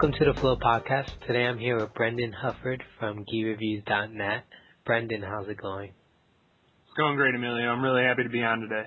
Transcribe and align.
Welcome 0.00 0.24
to 0.24 0.32
the 0.32 0.40
Flow 0.40 0.54
Podcast. 0.54 1.10
Today 1.26 1.44
I'm 1.44 1.58
here 1.58 1.76
with 1.76 1.92
Brendan 1.92 2.32
Hufford 2.32 2.82
from 3.00 3.24
GiReviews.net. 3.24 4.44
Brendan, 4.86 5.22
how's 5.22 5.48
it 5.48 5.56
going? 5.60 5.88
It's 5.88 6.96
going 6.96 7.16
great, 7.16 7.34
Emilio. 7.34 7.66
I'm 7.66 7.82
really 7.82 8.04
happy 8.04 8.22
to 8.22 8.28
be 8.28 8.40
on 8.40 8.60
today. 8.60 8.84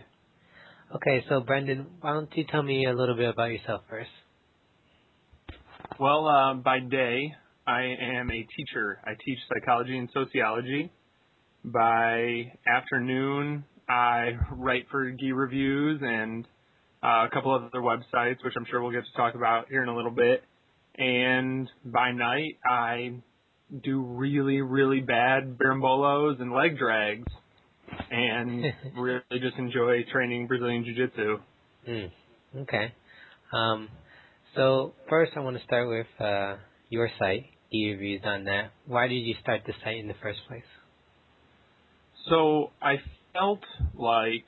Okay, 0.95 1.25
so 1.27 1.41
Brendan, 1.41 1.87
why 1.99 2.13
don't 2.13 2.29
you 2.37 2.45
tell 2.49 2.63
me 2.63 2.85
a 2.85 2.93
little 2.93 3.17
bit 3.17 3.27
about 3.27 3.51
yourself 3.51 3.81
first? 3.89 4.09
Well, 5.99 6.29
uh, 6.29 6.53
by 6.53 6.79
day, 6.79 7.33
I 7.67 7.93
am 8.17 8.31
a 8.31 8.47
teacher. 8.55 9.01
I 9.03 9.11
teach 9.25 9.39
psychology 9.53 9.97
and 9.97 10.07
sociology. 10.13 10.93
By 11.65 12.53
afternoon, 12.65 13.65
I 13.89 14.37
write 14.53 14.85
for 14.89 15.11
Gi 15.11 15.33
Reviews 15.33 15.99
and 16.01 16.45
uh, 17.03 17.25
a 17.25 17.29
couple 17.33 17.53
of 17.53 17.63
other 17.63 17.81
websites, 17.81 18.37
which 18.45 18.53
I'm 18.55 18.65
sure 18.71 18.81
we'll 18.81 18.93
get 18.93 19.03
to 19.03 19.17
talk 19.17 19.35
about 19.35 19.67
here 19.67 19.83
in 19.83 19.89
a 19.89 19.95
little 19.95 20.09
bit. 20.11 20.45
And 20.97 21.69
by 21.85 22.11
night, 22.11 22.59
I 22.65 23.13
do 23.83 24.01
really, 24.01 24.61
really 24.61 24.99
bad 24.99 25.57
berimbolos 25.57 26.41
and 26.41 26.51
leg 26.51 26.77
drags, 26.77 27.31
and 28.09 28.65
really 28.97 29.21
just 29.39 29.57
enjoy 29.57 30.03
training 30.11 30.47
Brazilian 30.47 30.83
Jiu 30.83 30.95
Jitsu. 30.95 31.37
Mm, 31.87 32.11
okay. 32.63 32.93
Um, 33.53 33.89
so 34.55 34.93
first, 35.09 35.31
I 35.35 35.39
want 35.39 35.57
to 35.57 35.63
start 35.63 35.87
with 35.87 36.07
uh, 36.19 36.57
your 36.89 37.09
site, 37.17 37.45
GiReviews.net. 37.73 38.71
Why 38.85 39.07
did 39.07 39.15
you 39.15 39.35
start 39.41 39.61
the 39.65 39.73
site 39.83 39.97
in 39.97 40.07
the 40.07 40.15
first 40.21 40.39
place? 40.47 40.63
So 42.29 42.71
I 42.81 42.95
felt 43.33 43.61
like 43.95 44.45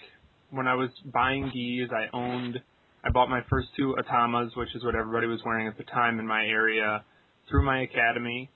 when 0.52 0.68
I 0.68 0.75
was 0.75 0.90
buying 1.06 1.52
gis, 1.53 1.90
I 1.92 2.16
owned, 2.16 2.62
I 3.06 3.09
bought 3.09 3.30
my 3.30 3.42
first 3.50 3.68
two 3.76 3.96
Atamas, 4.00 4.56
which 4.56 4.73
is 4.76 4.84
what 4.84 4.96
everybody 4.96 5.28
was 5.28 5.42
wearing 5.46 5.68
at 5.68 5.78
the 5.78 5.84
time 5.84 6.20
in 6.20 6.28
my 6.28 6.46
area, 6.46 7.04
through 7.50 7.66
my 7.66 7.82
academy. 7.82 8.50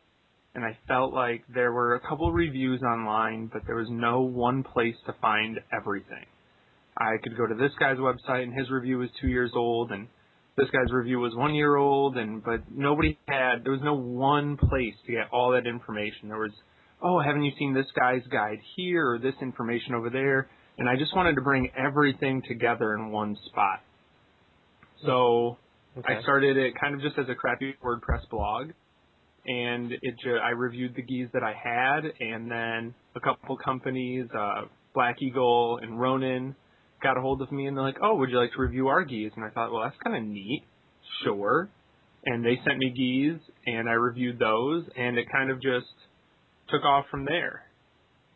And 0.56 0.64
I 0.64 0.78
felt 0.88 1.14
like 1.14 1.44
there 1.54 1.72
were 1.72 1.96
a 1.96 2.00
couple 2.00 2.32
reviews 2.32 2.82
online, 2.82 3.50
but 3.52 3.64
there 3.68 3.76
was 3.76 3.90
no 3.90 4.22
one 4.22 4.64
place 4.64 4.96
to 5.06 5.14
find 5.22 5.60
everything. 5.72 6.26
I 6.98 7.18
could 7.22 7.38
go 7.38 7.46
to 7.46 7.54
this 7.54 7.72
guy's 7.80 7.98
website 7.98 8.44
and 8.44 8.58
his 8.58 8.72
review 8.72 8.98
was 9.00 9.10
two 9.22 9.28
years 9.28 9.52
old 9.54 9.92
and 9.92 10.08
this 10.58 10.68
guy's 10.72 10.92
review 10.92 11.20
was 11.20 11.36
one 11.36 11.54
year 11.54 11.76
old 11.76 12.18
and 12.18 12.44
but 12.44 12.62
nobody 12.72 13.20
had 13.28 13.64
there 13.64 13.72
was 13.72 13.82
no 13.84 13.94
one 13.94 14.58
place 14.58 14.96
to 15.06 15.12
get 15.12 15.28
all 15.32 15.52
that 15.52 15.68
information. 15.68 16.30
There 16.30 16.40
was 16.40 16.54
oh, 17.04 17.20
haven't 17.20 17.44
you 17.44 17.52
seen 17.60 17.74
this 17.74 17.86
guy's 17.96 18.26
guide 18.32 18.58
here 18.76 19.12
or 19.12 19.20
this 19.20 19.36
information 19.42 19.94
over 19.94 20.10
there? 20.10 20.50
And 20.80 20.90
I 20.90 20.96
just 20.96 21.16
wanted 21.16 21.36
to 21.36 21.42
bring 21.42 21.70
everything 21.78 22.42
together 22.48 22.96
in 22.96 23.12
one 23.12 23.38
spot. 23.46 23.82
So 25.06 25.58
okay. 25.98 26.16
I 26.16 26.22
started 26.22 26.58
it 26.58 26.74
kind 26.80 26.96
of 26.96 27.02
just 27.02 27.18
as 27.18 27.26
a 27.30 27.36
crappy 27.36 27.76
WordPress 27.84 28.30
blog, 28.30 28.72
and 29.46 29.92
it 29.92 30.16
ju- 30.24 30.40
I 30.44 30.50
reviewed 30.50 30.96
the 30.96 31.02
gis 31.02 31.30
that 31.34 31.44
I 31.44 31.54
had, 31.54 32.04
and 32.20 32.50
then 32.52 32.94
a 33.16 33.20
couple 33.20 33.58
companies, 33.58 34.28
uh, 34.38 34.66
Black 34.94 35.22
Eagle 35.22 35.80
and 35.82 36.00
Ronin, 36.00 36.56
got 37.02 37.18
a 37.18 37.22
hold 37.22 37.42
of 37.42 37.52
me, 37.52 37.68
and 37.68 37.78
they're 37.78 37.84
like, 37.84 38.00
"Oh, 38.02 38.16
would 38.16 38.30
you 38.30 38.38
like 38.40 38.52
to 38.54 38.62
review 38.62 38.88
our 38.88 39.04
gis?" 39.04 39.32
And 39.36 39.46
I 39.46 39.50
thought, 39.50 39.72
well, 39.72 39.84
that's 39.84 39.98
kind 40.04 40.16
of 40.16 40.24
neat. 40.24 40.64
Sure. 41.24 41.70
And 42.26 42.44
they 42.44 42.60
sent 42.66 42.78
me 42.78 42.90
gis, 42.90 43.40
and 43.66 43.88
I 43.88 43.94
reviewed 43.94 44.40
those, 44.40 44.84
and 44.96 45.18
it 45.18 45.30
kind 45.32 45.52
of 45.52 45.62
just 45.62 45.88
took 46.70 46.84
off 46.84 47.06
from 47.10 47.26
there. 47.26 47.64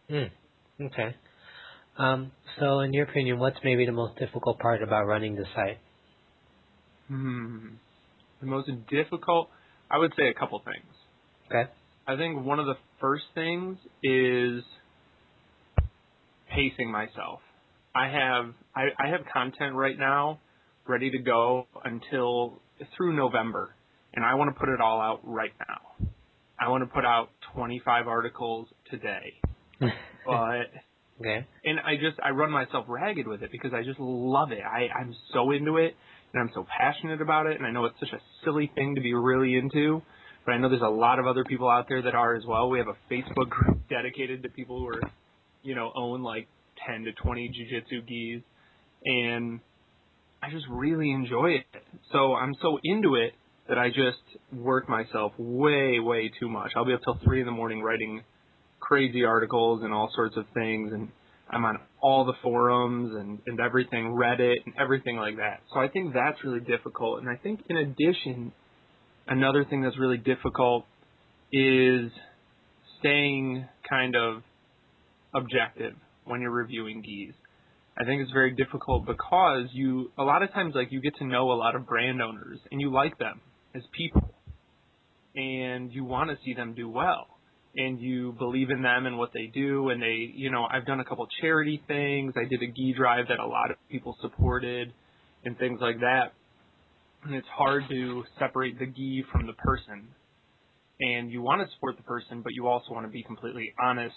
Hmm. 0.10 0.84
Okay. 0.86 1.16
Um, 1.98 2.32
so, 2.60 2.80
in 2.80 2.94
your 2.94 3.06
opinion, 3.06 3.40
what's 3.40 3.58
maybe 3.64 3.86
the 3.86 3.92
most 3.92 4.18
difficult 4.18 4.60
part 4.60 4.82
about 4.82 5.06
running 5.06 5.36
the 5.36 5.46
site? 5.56 5.80
Hmm. 7.12 7.58
The 8.40 8.46
most 8.48 8.70
difficult, 8.90 9.50
I 9.92 9.98
would 9.98 10.14
say 10.18 10.30
a 10.30 10.34
couple 10.34 10.62
things. 10.64 10.96
Okay. 11.48 11.70
I 12.08 12.16
think 12.16 12.46
one 12.46 12.58
of 12.60 12.68
the 12.68 12.76
first 13.02 13.26
things 13.36 13.78
is 14.02 14.64
pacing 16.50 16.90
myself. 16.90 17.42
I 17.94 18.08
have 18.08 18.54
I, 18.74 18.84
I 18.98 19.10
have 19.10 19.26
content 19.34 19.76
right 19.76 20.00
now 20.00 20.40
ready 20.88 21.12
to 21.12 21.20
go 21.20 21.68
until 21.84 22.62
through 22.96 23.14
November, 23.14 23.76
and 24.14 24.24
I 24.24 24.36
want 24.36 24.56
to 24.56 24.58
put 24.58 24.70
it 24.70 24.80
all 24.80 25.02
out 25.02 25.20
right 25.24 25.52
now. 25.60 26.08
I 26.58 26.70
want 26.70 26.84
to 26.84 26.94
put 26.94 27.04
out 27.04 27.30
25 27.54 28.08
articles 28.08 28.70
today. 28.90 29.34
but 30.26 30.72
okay. 31.20 31.46
And 31.66 31.78
I 31.82 31.96
just 31.96 32.22
I 32.24 32.30
run 32.30 32.52
myself 32.52 32.86
ragged 32.88 33.28
with 33.28 33.44
it 33.44 33.52
because 33.52 33.74
I 33.74 33.84
just 33.84 34.00
love 34.00 34.54
it. 34.54 34.62
I 34.64 34.88
I'm 34.98 35.14
so 35.34 35.52
into 35.52 35.76
it 35.76 35.98
and 36.34 36.42
I'm 36.42 36.52
so 36.54 36.66
passionate 36.66 37.22
about 37.22 37.48
it 37.48 37.58
and 37.58 37.66
I 37.66 37.72
know 37.72 37.86
it's 37.86 38.00
such 38.00 38.14
a 38.14 38.22
silly 38.44 38.72
thing 38.76 38.96
to 38.96 39.02
be 39.02 39.14
really 39.14 39.56
into, 39.56 40.02
but 40.46 40.54
I 40.54 40.58
know 40.58 40.70
there's 40.70 40.82
a 40.82 40.88
lot 40.88 41.20
of 41.20 41.28
other 41.28 41.44
people 41.44 41.70
out 41.70 41.88
there 41.90 42.02
that 42.02 42.16
are 42.16 42.36
as 42.36 42.44
well. 42.46 42.70
We 42.70 42.80
have 42.80 42.88
a 42.88 43.14
Facebook 43.14 43.50
group 43.50 43.80
dedicated 43.90 44.44
to 44.44 44.50
people 44.50 44.80
who 44.80 44.88
are, 44.88 45.02
you 45.64 45.76
know, 45.76 45.92
own 45.96 46.24
like 46.24 46.48
10 46.88 47.04
to 47.04 47.12
20 47.14 47.50
jiu-jitsu 47.50 48.02
gis 48.02 48.44
and 49.06 49.60
I 50.44 50.50
just 50.50 50.66
really 50.70 51.12
enjoy 51.12 51.52
it. 51.52 51.84
So 52.12 52.34
I'm 52.34 52.56
so 52.62 52.80
into 52.84 53.16
it 53.16 53.34
that 53.68 53.78
I 53.78 53.90
just 53.90 54.18
work 54.52 54.90
myself 54.90 55.34
way, 55.38 56.00
way 56.00 56.32
too 56.40 56.50
much. 56.50 56.72
I'll 56.76 56.86
be 56.86 56.94
up 56.94 57.02
till 57.04 57.20
three 57.24 57.42
in 57.42 57.46
the 57.46 57.52
morning 57.52 57.82
writing 57.82 58.24
crazy 58.80 59.24
articles 59.24 59.84
and 59.84 59.94
all 59.94 60.12
sorts 60.16 60.36
of 60.36 60.46
things, 60.54 60.92
and 60.92 61.10
I'm 61.52 61.66
on 61.66 61.80
all 62.02 62.26
the 62.26 62.34
forums 62.42 63.14
and, 63.14 63.40
and 63.46 63.60
everything, 63.60 64.06
Reddit 64.06 64.66
and 64.66 64.74
everything 64.80 65.18
like 65.18 65.38
that. 65.38 65.60
So 65.74 65.80
I 65.80 65.90
think 65.90 66.14
that's 66.14 66.38
really 66.44 66.62
difficult. 66.62 67.20
And 67.20 67.30
I 67.30 67.36
think 67.36 67.60
in 67.70 67.78
addition, 67.78 68.54
another 69.28 69.66
thing 69.66 69.82
that's 69.82 70.00
really 70.00 70.18
difficult 70.18 70.86
is 71.52 72.10
staying 73.00 73.68
kind 73.90 74.16
of 74.16 74.44
objective 75.36 75.94
when 76.26 76.42
you're 76.42 76.52
reviewing 76.52 77.02
gis. 77.02 77.36
I 77.98 78.06
think 78.06 78.22
it's 78.22 78.32
very 78.32 78.52
difficult 78.52 79.06
because 79.06 79.68
you 79.74 80.12
a 80.18 80.24
lot 80.24 80.44
of 80.44 80.54
times 80.54 80.74
like 80.76 80.92
you 80.92 81.02
get 81.02 81.16
to 81.18 81.26
know 81.26 81.52
a 81.52 81.54
lot 81.54 81.76
of 81.76 81.86
brand 81.86 82.22
owners 82.22 82.60
and 82.72 82.80
you 82.80 82.92
like 82.92 83.18
them 83.18 83.42
as 83.76 83.82
people 83.96 84.34
and 85.36 85.92
you 85.92 86.06
want 86.06 86.30
to 86.30 86.38
see 86.46 86.54
them 86.54 86.74
do 86.74 86.90
well 86.90 87.28
and 87.76 88.00
you 88.00 88.34
believe 88.38 88.70
in 88.70 88.82
them 88.82 89.06
and 89.06 89.18
what 89.18 89.32
they 89.34 89.48
do 89.54 89.90
and 89.90 90.02
they 90.02 90.32
you 90.36 90.52
know 90.52 90.68
I've 90.70 90.86
done 90.86 91.00
a 91.00 91.06
couple 91.06 91.28
charity 91.40 91.82
things. 91.88 92.34
I 92.36 92.46
did 92.46 92.62
a 92.62 92.72
gi 92.72 92.94
drive 92.98 93.28
that 93.30 93.40
a 93.40 93.46
lot 93.46 93.72
of 93.72 93.78
people 93.90 94.16
supported 94.22 94.94
and 95.46 95.58
things 95.58 95.80
like 95.82 96.00
that. 96.00 96.34
And 97.24 97.36
it's 97.36 97.48
hard 97.48 97.84
to 97.90 98.24
separate 98.40 98.80
the 98.80 98.88
gi 98.88 99.26
from 99.32 99.48
the 99.48 99.54
person. 99.54 100.08
And 101.00 101.32
you 101.32 101.42
want 101.42 101.68
to 101.68 101.74
support 101.76 101.98
the 101.98 102.04
person 102.04 102.42
but 102.42 102.54
you 102.54 102.68
also 102.68 102.94
want 102.94 103.06
to 103.06 103.12
be 103.12 103.24
completely 103.24 103.74
honest 103.82 104.16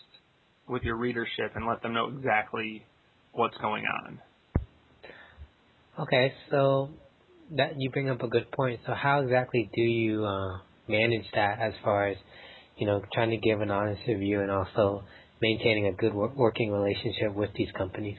with 0.69 0.83
your 0.83 0.97
readership 0.97 1.53
and 1.55 1.67
let 1.67 1.83
them 1.83 1.93
know 1.93 2.09
exactly 2.09 2.85
what's 3.33 3.57
going 3.59 3.85
on. 4.05 4.19
Okay 6.01 6.33
so 6.51 6.91
that 7.57 7.75
you 7.79 7.91
bring 7.91 8.09
up 8.11 8.23
a 8.23 8.29
good 8.29 8.51
point. 8.51 8.81
So 8.87 8.95
how 8.95 9.21
exactly 9.21 9.71
do 9.75 9.81
you 9.81 10.25
uh, 10.25 10.59
manage 10.89 11.27
that 11.35 11.61
as 11.61 11.73
far 11.85 12.09
as 12.09 12.17
you 12.77 12.87
know 12.87 13.03
trying 13.13 13.31
to 13.31 13.37
give 13.37 13.61
an 13.61 13.71
honest 13.71 14.01
review 14.07 14.41
and 14.41 14.51
also 14.51 15.05
maintaining 15.41 15.87
a 15.87 15.93
good 15.93 16.15
working 16.15 16.73
relationship 16.73 17.35
with 17.35 17.51
these 17.55 17.69
companies? 17.77 18.19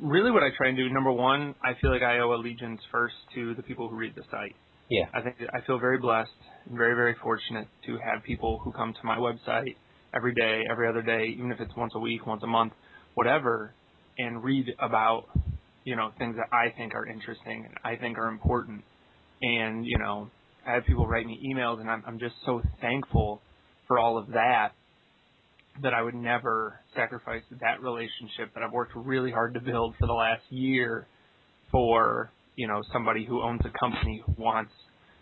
Really, 0.00 0.30
what 0.30 0.42
I 0.42 0.48
try 0.56 0.68
and 0.68 0.76
do, 0.76 0.88
number 0.88 1.12
one, 1.12 1.54
I 1.62 1.72
feel 1.80 1.90
like 1.90 2.02
I 2.02 2.20
owe 2.20 2.32
allegiance 2.32 2.80
first 2.90 3.14
to 3.34 3.54
the 3.54 3.62
people 3.62 3.88
who 3.88 3.96
read 3.96 4.14
the 4.14 4.22
site. 4.30 4.56
Yeah. 4.88 5.04
I 5.12 5.20
think 5.20 5.36
I 5.52 5.60
feel 5.66 5.78
very 5.78 5.98
blessed 5.98 6.30
and 6.66 6.78
very, 6.78 6.94
very 6.94 7.14
fortunate 7.22 7.68
to 7.84 7.98
have 7.98 8.24
people 8.24 8.60
who 8.64 8.72
come 8.72 8.94
to 8.94 9.06
my 9.06 9.18
website 9.18 9.76
every 10.14 10.32
day, 10.32 10.62
every 10.70 10.88
other 10.88 11.02
day, 11.02 11.34
even 11.36 11.52
if 11.52 11.60
it's 11.60 11.76
once 11.76 11.92
a 11.94 11.98
week, 11.98 12.26
once 12.26 12.42
a 12.42 12.46
month, 12.46 12.72
whatever, 13.14 13.74
and 14.16 14.42
read 14.42 14.68
about 14.80 15.26
you 15.88 15.96
know, 15.96 16.12
things 16.18 16.36
that 16.36 16.54
I 16.54 16.68
think 16.76 16.94
are 16.94 17.06
interesting 17.06 17.64
and 17.64 17.74
I 17.82 17.96
think 17.98 18.18
are 18.18 18.28
important. 18.28 18.84
And, 19.40 19.86
you 19.86 19.96
know, 19.96 20.28
I 20.68 20.74
have 20.74 20.84
people 20.84 21.06
write 21.06 21.26
me 21.26 21.40
emails 21.46 21.80
and 21.80 21.90
I'm, 21.90 22.02
I'm 22.06 22.18
just 22.18 22.34
so 22.44 22.62
thankful 22.80 23.40
for 23.86 23.98
all 23.98 24.18
of 24.18 24.28
that 24.28 24.72
that 25.82 25.94
I 25.94 26.02
would 26.02 26.14
never 26.14 26.80
sacrifice 26.94 27.42
that 27.60 27.82
relationship 27.82 28.52
that 28.54 28.62
I've 28.62 28.72
worked 28.72 28.92
really 28.94 29.30
hard 29.30 29.54
to 29.54 29.60
build 29.60 29.94
for 29.98 30.06
the 30.06 30.12
last 30.12 30.42
year 30.50 31.06
for, 31.70 32.30
you 32.56 32.66
know, 32.66 32.82
somebody 32.92 33.24
who 33.24 33.42
owns 33.42 33.60
a 33.64 33.78
company 33.78 34.22
who 34.26 34.34
wants, 34.42 34.72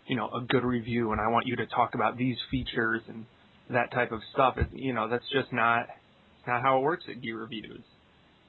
you 0.07 0.15
know, 0.15 0.29
a 0.29 0.41
good 0.41 0.63
review 0.63 1.11
and 1.11 1.21
I 1.21 1.29
want 1.29 1.47
you 1.47 1.55
to 1.57 1.65
talk 1.67 1.95
about 1.95 2.17
these 2.17 2.37
features 2.51 3.01
and 3.07 3.25
that 3.69 3.91
type 3.91 4.11
of 4.11 4.19
stuff. 4.33 4.57
It, 4.57 4.67
you 4.73 4.93
know, 4.93 5.07
that's 5.07 5.29
just 5.31 5.53
not, 5.53 5.87
not 6.45 6.61
how 6.61 6.79
it 6.79 6.81
works 6.81 7.05
at 7.09 7.21
Gi 7.21 7.31
Reviews 7.31 7.83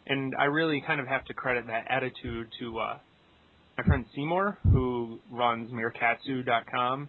and 0.09 0.35
I 0.39 0.45
really 0.45 0.83
kind 0.85 1.01
of 1.01 1.07
have 1.07 1.25
to 1.27 1.35
credit 1.35 1.67
that 1.67 1.85
attitude 1.89 2.49
to 2.61 2.79
uh, 2.79 2.99
my 3.79 3.85
friend 3.85 4.05
Seymour, 4.15 4.59
who 4.65 5.21
runs 5.31 5.71
Meerkatsu.com. 5.71 7.09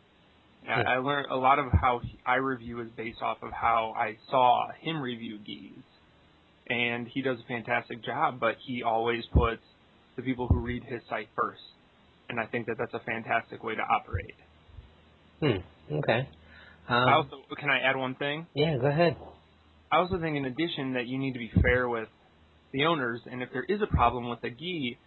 Yeah. 0.64 0.84
I 0.88 0.98
learned 0.98 1.28
a 1.32 1.36
lot 1.36 1.58
of 1.58 1.66
how 1.72 2.02
I 2.26 2.36
review 2.36 2.82
is 2.82 2.90
based 2.96 3.22
off 3.22 3.38
of 3.42 3.52
how 3.52 3.94
I 3.98 4.18
saw 4.30 4.68
him 4.82 5.02
review 5.02 5.40
gis, 5.40 5.84
and 6.68 7.08
he 7.08 7.22
does 7.22 7.40
a 7.40 7.48
fantastic 7.48 8.04
job. 8.04 8.40
But 8.40 8.58
he 8.66 8.84
always 8.84 9.24
puts 9.34 9.64
the 10.16 10.22
people 10.22 10.48
who 10.48 10.60
read 10.60 10.84
his 10.84 11.02
site 11.10 11.30
first, 11.36 11.62
and 12.30 12.40
I 12.40 12.46
think 12.46 12.68
that 12.68 12.76
that's 12.78 12.94
a 12.94 13.00
fantastic 13.00 13.64
way 13.64 13.76
to 13.76 13.82
operate. 13.82 14.36
Hmm. 15.40 15.96
Okay. 16.00 16.30
Um, 16.88 17.08
I 17.08 17.14
also 17.14 17.38
can 17.58 17.70
I 17.70 17.80
add 17.80 17.96
one 17.96 18.16
thing? 18.16 18.46
yeah, 18.54 18.78
go 18.78 18.88
ahead. 18.88 19.16
I 19.92 19.98
also 19.98 20.20
think 20.20 20.38
in 20.38 20.46
addition 20.46 20.94
that 20.94 21.08
you 21.08 21.18
need 21.18 21.34
to 21.34 21.40
be 21.40 21.52
fair 21.64 21.90
with 21.90 22.10
the 22.74 22.86
owners, 22.86 23.22
and 23.26 23.42
if 23.42 23.50
there 23.54 23.66
is 23.68 23.82
a 23.82 23.88
problem 23.88 24.30
with 24.30 24.44
a 24.44 24.50
gi, 24.52 25.00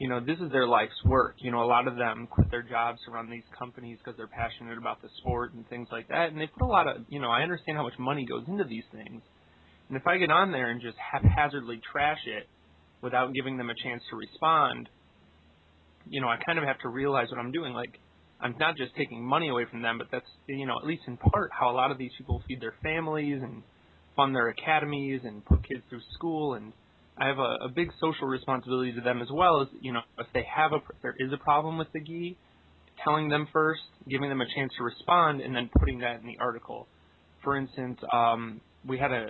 you 0.00 0.08
know 0.08 0.18
this 0.18 0.38
is 0.40 0.50
their 0.50 0.66
life's 0.66 1.04
work. 1.04 1.36
You 1.38 1.52
know 1.52 1.62
a 1.62 1.68
lot 1.68 1.86
of 1.86 1.96
them 1.96 2.26
quit 2.28 2.50
their 2.50 2.62
jobs 2.62 2.98
to 3.04 3.12
run 3.12 3.30
these 3.30 3.44
companies 3.56 3.98
because 3.98 4.16
they're 4.16 4.26
passionate 4.26 4.78
about 4.78 5.02
the 5.02 5.08
sport 5.18 5.52
and 5.52 5.68
things 5.68 5.88
like 5.92 6.08
that, 6.08 6.32
and 6.32 6.40
they 6.40 6.46
put 6.46 6.64
a 6.64 6.66
lot 6.66 6.88
of 6.88 7.04
you 7.10 7.20
know 7.20 7.28
I 7.28 7.42
understand 7.42 7.76
how 7.76 7.84
much 7.84 7.98
money 7.98 8.24
goes 8.24 8.42
into 8.48 8.64
these 8.64 8.84
things, 8.90 9.20
and 9.88 9.96
if 9.96 10.06
I 10.06 10.16
get 10.16 10.30
on 10.30 10.52
there 10.52 10.70
and 10.70 10.80
just 10.80 10.96
haphazardly 10.96 11.82
trash 11.92 12.20
it 12.26 12.48
without 13.02 13.34
giving 13.34 13.58
them 13.58 13.68
a 13.68 13.74
chance 13.74 14.02
to 14.10 14.16
respond, 14.16 14.88
you 16.08 16.22
know 16.22 16.28
I 16.28 16.38
kind 16.44 16.58
of 16.58 16.64
have 16.64 16.78
to 16.78 16.88
realize 16.88 17.28
what 17.30 17.38
I'm 17.38 17.52
doing. 17.52 17.74
Like 17.74 18.00
I'm 18.40 18.56
not 18.58 18.78
just 18.78 18.96
taking 18.96 19.22
money 19.22 19.50
away 19.50 19.66
from 19.70 19.82
them, 19.82 19.98
but 19.98 20.06
that's 20.10 20.30
you 20.46 20.66
know 20.66 20.78
at 20.80 20.86
least 20.86 21.02
in 21.08 21.18
part 21.18 21.50
how 21.52 21.70
a 21.70 21.76
lot 21.76 21.90
of 21.90 21.98
these 21.98 22.12
people 22.16 22.42
feed 22.48 22.62
their 22.62 22.74
families 22.82 23.42
and 23.42 23.62
fund 24.16 24.34
their 24.34 24.48
academies 24.48 25.20
and 25.24 25.44
put 25.44 25.62
kids 25.68 25.82
through 25.90 26.00
school 26.14 26.54
and 26.54 26.72
I 27.20 27.26
have 27.26 27.38
a, 27.38 27.66
a 27.66 27.68
big 27.68 27.90
social 28.00 28.26
responsibility 28.26 28.92
to 28.94 29.02
them 29.02 29.20
as 29.20 29.28
well 29.30 29.60
as 29.60 29.68
you 29.80 29.92
know 29.92 30.00
if 30.18 30.26
they 30.32 30.44
have 30.56 30.72
a 30.72 30.76
if 30.76 31.02
there 31.02 31.14
is 31.18 31.30
a 31.32 31.36
problem 31.36 31.76
with 31.76 31.88
the 31.92 32.00
gi, 32.00 32.38
telling 33.04 33.28
them 33.28 33.46
first, 33.52 33.82
giving 34.08 34.30
them 34.30 34.40
a 34.40 34.46
chance 34.56 34.72
to 34.78 34.84
respond, 34.84 35.42
and 35.42 35.54
then 35.54 35.68
putting 35.78 35.98
that 35.98 36.20
in 36.20 36.26
the 36.26 36.38
article. 36.40 36.88
For 37.44 37.56
instance, 37.56 37.98
um, 38.10 38.62
we 38.86 38.98
had 38.98 39.12
a 39.12 39.28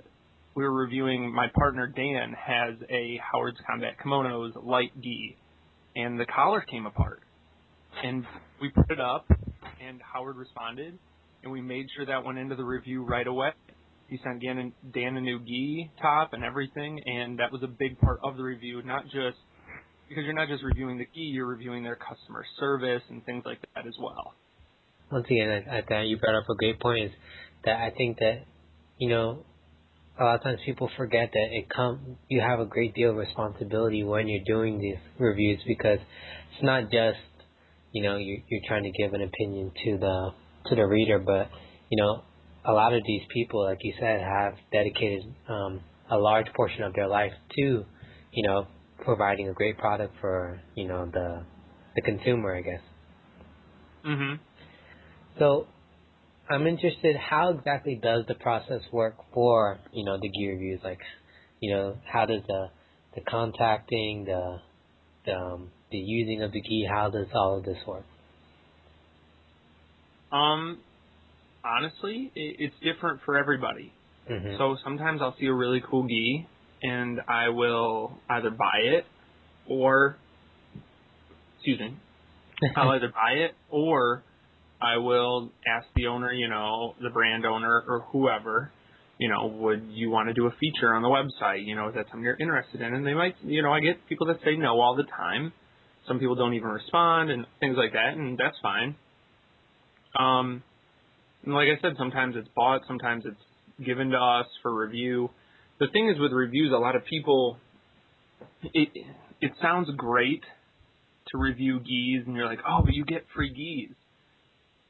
we 0.55 0.63
were 0.63 0.73
reviewing. 0.73 1.35
My 1.35 1.49
partner 1.53 1.89
Dan 1.89 2.33
has 2.39 2.77
a 2.89 3.21
Howard's 3.33 3.59
Combat 3.69 3.95
Kimonos 4.05 4.53
light 4.65 4.93
gi, 5.03 5.37
and 5.97 6.19
the 6.19 6.27
collar 6.27 6.61
came 6.61 6.87
apart, 6.87 7.21
and 8.05 8.25
we 8.61 8.71
put 8.71 8.89
it 8.91 9.01
up, 9.01 9.27
and 9.85 10.01
Howard 10.01 10.37
responded, 10.37 10.97
and 11.43 11.51
we 11.51 11.61
made 11.61 11.87
sure 11.97 12.07
that 12.07 12.25
went 12.25 12.39
into 12.39 12.55
the 12.55 12.65
review 12.65 13.05
right 13.05 13.27
away. 13.27 13.51
He 14.11 14.19
sent 14.25 14.43
Dan, 14.43 14.73
Dan 14.93 15.17
a 15.17 15.21
new 15.21 15.39
gi 15.39 15.93
top 16.03 16.33
and 16.33 16.43
everything, 16.43 17.01
and 17.07 17.39
that 17.39 17.53
was 17.53 17.63
a 17.63 17.69
big 17.69 17.99
part 18.01 18.19
of 18.25 18.37
the 18.37 18.43
review. 18.43 18.83
Not 18.83 19.05
just 19.05 19.39
because 20.09 20.25
you're 20.25 20.35
not 20.35 20.49
just 20.49 20.65
reviewing 20.65 20.99
the 20.99 21.07
gi, 21.15 21.21
you're 21.21 21.47
reviewing 21.47 21.85
their 21.85 21.95
customer 21.95 22.45
service 22.59 23.03
and 23.09 23.25
things 23.25 23.45
like 23.47 23.61
that 23.75 23.87
as 23.87 23.95
well. 24.01 24.35
Once 25.13 25.27
again, 25.27 25.65
I, 25.71 25.95
I 25.95 26.03
you 26.03 26.19
brought 26.19 26.35
up 26.35 26.51
a 26.51 26.57
great 26.57 26.81
point. 26.81 27.05
Is 27.05 27.11
that 27.65 27.77
I 27.77 27.91
think 27.97 28.19
that 28.19 28.43
you 28.99 29.09
know 29.09 29.45
a 30.19 30.25
lot 30.25 30.35
of 30.35 30.43
times 30.43 30.59
people 30.67 30.91
forget 30.97 31.31
that 31.33 31.47
it 31.53 31.69
come 31.71 32.17
you 32.29 32.41
have 32.41 32.59
a 32.59 32.67
great 32.67 32.97
deal 32.97 33.11
of 33.11 33.17
responsibility 33.17 34.03
when 34.03 34.27
you're 34.27 34.45
doing 34.45 34.81
these 34.81 34.99
reviews 35.21 35.61
because 35.69 35.99
it's 36.53 36.65
not 36.65 36.91
just 36.91 37.19
you 37.93 38.03
know 38.03 38.17
you're, 38.17 38.39
you're 38.49 38.63
trying 38.67 38.83
to 38.83 38.91
give 38.91 39.15
an 39.15 39.23
opinion 39.23 39.71
to 39.85 39.99
the 39.99 40.31
to 40.67 40.75
the 40.75 40.85
reader, 40.85 41.21
but 41.21 41.49
you 41.91 42.03
know 42.03 42.25
a 42.65 42.73
lot 42.73 42.93
of 42.93 43.03
these 43.07 43.23
people, 43.33 43.65
like 43.65 43.79
you 43.83 43.95
said, 43.99 44.21
have 44.21 44.55
dedicated 44.73 45.23
um, 45.49 45.81
a 46.11 46.17
large 46.19 46.47
portion 46.55 46.83
of 46.83 46.93
their 46.95 47.09
life 47.09 47.33
to, 47.57 47.85
you 48.33 48.47
know, 48.47 48.67
providing 49.05 49.49
a 49.49 49.53
great 49.53 49.79
product 49.79 50.15
for, 50.21 50.61
you 50.75 50.87
know, 50.87 51.07
the 51.07 51.45
the 51.97 52.03
consumer, 52.03 52.55
I 52.55 52.61
guess. 52.63 52.81
Mhm. 54.05 54.39
So, 55.39 55.67
I'm 56.49 56.67
interested. 56.67 57.17
How 57.17 57.51
exactly 57.51 57.97
does 58.03 58.27
the 58.27 58.35
process 58.35 58.83
work 58.93 59.17
for, 59.33 59.79
you 59.93 60.05
know, 60.05 60.19
the 60.19 60.29
gear 60.29 60.53
reviews? 60.53 60.81
Like, 60.85 61.01
you 61.61 61.75
know, 61.75 61.97
how 62.05 62.27
does 62.27 62.43
the 62.47 62.71
the 63.15 63.21
contacting, 63.23 64.25
the 64.25 64.61
the, 65.25 65.33
um, 65.35 65.71
the 65.91 65.99
using 65.99 66.43
of 66.43 66.53
the 66.53 66.61
gi, 66.61 66.87
how 66.89 67.11
does 67.11 67.27
all 67.35 67.59
of 67.59 67.65
this 67.65 67.79
work? 67.87 68.05
Um, 70.33 70.79
honestly, 71.65 72.31
it's 72.35 72.75
different 72.83 73.21
for 73.25 73.37
everybody. 73.37 73.93
Mm-hmm. 74.31 74.57
So 74.59 74.77
sometimes 74.85 75.21
I'll 75.23 75.37
see 75.41 75.47
a 75.47 75.55
really 75.55 75.83
cool 75.89 76.07
gi, 76.07 76.47
and 76.83 77.21
I 77.29 77.49
will 77.49 78.19
either 78.29 78.51
buy 78.51 78.79
it 78.85 79.05
or, 79.69 80.17
excuse 81.57 81.81
me, 81.81 81.97
I'll 82.77 82.91
either 82.91 83.09
buy 83.09 83.33
it 83.45 83.53
or 83.71 84.23
I 84.81 84.97
will 84.99 85.51
ask 85.67 85.87
the 85.95 86.07
owner, 86.07 86.33
you 86.33 86.49
know, 86.49 86.95
the 87.03 87.11
brand 87.11 87.45
owner 87.45 87.83
or 87.87 88.07
whoever, 88.13 88.73
you 89.19 89.29
know, 89.29 89.47
would 89.47 89.89
you 89.91 90.11
want 90.11 90.29
to 90.29 90.35
do 90.35 90.47
a 90.47 90.51
feature 90.59 90.95
on 90.95 91.03
the 91.03 91.09
website? 91.09 91.67
You 91.67 91.75
know, 91.75 91.89
is 91.89 91.95
that 91.95 92.07
something 92.07 92.23
you're 92.23 92.39
interested 92.41 92.81
in? 92.81 92.95
And 92.95 93.07
they 93.07 93.13
might, 93.13 93.35
you 93.45 93.63
know, 93.63 93.73
I 93.73 93.81
get 93.81 94.09
people 94.09 94.27
that 94.29 94.39
say 94.45 94.57
no 94.57 94.81
all 94.81 94.97
the 94.97 95.05
time. 95.05 95.53
Some 96.09 96.19
people 96.19 96.35
don't 96.35 96.55
even 96.55 96.69
respond 96.69 97.31
and 97.31 97.47
things 97.61 97.77
like 97.77 97.93
that, 97.93 98.15
and 98.17 98.39
that's 98.39 98.57
fine. 98.63 98.97
Um, 100.19 100.63
and 101.45 101.55
like 101.55 101.69
I 101.69 101.81
said, 101.81 101.93
sometimes 101.99 102.35
it's 102.37 102.49
bought, 102.55 102.83
sometimes 102.87 103.25
it's 103.27 103.85
given 103.85 104.11
to 104.11 104.19
us 104.19 104.47
for 104.63 104.75
review. 104.75 105.31
The 105.79 105.87
thing 105.93 106.11
is 106.11 106.21
with 106.21 106.33
reviews, 106.33 106.73
a 106.73 106.79
lot 106.79 106.97
of 106.97 107.05
people, 107.07 107.57
it 108.63 108.89
it 109.41 109.53
sounds 109.63 109.89
great 109.97 110.43
to 111.29 111.39
review 111.39 111.81
gis, 111.81 112.27
and 112.27 112.37
you're 112.37 112.47
like, 112.47 112.59
oh, 112.69 112.83
but 112.85 112.93
you 112.93 113.05
get 113.05 113.25
free 113.35 113.49
gis. 113.49 113.97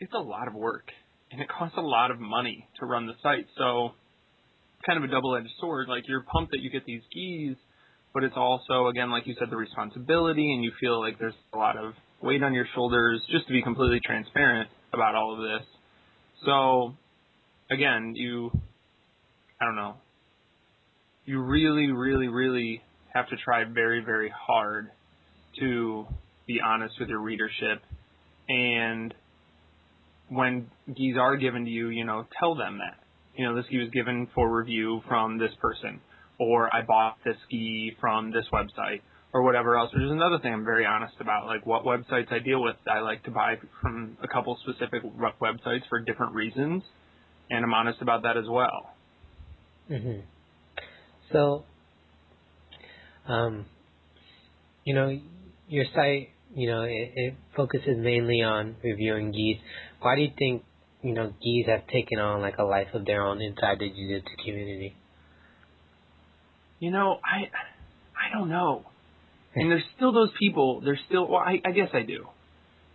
It's 0.00 0.12
a 0.12 0.18
lot 0.18 0.48
of 0.48 0.54
work, 0.54 0.88
and 1.30 1.40
it 1.40 1.48
costs 1.48 1.76
a 1.78 1.82
lot 1.82 2.10
of 2.10 2.18
money 2.18 2.66
to 2.80 2.86
run 2.86 3.06
the 3.06 3.12
site. 3.22 3.46
So, 3.56 3.90
kind 4.84 4.96
of 4.96 5.08
a 5.08 5.12
double-edged 5.12 5.50
sword. 5.60 5.88
Like 5.88 6.08
you're 6.08 6.22
pumped 6.22 6.50
that 6.52 6.60
you 6.60 6.70
get 6.70 6.84
these 6.84 7.02
gis, 7.14 7.56
but 8.12 8.24
it's 8.24 8.36
also, 8.36 8.88
again, 8.88 9.10
like 9.10 9.26
you 9.26 9.36
said, 9.38 9.50
the 9.50 9.56
responsibility, 9.56 10.52
and 10.52 10.64
you 10.64 10.72
feel 10.80 10.98
like 10.98 11.18
there's 11.20 11.34
a 11.52 11.58
lot 11.58 11.76
of 11.76 11.92
weight 12.20 12.42
on 12.42 12.54
your 12.54 12.66
shoulders. 12.74 13.22
Just 13.30 13.46
to 13.46 13.52
be 13.52 13.62
completely 13.62 14.00
transparent 14.04 14.68
about 14.92 15.14
all 15.14 15.34
of 15.34 15.40
this 15.40 15.68
so, 16.44 16.94
again, 17.70 18.14
you, 18.16 18.50
I 19.60 19.64
don't 19.64 19.76
know, 19.76 19.96
you 21.24 21.40
really, 21.40 21.92
really, 21.92 22.28
really 22.28 22.82
have 23.14 23.28
to 23.28 23.36
try 23.36 23.64
very, 23.64 24.02
very 24.04 24.32
hard 24.34 24.90
to 25.58 26.06
be 26.46 26.60
honest 26.64 26.94
with 26.98 27.08
your 27.08 27.20
readership. 27.20 27.82
And 28.48 29.14
when 30.28 30.70
gis 30.88 31.16
are 31.18 31.36
given 31.36 31.64
to 31.64 31.70
you, 31.70 31.88
you 31.88 32.04
know, 32.04 32.26
tell 32.38 32.54
them 32.54 32.78
that. 32.78 32.98
You 33.36 33.46
know, 33.46 33.56
this 33.56 33.66
gi 33.70 33.78
was 33.78 33.90
given 33.90 34.28
for 34.34 34.50
review 34.50 35.02
from 35.08 35.38
this 35.38 35.52
person, 35.60 36.00
or 36.38 36.74
I 36.74 36.82
bought 36.82 37.16
this 37.24 37.36
gi 37.50 37.96
from 38.00 38.32
this 38.32 38.44
website, 38.52 39.02
or 39.32 39.42
whatever 39.42 39.76
else, 39.76 39.92
which 39.94 40.02
is 40.02 40.10
another 40.10 40.38
thing 40.40 40.52
I'm 40.52 40.64
very 40.64 40.84
honest 40.84 41.14
about. 41.20 41.46
Like 41.46 41.64
what 41.64 41.84
websites 41.84 42.32
I 42.32 42.40
deal 42.40 42.62
with, 42.62 42.76
I 42.90 43.00
like 43.00 43.22
to 43.24 43.30
buy 43.30 43.56
from 43.80 44.16
a 44.22 44.28
couple 44.28 44.58
specific 44.62 45.02
websites 45.40 45.88
for 45.88 46.00
different 46.00 46.34
reasons, 46.34 46.82
and 47.48 47.64
I'm 47.64 47.74
honest 47.74 48.02
about 48.02 48.22
that 48.22 48.36
as 48.36 48.48
well. 48.48 48.90
Mhm. 49.90 50.22
So, 51.32 51.64
um, 53.26 53.66
you 54.84 54.94
know, 54.94 55.20
your 55.68 55.84
site, 55.94 56.30
you 56.54 56.68
know, 56.68 56.82
it, 56.82 57.12
it 57.14 57.34
focuses 57.54 57.96
mainly 57.98 58.42
on 58.42 58.76
reviewing 58.82 59.30
gis. 59.30 59.62
Why 60.00 60.16
do 60.16 60.22
you 60.22 60.32
think, 60.36 60.64
you 61.02 61.12
know, 61.12 61.32
gis 61.40 61.66
have 61.66 61.86
taken 61.86 62.18
on 62.18 62.40
like 62.40 62.58
a 62.58 62.64
life 62.64 62.88
of 62.94 63.04
their 63.04 63.22
own 63.22 63.40
inside 63.40 63.78
the 63.78 63.88
jiu-jitsu 63.88 64.44
community? 64.44 64.96
You 66.80 66.90
know, 66.90 67.20
I, 67.24 67.50
I 68.16 68.36
don't 68.36 68.48
know. 68.48 68.89
And 69.54 69.70
there's 69.70 69.82
still 69.96 70.12
those 70.12 70.30
people. 70.38 70.80
There's 70.84 71.00
still. 71.08 71.28
Well, 71.28 71.40
I, 71.40 71.60
I 71.64 71.72
guess 71.72 71.88
I 71.92 72.02
do. 72.02 72.26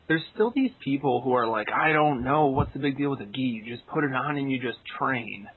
There's 0.07 0.21
still 0.33 0.51
these 0.55 0.71
people 0.83 1.21
who 1.21 1.33
are 1.33 1.47
like, 1.47 1.67
I 1.71 1.91
don't 1.91 2.23
know 2.23 2.47
what's 2.47 2.71
the 2.73 2.79
big 2.79 2.97
deal 2.97 3.09
with 3.09 3.21
a 3.21 3.25
gi. 3.25 3.41
You 3.41 3.75
just 3.75 3.87
put 3.87 4.03
it 4.03 4.13
on 4.13 4.37
and 4.37 4.51
you 4.51 4.59
just 4.59 4.77
train. 4.99 5.47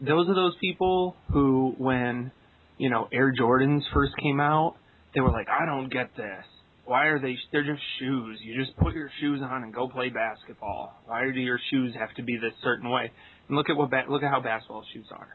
Those 0.00 0.28
are 0.28 0.34
those 0.34 0.54
people 0.60 1.16
who, 1.32 1.74
when 1.76 2.32
you 2.78 2.88
know 2.88 3.08
Air 3.12 3.32
Jordans 3.38 3.82
first 3.92 4.12
came 4.20 4.40
out, 4.40 4.76
they 5.14 5.20
were 5.20 5.30
like, 5.30 5.48
I 5.48 5.66
don't 5.66 5.92
get 5.92 6.16
this. 6.16 6.44
Why 6.84 7.06
are 7.06 7.20
they? 7.20 7.36
They're 7.52 7.64
just 7.64 7.82
shoes. 7.98 8.38
You 8.42 8.64
just 8.64 8.76
put 8.78 8.94
your 8.94 9.10
shoes 9.20 9.40
on 9.42 9.62
and 9.62 9.74
go 9.74 9.88
play 9.88 10.08
basketball. 10.08 10.94
Why 11.04 11.30
do 11.32 11.38
your 11.38 11.60
shoes 11.70 11.94
have 11.98 12.14
to 12.16 12.22
be 12.22 12.38
this 12.38 12.54
certain 12.64 12.90
way? 12.90 13.10
And 13.48 13.56
look 13.56 13.68
at 13.68 13.76
what 13.76 13.90
ba- 13.90 14.06
look 14.08 14.22
at 14.22 14.30
how 14.30 14.40
basketball 14.40 14.84
shoes 14.94 15.06
are. 15.12 15.28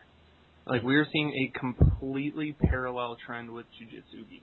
Like 0.65 0.81
we're 0.81 1.05
seeing 1.13 1.29
a 1.29 1.59
completely 1.59 2.55
parallel 2.59 3.17
trend 3.25 3.51
with 3.51 3.65
jujitsu 3.79 4.27
gis 4.29 4.41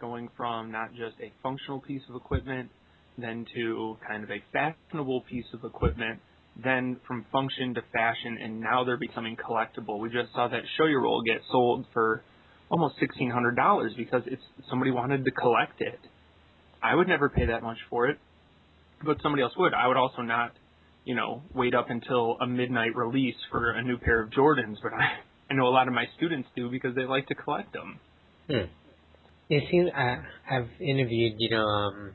going 0.00 0.28
from 0.36 0.70
not 0.70 0.90
just 0.90 1.16
a 1.20 1.32
functional 1.42 1.80
piece 1.80 2.02
of 2.08 2.16
equipment, 2.16 2.70
then 3.18 3.46
to 3.54 3.96
kind 4.06 4.24
of 4.24 4.30
a 4.30 4.42
fashionable 4.52 5.22
piece 5.22 5.44
of 5.52 5.64
equipment, 5.64 6.20
then 6.62 6.98
from 7.06 7.24
function 7.30 7.74
to 7.74 7.82
fashion, 7.92 8.38
and 8.42 8.60
now 8.60 8.84
they're 8.84 8.96
becoming 8.96 9.36
collectible. 9.36 9.98
We 9.98 10.08
just 10.08 10.32
saw 10.34 10.48
that 10.48 10.62
Shoyoroll 10.78 11.24
get 11.24 11.42
sold 11.50 11.86
for 11.92 12.22
almost 12.70 12.94
sixteen 12.98 13.30
hundred 13.30 13.56
dollars 13.56 13.92
because 13.96 14.22
it's 14.26 14.42
somebody 14.68 14.90
wanted 14.90 15.24
to 15.24 15.30
collect 15.30 15.80
it. 15.80 15.98
I 16.82 16.94
would 16.94 17.08
never 17.08 17.28
pay 17.28 17.46
that 17.46 17.62
much 17.62 17.78
for 17.90 18.08
it, 18.08 18.18
but 19.04 19.18
somebody 19.22 19.42
else 19.42 19.52
would. 19.56 19.74
I 19.74 19.86
would 19.86 19.96
also 19.96 20.22
not, 20.22 20.52
you 21.04 21.14
know, 21.14 21.42
wait 21.54 21.74
up 21.74 21.90
until 21.90 22.36
a 22.40 22.46
midnight 22.46 22.96
release 22.96 23.36
for 23.50 23.70
a 23.70 23.82
new 23.82 23.98
pair 23.98 24.22
of 24.22 24.30
Jordans, 24.30 24.76
but 24.82 24.92
I, 24.92 25.18
I 25.50 25.54
know 25.54 25.66
a 25.66 25.74
lot 25.74 25.88
of 25.88 25.94
my 25.94 26.04
students 26.16 26.48
do 26.56 26.70
because 26.70 26.94
they 26.94 27.04
like 27.04 27.26
to 27.28 27.34
collect 27.34 27.72
them. 27.72 28.00
Hmm. 28.48 28.64
It 29.50 29.64
seems 29.70 29.90
I, 29.94 30.18
I've 30.48 30.68
interviewed, 30.80 31.34
you 31.38 31.50
know, 31.50 31.66
um, 31.66 32.12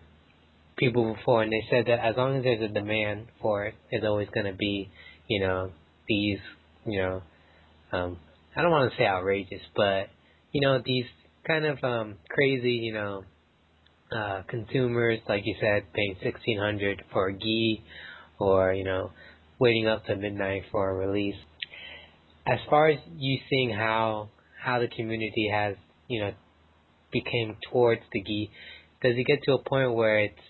people 0.77 1.13
before, 1.13 1.44
and 1.44 1.51
they 1.51 1.63
said 1.70 1.86
that 1.88 2.00
as 2.00 2.15
long 2.15 2.38
as 2.38 2.44
there's 2.44 2.62
a 2.62 2.74
demand 2.74 3.27
for 3.42 3.65
it, 3.65 3.75
there's 3.92 4.06
always 4.06 4.30
going 4.34 4.46
to 4.46 4.58
be, 4.58 4.89
you 5.27 5.42
know, 5.42 5.70
these, 6.08 6.39
you 6.86 7.01
know, 7.01 7.22
um, 7.92 8.18
I 8.56 8.62
don't 8.62 8.72
want 8.72 8.92
to 8.92 8.98
say 8.98 9.06
outrageous, 9.06 9.62
but 9.75 10.08
you 10.54 10.62
know, 10.62 10.82
these 10.86 11.06
kind 11.46 11.65
of 11.65 11.84
um, 11.84 12.15
crazy, 12.30 12.72
you 12.72 12.94
know, 12.94 13.24
uh, 14.15 14.44
consumers, 14.48 15.20
like 15.27 15.42
you 15.46 15.56
said, 15.60 15.92
paying 15.94 16.15
sixteen 16.24 16.58
hundred 16.58 17.04
for 17.12 17.27
a 17.27 17.34
gi, 17.38 17.84
or 18.39 18.74
you 18.74 18.86
know, 18.86 19.12
waiting 19.60 19.88
up 19.88 20.06
to 20.06 20.15
midnight 20.15 20.63
for 20.72 20.89
a 20.89 20.94
release. 20.94 21.36
As 22.48 22.60
far 22.70 22.88
as 22.88 23.00
you 23.18 23.39
seeing 23.50 23.72
how 23.72 24.30
how 24.63 24.80
the 24.80 24.88
community 24.88 25.50
has, 25.54 25.75
you 26.08 26.22
know, 26.22 26.32
became 27.19 27.57
towards 27.72 28.01
the 28.12 28.22
gi, 28.22 28.51
does 29.01 29.15
it 29.15 29.25
get 29.31 29.39
to 29.43 29.53
a 29.53 29.62
point 29.74 29.93
where 29.93 30.17
it's, 30.27 30.45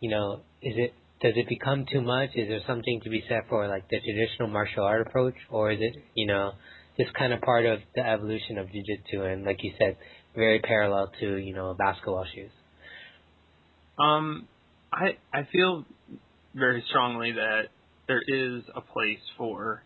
you 0.00 0.10
know, 0.10 0.40
is 0.62 0.74
it 0.84 0.92
does 1.22 1.34
it 1.36 1.48
become 1.48 1.86
too 1.92 2.00
much? 2.00 2.30
Is 2.34 2.48
there 2.48 2.60
something 2.66 3.00
to 3.04 3.10
be 3.10 3.22
said 3.28 3.42
for 3.48 3.68
like 3.68 3.88
the 3.88 3.98
traditional 4.00 4.48
martial 4.48 4.84
art 4.84 5.06
approach, 5.06 5.38
or 5.50 5.70
is 5.70 5.78
it, 5.80 5.94
you 6.14 6.26
know, 6.26 6.52
just 6.98 7.14
kind 7.14 7.32
of 7.32 7.40
part 7.40 7.64
of 7.64 7.78
the 7.94 8.04
evolution 8.14 8.58
of 8.58 8.70
jiu-jitsu 8.72 9.22
and, 9.22 9.44
like 9.44 9.60
you 9.62 9.72
said, 9.78 9.96
very 10.34 10.60
parallel 10.60 11.12
to, 11.20 11.36
you 11.36 11.54
know, 11.54 11.74
basketball 11.78 12.26
shoes? 12.34 12.50
Um, 13.98 14.48
I 14.92 15.06
I 15.32 15.46
feel 15.52 15.84
very 16.54 16.82
strongly 16.88 17.32
that 17.32 17.62
there 18.08 18.22
is 18.26 18.62
a 18.74 18.80
place 18.80 19.24
for, 19.38 19.82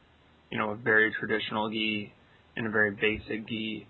you 0.51 0.59
know, 0.59 0.71
a 0.71 0.77
very 0.77 1.13
traditional 1.21 1.71
gi 1.71 2.13
and 2.57 2.67
a 2.67 2.71
very 2.71 2.93
basic 2.93 3.47
gi. 3.47 3.87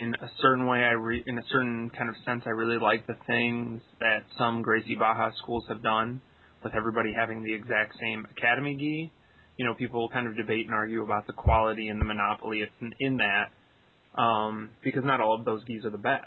In 0.00 0.14
a 0.14 0.30
certain 0.40 0.66
way, 0.66 0.78
I 0.78 0.92
re- 0.92 1.22
in 1.26 1.38
a 1.38 1.42
certain 1.52 1.90
kind 1.90 2.08
of 2.08 2.16
sense, 2.24 2.42
I 2.46 2.50
really 2.50 2.78
like 2.78 3.06
the 3.06 3.16
things 3.26 3.82
that 4.00 4.24
some 4.38 4.62
Gracie 4.62 4.94
Barra 4.94 5.32
schools 5.42 5.64
have 5.68 5.82
done, 5.82 6.22
with 6.64 6.74
everybody 6.74 7.12
having 7.14 7.42
the 7.42 7.52
exact 7.52 7.94
same 8.00 8.26
academy 8.36 8.76
gi. 8.76 9.12
You 9.56 9.66
know, 9.66 9.74
people 9.74 10.08
kind 10.08 10.26
of 10.26 10.36
debate 10.36 10.66
and 10.66 10.74
argue 10.74 11.02
about 11.02 11.26
the 11.26 11.34
quality 11.34 11.88
and 11.88 12.00
the 12.00 12.04
monopoly 12.06 12.62
in, 12.80 12.94
in 12.98 13.18
that, 13.18 14.20
um, 14.20 14.70
because 14.82 15.04
not 15.04 15.20
all 15.20 15.34
of 15.34 15.44
those 15.44 15.62
gis 15.64 15.84
are 15.84 15.90
the 15.90 15.98
best. 15.98 16.24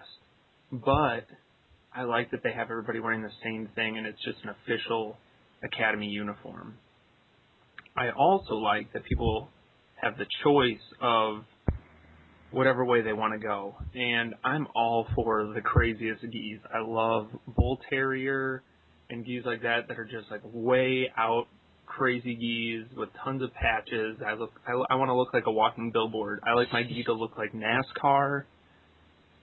But 0.71 1.25
I 1.95 2.03
like 2.03 2.31
that 2.31 2.41
they 2.43 2.51
have 2.51 2.69
everybody 2.69 2.99
wearing 2.99 3.23
the 3.23 3.31
same 3.43 3.69
thing 3.75 3.97
and 3.97 4.05
it's 4.05 4.23
just 4.23 4.37
an 4.43 4.49
official 4.49 5.17
academy 5.63 6.07
uniform. 6.07 6.75
I 7.95 8.09
also 8.09 8.55
like 8.55 8.93
that 8.93 9.03
people 9.05 9.49
have 10.01 10.17
the 10.17 10.25
choice 10.43 10.81
of 11.01 11.43
whatever 12.53 12.85
way 12.85 13.01
they 13.01 13.13
want 13.13 13.33
to 13.33 13.39
go. 13.39 13.75
And 13.95 14.35
I'm 14.43 14.67
all 14.75 15.07
for 15.15 15.51
the 15.53 15.61
craziest 15.61 16.21
gis. 16.21 16.59
I 16.73 16.79
love 16.85 17.27
bull 17.47 17.79
terrier 17.89 18.61
and 19.09 19.25
gis 19.25 19.43
like 19.45 19.63
that 19.63 19.87
that 19.87 19.99
are 19.99 20.05
just 20.05 20.29
like 20.31 20.41
way 20.43 21.11
out 21.17 21.47
crazy 21.85 22.35
gis 22.35 22.95
with 22.97 23.09
tons 23.23 23.41
of 23.41 23.53
patches. 23.53 24.17
I 24.25 24.33
look 24.35 24.51
I, 24.67 24.71
I 24.93 24.95
want 24.95 25.09
to 25.09 25.15
look 25.15 25.33
like 25.33 25.47
a 25.47 25.51
walking 25.51 25.91
billboard. 25.91 26.39
I 26.43 26.53
like 26.53 26.71
my 26.71 26.83
gi 26.83 27.03
to 27.05 27.13
look 27.13 27.37
like 27.37 27.53
NASCAR. 27.53 28.43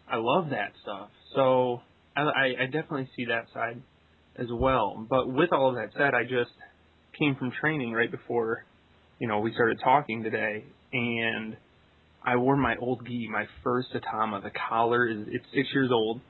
I 0.09 0.17
love 0.17 0.51
that 0.51 0.73
stuff. 0.83 1.11
So 1.35 1.83
I, 2.17 2.55
I 2.61 2.65
definitely 2.67 3.09
see 3.17 3.27
that 3.27 3.47
side 3.55 3.81
as 4.37 4.49
well. 4.53 5.07
But 5.09 5.33
with 5.33 5.53
all 5.53 5.71
of 5.71 5.77
that 5.77 5.91
said, 5.97 6.15
I 6.15 6.23
just 6.25 6.51
came 7.19 7.37
from 7.37 7.53
training 7.61 7.93
right 7.93 8.11
before, 8.11 8.65
you 9.19 9.29
know, 9.29 9.41
we 9.41 9.53
started 9.53 9.79
talking 9.83 10.23
today, 10.25 10.65
and 10.93 11.57
I 12.25 12.37
wore 12.37 12.57
my 12.57 12.77
old 12.77 13.07
gi, 13.07 13.29
my 13.29 13.47
first 13.65 13.89
Atama. 13.95 14.43
The 14.43 14.51
collar 14.69 15.09
is 15.09 15.19
it's 15.29 15.45
six 15.55 15.69
years 15.73 15.91
old. 15.93 16.21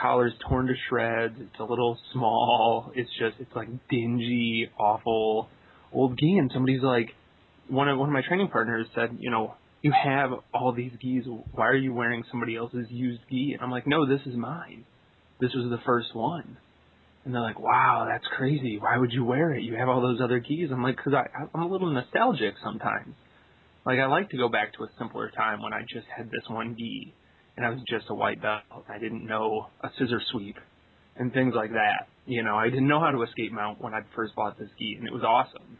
Collar's 0.00 0.32
torn 0.48 0.66
to 0.66 0.74
shreds. 0.88 1.36
It's 1.38 1.60
a 1.60 1.64
little 1.64 1.98
small. 2.12 2.92
It's 2.94 3.10
just 3.18 3.36
it's 3.38 3.54
like 3.54 3.68
dingy, 3.88 4.68
awful 4.78 5.48
old 5.92 6.18
gi. 6.18 6.38
And 6.38 6.50
somebody's 6.52 6.82
like, 6.82 7.10
one 7.68 7.88
of 7.88 7.98
one 7.98 8.08
of 8.08 8.12
my 8.12 8.22
training 8.26 8.48
partners 8.48 8.86
said, 8.94 9.16
you 9.20 9.30
know, 9.30 9.54
you 9.82 9.92
have 9.92 10.30
all 10.52 10.72
these 10.72 10.92
gis. 11.00 11.24
Why 11.52 11.68
are 11.68 11.76
you 11.76 11.94
wearing 11.94 12.24
somebody 12.30 12.56
else's 12.56 12.86
used 12.90 13.20
gi? 13.30 13.52
And 13.54 13.62
I'm 13.62 13.70
like, 13.70 13.86
no, 13.86 14.06
this 14.06 14.20
is 14.26 14.34
mine 14.36 14.84
this 15.40 15.50
was 15.54 15.70
the 15.70 15.82
first 15.84 16.14
one. 16.14 16.56
And 17.24 17.34
they're 17.34 17.42
like, 17.42 17.58
wow, 17.58 18.06
that's 18.08 18.24
crazy. 18.36 18.78
Why 18.78 18.98
would 18.98 19.12
you 19.12 19.24
wear 19.24 19.52
it? 19.54 19.62
You 19.62 19.76
have 19.76 19.88
all 19.88 20.02
those 20.02 20.20
other 20.22 20.40
gis. 20.40 20.70
I'm 20.70 20.82
like, 20.82 20.96
because 20.96 21.14
I 21.14 21.26
I'm 21.54 21.62
a 21.62 21.66
little 21.66 21.90
nostalgic 21.90 22.54
sometimes. 22.62 23.14
Like, 23.86 23.98
I 23.98 24.06
like 24.06 24.30
to 24.30 24.36
go 24.36 24.48
back 24.48 24.74
to 24.74 24.84
a 24.84 24.88
simpler 24.98 25.30
time 25.30 25.62
when 25.62 25.72
I 25.72 25.82
just 25.82 26.06
had 26.16 26.26
this 26.26 26.48
one 26.48 26.76
gi 26.76 27.12
and 27.56 27.64
I 27.64 27.70
was 27.70 27.80
just 27.88 28.06
a 28.08 28.14
white 28.14 28.42
belt. 28.42 28.62
I 28.88 28.98
didn't 28.98 29.26
know 29.26 29.68
a 29.82 29.88
scissor 29.98 30.20
sweep 30.30 30.56
and 31.16 31.32
things 31.32 31.54
like 31.54 31.72
that. 31.72 32.08
You 32.26 32.42
know, 32.42 32.56
I 32.56 32.68
didn't 32.68 32.88
know 32.88 33.00
how 33.00 33.10
to 33.10 33.22
escape 33.22 33.52
mount 33.52 33.80
when 33.80 33.94
I 33.94 34.00
first 34.16 34.34
bought 34.34 34.58
this 34.58 34.70
gi, 34.78 34.96
and 34.98 35.06
it 35.06 35.12
was 35.12 35.22
awesome. 35.22 35.78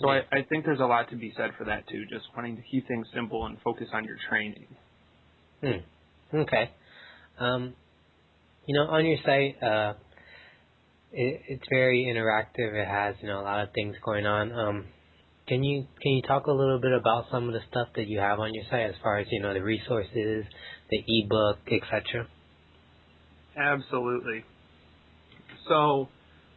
So 0.00 0.10
I, 0.10 0.18
I 0.30 0.42
think 0.48 0.64
there's 0.64 0.80
a 0.80 0.86
lot 0.86 1.08
to 1.10 1.16
be 1.16 1.32
said 1.36 1.52
for 1.56 1.64
that 1.64 1.88
too, 1.88 2.04
just 2.10 2.26
wanting 2.36 2.56
to 2.56 2.62
keep 2.70 2.86
things 2.86 3.06
simple 3.14 3.46
and 3.46 3.56
focus 3.64 3.88
on 3.94 4.04
your 4.04 4.16
training. 4.28 4.66
Hmm. 5.62 6.36
Okay. 6.36 6.70
Um, 7.38 7.74
you 8.66 8.74
know, 8.74 8.90
on 8.90 9.06
your 9.06 9.16
site, 9.24 9.62
uh, 9.62 9.94
it, 11.12 11.40
it's 11.48 11.64
very 11.70 12.12
interactive. 12.12 12.74
It 12.74 12.86
has, 12.86 13.14
you 13.22 13.28
know, 13.28 13.40
a 13.40 13.42
lot 13.42 13.62
of 13.62 13.72
things 13.72 13.96
going 14.04 14.26
on. 14.26 14.52
Um, 14.52 14.84
can 15.48 15.62
you 15.62 15.86
can 16.02 16.12
you 16.12 16.22
talk 16.22 16.46
a 16.46 16.52
little 16.52 16.80
bit 16.80 16.92
about 16.92 17.26
some 17.30 17.46
of 17.48 17.52
the 17.52 17.60
stuff 17.70 17.88
that 17.96 18.06
you 18.08 18.18
have 18.18 18.40
on 18.40 18.52
your 18.54 18.64
site 18.70 18.90
as 18.90 18.94
far 19.02 19.18
as 19.18 19.26
you 19.30 19.40
know 19.40 19.54
the 19.54 19.62
resources, 19.62 20.44
the 20.90 21.04
ebook, 21.06 21.58
etc. 21.70 22.26
Absolutely. 23.56 24.44
So, 25.68 26.08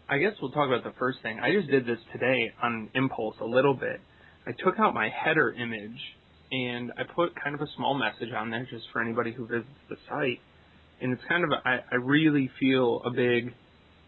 I 0.09 0.17
guess 0.17 0.33
we'll 0.41 0.51
talk 0.51 0.67
about 0.67 0.83
the 0.83 0.97
first 0.99 1.19
thing. 1.23 1.39
I 1.39 1.51
just 1.53 1.69
did 1.69 1.85
this 1.85 1.99
today 2.11 2.51
on 2.61 2.89
impulse 2.93 3.35
a 3.41 3.45
little 3.45 3.73
bit. 3.73 4.01
I 4.45 4.51
took 4.51 4.79
out 4.79 4.93
my 4.93 5.09
header 5.09 5.51
image 5.51 5.99
and 6.51 6.91
I 6.97 7.03
put 7.03 7.33
kind 7.41 7.55
of 7.55 7.61
a 7.61 7.67
small 7.75 7.97
message 7.97 8.33
on 8.35 8.49
there 8.49 8.67
just 8.69 8.85
for 8.91 9.01
anybody 9.01 9.31
who 9.31 9.47
visits 9.47 9.69
the 9.89 9.95
site 10.09 10.39
and 11.01 11.13
it's 11.13 11.21
kind 11.27 11.43
of 11.43 11.51
a, 11.51 11.67
I, 11.67 11.79
I 11.91 11.95
really 11.95 12.49
feel 12.59 13.01
a 13.05 13.11
big 13.11 13.53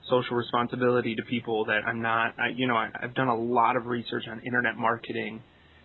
social 0.09 0.35
responsibility 0.35 1.15
to 1.15 1.23
people 1.23 1.65
that 1.65 1.81
I'm 1.85 2.01
not. 2.01 2.33
I, 2.39 2.49
you 2.55 2.67
know, 2.67 2.75
I, 2.75 2.89
I've 3.01 3.15
done 3.15 3.27
a 3.27 3.35
lot 3.35 3.75
of 3.75 3.85
research 3.85 4.23
on 4.29 4.41
internet 4.45 4.77
marketing 4.77 5.41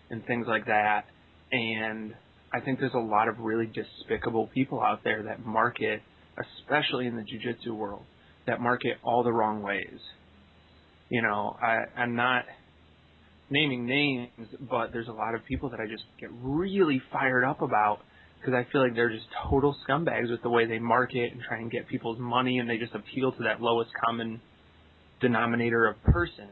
and 0.09 0.25
things 0.25 0.45
like 0.47 0.65
that, 0.65 1.05
and 1.51 2.13
I 2.53 2.59
think 2.61 2.79
there's 2.79 2.93
a 2.93 2.99
lot 2.99 3.27
of 3.27 3.39
really 3.39 3.67
despicable 3.67 4.47
people 4.53 4.81
out 4.81 5.03
there 5.03 5.23
that 5.23 5.45
market, 5.45 6.01
especially 6.37 7.07
in 7.07 7.15
the 7.15 7.23
jujitsu 7.23 7.75
world, 7.75 8.03
that 8.47 8.61
market 8.61 8.97
all 9.03 9.23
the 9.23 9.31
wrong 9.31 9.61
ways. 9.61 9.99
You 11.09 11.21
know, 11.21 11.55
I, 11.61 11.99
I'm 11.99 12.15
not 12.15 12.45
naming 13.49 13.85
names, 13.85 14.47
but 14.69 14.91
there's 14.91 15.07
a 15.07 15.13
lot 15.13 15.35
of 15.35 15.45
people 15.45 15.69
that 15.69 15.79
I 15.79 15.87
just 15.87 16.03
get 16.19 16.29
really 16.41 17.01
fired 17.11 17.45
up 17.45 17.61
about 17.61 17.99
because 18.39 18.53
I 18.53 18.71
feel 18.71 18.81
like 18.81 18.95
they're 18.95 19.11
just 19.11 19.25
total 19.49 19.75
scumbags 19.87 20.29
with 20.29 20.41
the 20.41 20.49
way 20.49 20.65
they 20.65 20.79
market 20.79 21.31
and 21.33 21.41
try 21.41 21.57
and 21.57 21.71
get 21.71 21.87
people's 21.87 22.19
money, 22.19 22.59
and 22.59 22.69
they 22.69 22.77
just 22.77 22.93
appeal 22.93 23.31
to 23.31 23.43
that 23.43 23.61
lowest 23.61 23.91
common 24.05 24.41
denominator 25.21 25.87
of 25.87 26.01
person. 26.03 26.49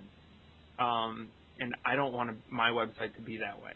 Um, 0.79 1.29
and 1.59 1.73
I 1.85 1.95
don't 1.95 2.13
want 2.13 2.37
my 2.49 2.69
website 2.69 3.15
to 3.15 3.21
be 3.21 3.37
that 3.37 3.61
way. 3.63 3.71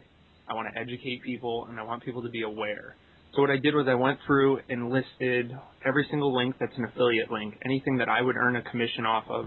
I 0.49 0.53
want 0.53 0.67
to 0.73 0.79
educate 0.79 1.23
people, 1.23 1.67
and 1.69 1.79
I 1.79 1.83
want 1.83 2.03
people 2.03 2.23
to 2.23 2.29
be 2.29 2.41
aware. 2.41 2.95
So 3.35 3.41
what 3.41 3.51
I 3.51 3.57
did 3.57 3.75
was 3.75 3.85
I 3.87 3.93
went 3.93 4.19
through 4.25 4.59
and 4.69 4.89
listed 4.89 5.55
every 5.85 6.07
single 6.09 6.35
link 6.35 6.55
that's 6.59 6.75
an 6.77 6.85
affiliate 6.85 7.31
link, 7.31 7.55
anything 7.63 7.97
that 7.97 8.09
I 8.09 8.21
would 8.21 8.35
earn 8.35 8.55
a 8.55 8.63
commission 8.63 9.05
off 9.05 9.25
of. 9.29 9.45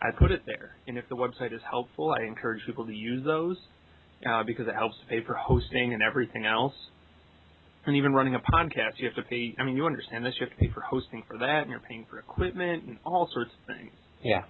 I 0.00 0.16
put 0.16 0.30
it 0.30 0.42
there, 0.46 0.76
and 0.86 0.96
if 0.96 1.08
the 1.08 1.16
website 1.16 1.52
is 1.52 1.60
helpful, 1.68 2.14
I 2.18 2.24
encourage 2.24 2.64
people 2.66 2.86
to 2.86 2.92
use 2.92 3.24
those 3.24 3.56
uh, 4.30 4.44
because 4.44 4.68
it 4.68 4.74
helps 4.74 4.94
to 5.00 5.06
pay 5.06 5.24
for 5.24 5.34
hosting 5.34 5.92
and 5.92 6.02
everything 6.02 6.46
else 6.46 6.74
and 7.86 7.96
even 7.96 8.12
running 8.12 8.34
a 8.34 8.40
podcast, 8.40 8.98
you 8.98 9.06
have 9.06 9.14
to 9.16 9.28
pay. 9.28 9.54
I 9.58 9.64
mean, 9.64 9.76
you 9.76 9.86
understand 9.86 10.24
this. 10.24 10.34
You 10.40 10.46
have 10.46 10.56
to 10.56 10.60
pay 10.60 10.72
for 10.72 10.80
hosting 10.80 11.22
for 11.28 11.38
that, 11.38 11.62
and 11.62 11.70
you're 11.70 11.80
paying 11.80 12.06
for 12.10 12.18
equipment 12.18 12.84
and 12.84 12.98
all 13.04 13.28
sorts 13.32 13.50
of 13.52 13.74
things. 13.76 13.92
Yeah. 14.22 14.42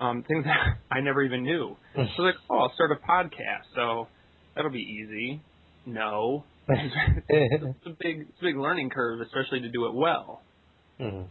Um, 0.00 0.24
things 0.26 0.44
that 0.46 0.78
I 0.90 1.00
never 1.00 1.22
even 1.22 1.42
knew. 1.42 1.76
so 1.94 2.22
like, 2.22 2.34
oh, 2.50 2.58
I'll 2.58 2.72
start 2.74 2.90
a 2.92 3.06
podcast, 3.06 3.68
so 3.74 4.08
that'll 4.56 4.70
be 4.70 4.78
easy. 4.78 5.42
No, 5.84 6.44
it's 6.68 7.86
a 7.86 7.90
big, 7.90 8.20
it's 8.20 8.40
a 8.40 8.44
big 8.44 8.56
learning 8.56 8.90
curve, 8.90 9.20
especially 9.20 9.60
to 9.60 9.68
do 9.68 9.86
it 9.86 9.94
well. 9.94 10.42
Mm-hmm. 11.00 11.26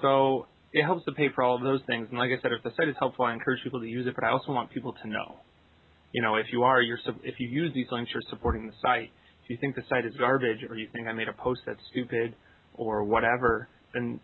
So 0.00 0.46
it 0.72 0.84
helps 0.84 1.04
to 1.04 1.12
pay 1.12 1.28
for 1.34 1.44
all 1.44 1.56
of 1.56 1.62
those 1.62 1.80
things. 1.86 2.08
And 2.10 2.18
like 2.18 2.30
I 2.36 2.40
said, 2.42 2.52
if 2.52 2.62
the 2.62 2.70
site 2.76 2.88
is 2.88 2.96
helpful, 2.98 3.26
I 3.26 3.32
encourage 3.32 3.62
people 3.62 3.80
to 3.80 3.86
use 3.86 4.06
it. 4.06 4.14
But 4.14 4.24
I 4.24 4.30
also 4.30 4.52
want 4.52 4.70
people 4.70 4.94
to 5.02 5.08
know. 5.08 5.36
You 6.12 6.22
know, 6.22 6.36
if 6.36 6.46
you 6.52 6.62
are, 6.62 6.80
you're 6.80 6.98
if 7.22 7.34
you 7.38 7.48
use 7.48 7.72
these 7.74 7.86
links, 7.92 8.10
you're 8.12 8.22
supporting 8.30 8.66
the 8.66 8.72
site 8.80 9.10
you 9.48 9.56
think 9.60 9.76
the 9.76 9.82
site 9.88 10.04
is 10.04 10.14
garbage 10.18 10.58
or 10.68 10.76
you 10.76 10.88
think 10.92 11.08
I 11.08 11.12
made 11.12 11.28
a 11.28 11.32
post 11.32 11.60
that's 11.66 11.80
stupid 11.90 12.34
or 12.74 13.04
whatever, 13.04 13.68
then 13.94 14.20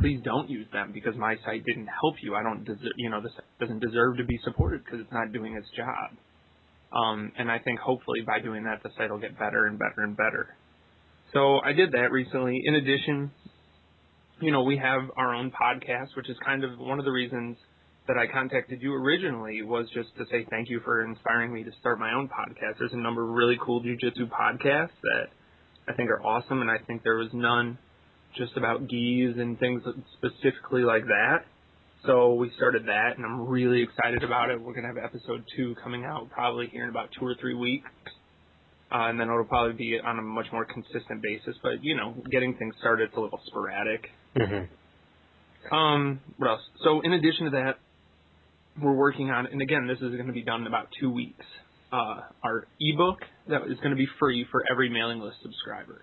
please 0.00 0.20
don't 0.24 0.48
use 0.50 0.66
them 0.72 0.92
because 0.92 1.16
my 1.16 1.36
site 1.44 1.64
didn't 1.64 1.88
help 1.88 2.16
you. 2.22 2.34
I 2.34 2.42
don't 2.42 2.64
deserve, 2.64 2.92
you 2.96 3.10
know, 3.10 3.20
this 3.20 3.32
doesn't 3.60 3.80
deserve 3.80 4.18
to 4.18 4.24
be 4.24 4.38
supported 4.44 4.84
because 4.84 5.00
it's 5.00 5.12
not 5.12 5.32
doing 5.32 5.56
its 5.56 5.66
job. 5.76 6.16
Um, 6.92 7.32
and 7.38 7.50
I 7.50 7.58
think 7.58 7.80
hopefully 7.80 8.20
by 8.26 8.40
doing 8.40 8.64
that, 8.64 8.82
the 8.82 8.90
site 8.96 9.10
will 9.10 9.18
get 9.18 9.38
better 9.38 9.66
and 9.66 9.78
better 9.78 10.02
and 10.02 10.16
better. 10.16 10.54
So 11.32 11.58
I 11.64 11.72
did 11.72 11.92
that 11.92 12.12
recently. 12.12 12.60
In 12.64 12.76
addition, 12.76 13.30
you 14.40 14.52
know, 14.52 14.62
we 14.62 14.76
have 14.76 15.02
our 15.16 15.34
own 15.34 15.50
podcast, 15.50 16.16
which 16.16 16.28
is 16.28 16.36
kind 16.44 16.64
of 16.64 16.78
one 16.78 16.98
of 16.98 17.04
the 17.04 17.10
reasons 17.10 17.56
that 18.08 18.16
I 18.16 18.26
contacted 18.26 18.82
you 18.82 18.94
originally 18.94 19.62
was 19.62 19.86
just 19.92 20.16
to 20.18 20.24
say 20.30 20.46
thank 20.50 20.68
you 20.70 20.80
for 20.84 21.04
inspiring 21.04 21.52
me 21.52 21.64
to 21.64 21.70
start 21.80 21.98
my 21.98 22.12
own 22.12 22.28
podcast. 22.28 22.78
There's 22.78 22.92
a 22.92 22.98
number 22.98 23.22
of 23.22 23.30
really 23.30 23.58
cool 23.60 23.82
jujitsu 23.82 24.28
podcasts 24.30 24.90
that 25.02 25.26
I 25.88 25.94
think 25.94 26.10
are 26.10 26.22
awesome, 26.22 26.60
and 26.60 26.70
I 26.70 26.78
think 26.86 27.02
there 27.02 27.16
was 27.16 27.28
none 27.32 27.78
just 28.36 28.56
about 28.56 28.88
gis 28.88 29.36
and 29.36 29.58
things 29.58 29.82
specifically 30.16 30.82
like 30.82 31.06
that. 31.06 31.44
So 32.04 32.34
we 32.34 32.52
started 32.56 32.86
that, 32.86 33.16
and 33.16 33.24
I'm 33.24 33.48
really 33.48 33.82
excited 33.82 34.22
about 34.22 34.50
it. 34.50 34.60
We're 34.60 34.74
gonna 34.74 34.88
have 34.88 34.98
episode 34.98 35.44
two 35.56 35.74
coming 35.82 36.04
out 36.04 36.30
probably 36.30 36.68
here 36.68 36.84
in 36.84 36.90
about 36.90 37.08
two 37.18 37.26
or 37.26 37.34
three 37.40 37.54
weeks, 37.54 37.90
uh, 38.92 39.08
and 39.08 39.18
then 39.18 39.28
it'll 39.28 39.44
probably 39.44 39.72
be 39.72 39.98
on 39.98 40.18
a 40.18 40.22
much 40.22 40.46
more 40.52 40.64
consistent 40.64 41.22
basis. 41.22 41.56
But 41.62 41.82
you 41.82 41.96
know, 41.96 42.14
getting 42.30 42.56
things 42.56 42.74
started, 42.78 43.08
it's 43.08 43.16
a 43.16 43.20
little 43.20 43.40
sporadic. 43.46 44.10
Mm-hmm. 44.36 45.74
Um, 45.74 46.20
what 46.36 46.50
else? 46.50 46.60
So 46.84 47.00
in 47.00 47.12
addition 47.12 47.46
to 47.46 47.50
that, 47.52 47.78
we're 48.80 48.92
working 48.92 49.30
on, 49.30 49.46
and 49.46 49.62
again, 49.62 49.86
this 49.86 49.98
is 49.98 50.14
going 50.14 50.26
to 50.26 50.32
be 50.32 50.42
done 50.42 50.62
in 50.62 50.66
about 50.66 50.88
two 51.00 51.10
weeks. 51.10 51.44
Uh, 51.92 52.20
our 52.42 52.66
ebook 52.80 53.18
that 53.48 53.62
is 53.68 53.78
going 53.78 53.90
to 53.90 53.96
be 53.96 54.08
free 54.18 54.44
for 54.50 54.64
every 54.70 54.88
mailing 54.88 55.20
list 55.20 55.36
subscriber. 55.42 56.02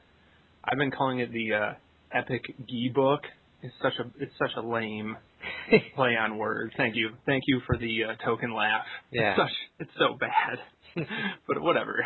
I've 0.63 0.77
been 0.77 0.91
calling 0.91 1.19
it 1.19 1.31
the 1.31 1.53
uh, 1.53 1.73
Epic 2.13 2.41
Gi 2.67 2.91
book. 2.95 3.21
It's 3.61 3.73
such 3.81 3.93
a 3.99 4.05
it's 4.21 4.31
such 4.39 4.51
a 4.57 4.61
lame 4.61 5.17
play 5.95 6.15
on 6.15 6.37
words. 6.37 6.73
Thank 6.77 6.95
you, 6.95 7.11
thank 7.25 7.43
you 7.47 7.61
for 7.67 7.77
the 7.77 8.03
uh, 8.05 8.25
token 8.25 8.53
laugh. 8.53 8.85
Yeah. 9.11 9.31
It's 9.31 9.39
such 9.39 9.51
it's 9.79 9.91
so 9.97 10.17
bad, 10.17 11.05
but 11.47 11.61
whatever. 11.61 12.05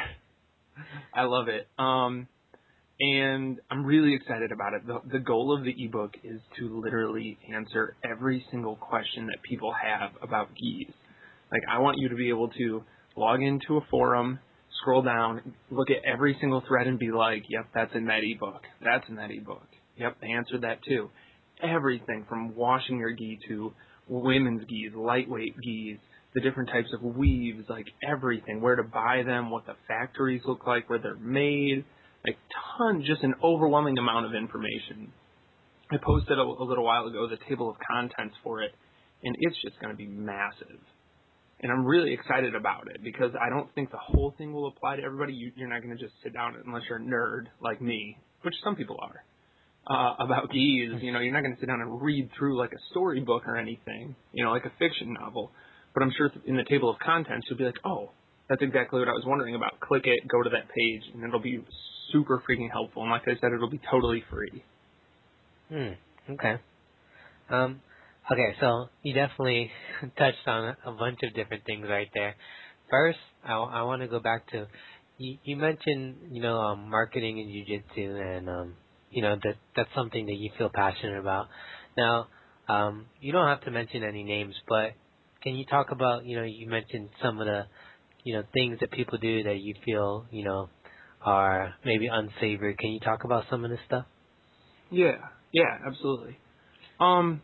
I 1.13 1.24
love 1.24 1.47
it. 1.47 1.67
Um, 1.79 2.27
and 2.99 3.59
I'm 3.69 3.85
really 3.85 4.15
excited 4.15 4.51
about 4.51 4.73
it. 4.73 4.87
The, 4.87 4.99
the 5.11 5.19
goal 5.19 5.55
of 5.55 5.63
the 5.63 5.75
ebook 5.85 6.15
is 6.23 6.41
to 6.57 6.81
literally 6.81 7.37
answer 7.53 7.95
every 8.03 8.43
single 8.49 8.75
question 8.75 9.27
that 9.27 9.43
people 9.47 9.71
have 9.71 10.11
about 10.21 10.49
gis. 10.55 10.93
Like, 11.51 11.61
I 11.69 11.79
want 11.79 11.97
you 11.99 12.09
to 12.09 12.15
be 12.15 12.29
able 12.29 12.49
to 12.49 12.83
log 13.15 13.41
into 13.41 13.77
a 13.77 13.81
forum, 13.91 14.39
scroll 14.81 15.03
down, 15.03 15.53
look 15.69 15.89
at 15.89 16.03
every 16.11 16.37
single 16.39 16.63
thread, 16.67 16.87
and 16.87 16.97
be 16.97 17.11
like, 17.11 17.43
"Yep, 17.49 17.67
that's 17.73 17.93
in 17.93 18.05
that 18.05 18.23
ebook. 18.23 18.63
That's 18.83 19.07
in 19.09 19.15
that 19.15 19.31
ebook. 19.31 19.67
Yep, 19.97 20.17
they 20.21 20.31
answered 20.31 20.61
that 20.61 20.83
too." 20.83 21.09
Everything 21.61 22.25
from 22.27 22.55
washing 22.55 22.97
your 22.97 23.13
gi 23.13 23.39
to 23.47 23.73
women's 24.07 24.63
gis, 24.65 24.93
lightweight 24.93 25.55
gis, 25.61 25.99
the 26.33 26.41
different 26.41 26.69
types 26.69 26.91
of 26.93 27.03
weaves, 27.03 27.67
like 27.69 27.87
everything, 28.07 28.61
where 28.61 28.75
to 28.75 28.83
buy 28.83 29.23
them, 29.23 29.49
what 29.49 29.65
the 29.65 29.75
factories 29.87 30.41
look 30.45 30.67
like, 30.67 30.89
where 30.89 30.99
they're 30.99 31.15
made 31.15 31.83
a 32.27 32.31
ton, 32.77 33.03
just 33.05 33.24
an 33.24 33.36
overwhelming 33.43 33.98
amount 33.98 34.25
of 34.25 34.36
information. 34.36 35.12
I 35.91 35.96
posted 36.03 36.38
a, 36.38 36.41
a 36.41 36.65
little 36.65 36.84
while 36.84 37.05
ago 37.07 37.27
the 37.27 37.38
table 37.48 37.69
of 37.69 37.77
contents 37.89 38.36
for 38.43 38.62
it, 38.62 38.72
and 39.24 39.36
it's 39.39 39.55
just 39.63 39.79
going 39.79 39.91
to 39.91 39.98
be 39.98 40.07
massive. 40.07 40.81
And 41.60 41.72
I'm 41.72 41.86
really 41.86 42.13
excited 42.13 42.53
about 42.53 42.88
it 42.88 43.03
because 43.03 43.31
I 43.39 43.50
don't 43.50 43.74
think 43.74 43.89
the 43.89 43.98
whole 43.98 44.34
thing 44.38 44.53
will 44.53 44.67
apply 44.67 44.98
to 44.98 45.03
everybody. 45.03 45.34
You, 45.34 45.51
you're 45.55 45.69
not 45.69 45.81
going 45.81 45.96
to 45.96 46.01
just 46.01 46.13
sit 46.24 46.34
down 46.34 46.55
unless 46.65 46.84
you're 46.88 47.00
a 47.00 47.01
nerd 47.01 47.48
like 47.62 47.81
me, 47.81 48.17
which 48.43 48.53
some 48.63 48.75
people 48.75 48.98
are, 49.01 49.24
uh, 49.89 50.24
about 50.24 50.51
gis. 50.51 51.01
You 51.01 51.12
know, 51.13 51.19
you're 51.19 51.34
not 51.34 51.41
going 51.41 51.55
to 51.55 51.60
sit 51.60 51.67
down 51.67 51.81
and 51.81 52.01
read 52.01 52.29
through 52.38 52.60
like 52.60 52.74
a 52.74 52.81
storybook 52.91 53.48
or 53.48 53.57
anything, 53.57 54.15
you 54.34 54.43
know, 54.43 54.51
like 54.51 54.65
a 54.65 54.72
fiction 54.77 55.15
novel. 55.19 55.51
But 55.96 56.03
I'm 56.03 56.12
sure 56.15 56.29
in 56.46 56.57
the 56.57 56.65
table 56.69 56.91
of 56.91 57.00
contents 57.00 57.48
you'll 57.50 57.57
be 57.57 57.65
like, 57.65 57.81
oh, 57.86 58.12
that's 58.50 58.62
exactly 58.62 59.00
what 59.00 59.10
I 59.10 59.13
was 59.13 59.24
wondering 59.25 59.55
about. 59.55 59.79
Click 59.79 60.03
it, 60.05 60.27
go 60.27 60.43
to 60.43 60.50
that 60.51 60.69
page, 60.69 61.01
and 61.13 61.24
it'll 61.24 61.39
be 61.39 61.63
super 62.12 62.41
freaking 62.48 62.72
helpful. 62.72 63.04
And 63.04 63.12
like 63.12 63.24
I 63.24 63.39
said, 63.39 63.52
it'll 63.54 63.70
be 63.70 63.82
totally 63.89 64.24
free. 64.30 64.63
Hmm. 65.70 66.34
Okay. 66.34 66.56
Um. 67.50 67.82
Okay, 68.30 68.56
so 68.60 68.89
you 69.04 69.13
definitely 69.13 69.72
touched 70.17 70.46
on 70.48 70.76
a 70.86 70.91
bunch 70.91 71.20
of 71.24 71.34
different 71.34 71.63
things 71.65 71.86
right 71.89 72.10
there. 72.13 72.36
First, 72.89 73.20
I, 73.46 73.54
I 73.54 73.84
want 73.84 74.02
to 74.02 74.08
go 74.10 74.20
back 74.20 74.50
to 74.52 74.67
you, 75.17 75.38
you 75.43 75.56
mentioned 75.56 76.17
you 76.32 76.41
know 76.41 76.58
um, 76.58 76.89
marketing 76.89 77.39
and 77.39 77.50
jujitsu, 77.50 78.38
and 78.38 78.50
um, 78.50 78.76
you 79.12 79.22
know 79.22 79.36
that 79.43 79.56
that's 79.76 79.89
something 79.96 80.26
that 80.26 80.36
you 80.36 80.52
feel 80.58 80.70
passionate 80.74 81.20
about. 81.20 81.48
Now, 81.98 82.28
um, 82.67 83.06
you 83.22 83.32
don't 83.32 83.48
have 83.48 83.62
to 83.62 83.72
mention 83.72 84.04
any 84.04 84.24
names, 84.24 84.56
but 84.67 84.91
can 85.41 85.56
you 85.56 85.65
talk 85.65 85.91
about 85.91 86.26
you 86.26 86.38
know 86.38 86.43
you 86.43 86.67
mentioned 86.67 87.10
some 87.24 87.39
of 87.39 87.48
the 87.48 87.63
you 88.24 88.34
know 88.34 88.43
things 88.54 88.78
that 88.82 88.91
people 88.91 89.17
do 89.17 89.43
that 89.43 89.60
you 89.60 89.74
feel 89.86 90.26
you 90.32 90.43
know 90.43 90.70
are 91.21 91.73
maybe 91.84 92.08
unsavory. 92.08 92.75
Can 92.75 92.91
you 92.91 92.99
talk 92.99 93.23
about 93.23 93.45
some 93.49 93.63
of 93.63 93.71
this 93.71 93.80
stuff? 93.86 94.06
Yeah, 94.89 95.17
yeah, 95.51 95.77
absolutely. 95.86 96.38
Um, 96.99 97.41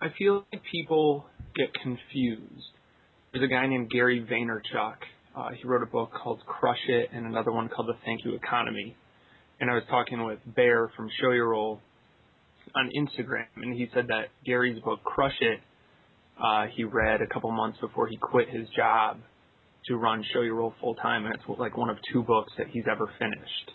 I 0.00 0.08
feel 0.18 0.44
like 0.52 0.62
people 0.70 1.26
get 1.54 1.72
confused. 1.74 2.64
There's 3.32 3.44
a 3.44 3.48
guy 3.48 3.66
named 3.66 3.90
Gary 3.90 4.24
Vaynerchuk. 4.24 4.96
Uh, 5.36 5.50
he 5.60 5.66
wrote 5.66 5.82
a 5.82 5.86
book 5.86 6.12
called 6.12 6.40
Crush 6.46 6.88
It 6.88 7.10
and 7.12 7.26
another 7.26 7.52
one 7.52 7.68
called 7.68 7.88
The 7.88 7.96
Thank 8.04 8.24
You 8.24 8.34
Economy. 8.34 8.96
And 9.60 9.70
I 9.70 9.74
was 9.74 9.84
talking 9.88 10.24
with 10.24 10.38
Bear 10.46 10.90
from 10.96 11.08
Shoyoroll 11.22 11.78
on 12.74 12.90
Instagram, 12.96 13.46
and 13.56 13.74
he 13.74 13.88
said 13.94 14.08
that 14.08 14.28
Gary's 14.44 14.80
book 14.82 15.02
Crush 15.04 15.36
It 15.40 15.60
uh, 16.42 16.66
he 16.74 16.84
read 16.84 17.20
a 17.20 17.26
couple 17.26 17.50
months 17.52 17.78
before 17.80 18.08
he 18.08 18.16
quit 18.16 18.48
his 18.48 18.68
job 18.76 19.18
to 19.88 19.96
run 19.96 20.24
Shoyoroll 20.34 20.72
full 20.80 20.94
time, 20.94 21.26
and 21.26 21.34
it's 21.34 21.44
like 21.58 21.76
one 21.76 21.90
of 21.90 21.98
two 22.12 22.22
books 22.22 22.52
that 22.58 22.68
he's 22.68 22.84
ever 22.90 23.10
finished, 23.18 23.70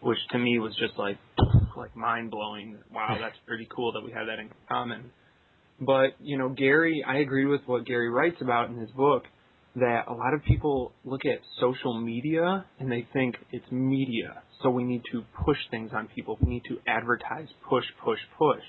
which 0.00 0.18
to 0.30 0.38
me 0.38 0.58
was 0.58 0.74
just 0.78 0.98
like 0.98 1.18
like 1.76 1.96
mind 1.96 2.30
blowing. 2.30 2.78
Wow, 2.92 3.16
that's 3.20 3.36
pretty 3.46 3.66
cool 3.74 3.92
that 3.92 4.04
we 4.04 4.12
have 4.12 4.26
that 4.26 4.38
in 4.38 4.50
common. 4.68 5.10
But 5.80 6.16
you 6.20 6.38
know, 6.38 6.50
Gary, 6.50 7.04
I 7.06 7.18
agree 7.18 7.46
with 7.46 7.62
what 7.66 7.86
Gary 7.86 8.10
writes 8.10 8.36
about 8.40 8.70
in 8.70 8.76
his 8.76 8.90
book 8.90 9.24
that 9.76 10.04
a 10.06 10.12
lot 10.12 10.34
of 10.34 10.44
people 10.44 10.92
look 11.04 11.22
at 11.24 11.40
social 11.60 12.00
media 12.00 12.64
and 12.78 12.92
they 12.92 13.08
think 13.12 13.34
it's 13.50 13.64
media, 13.72 14.42
so 14.62 14.70
we 14.70 14.84
need 14.84 15.02
to 15.12 15.24
push 15.44 15.58
things 15.70 15.90
on 15.92 16.08
people. 16.14 16.38
We 16.40 16.48
need 16.48 16.62
to 16.68 16.78
advertise, 16.86 17.48
push, 17.68 17.84
push, 18.04 18.20
push, 18.38 18.62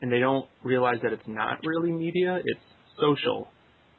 and 0.00 0.12
they 0.12 0.20
don't 0.20 0.46
realize 0.62 0.98
that 1.02 1.12
it's 1.12 1.26
not 1.26 1.58
really 1.64 1.90
media; 1.90 2.38
it's 2.44 2.60
social. 3.00 3.48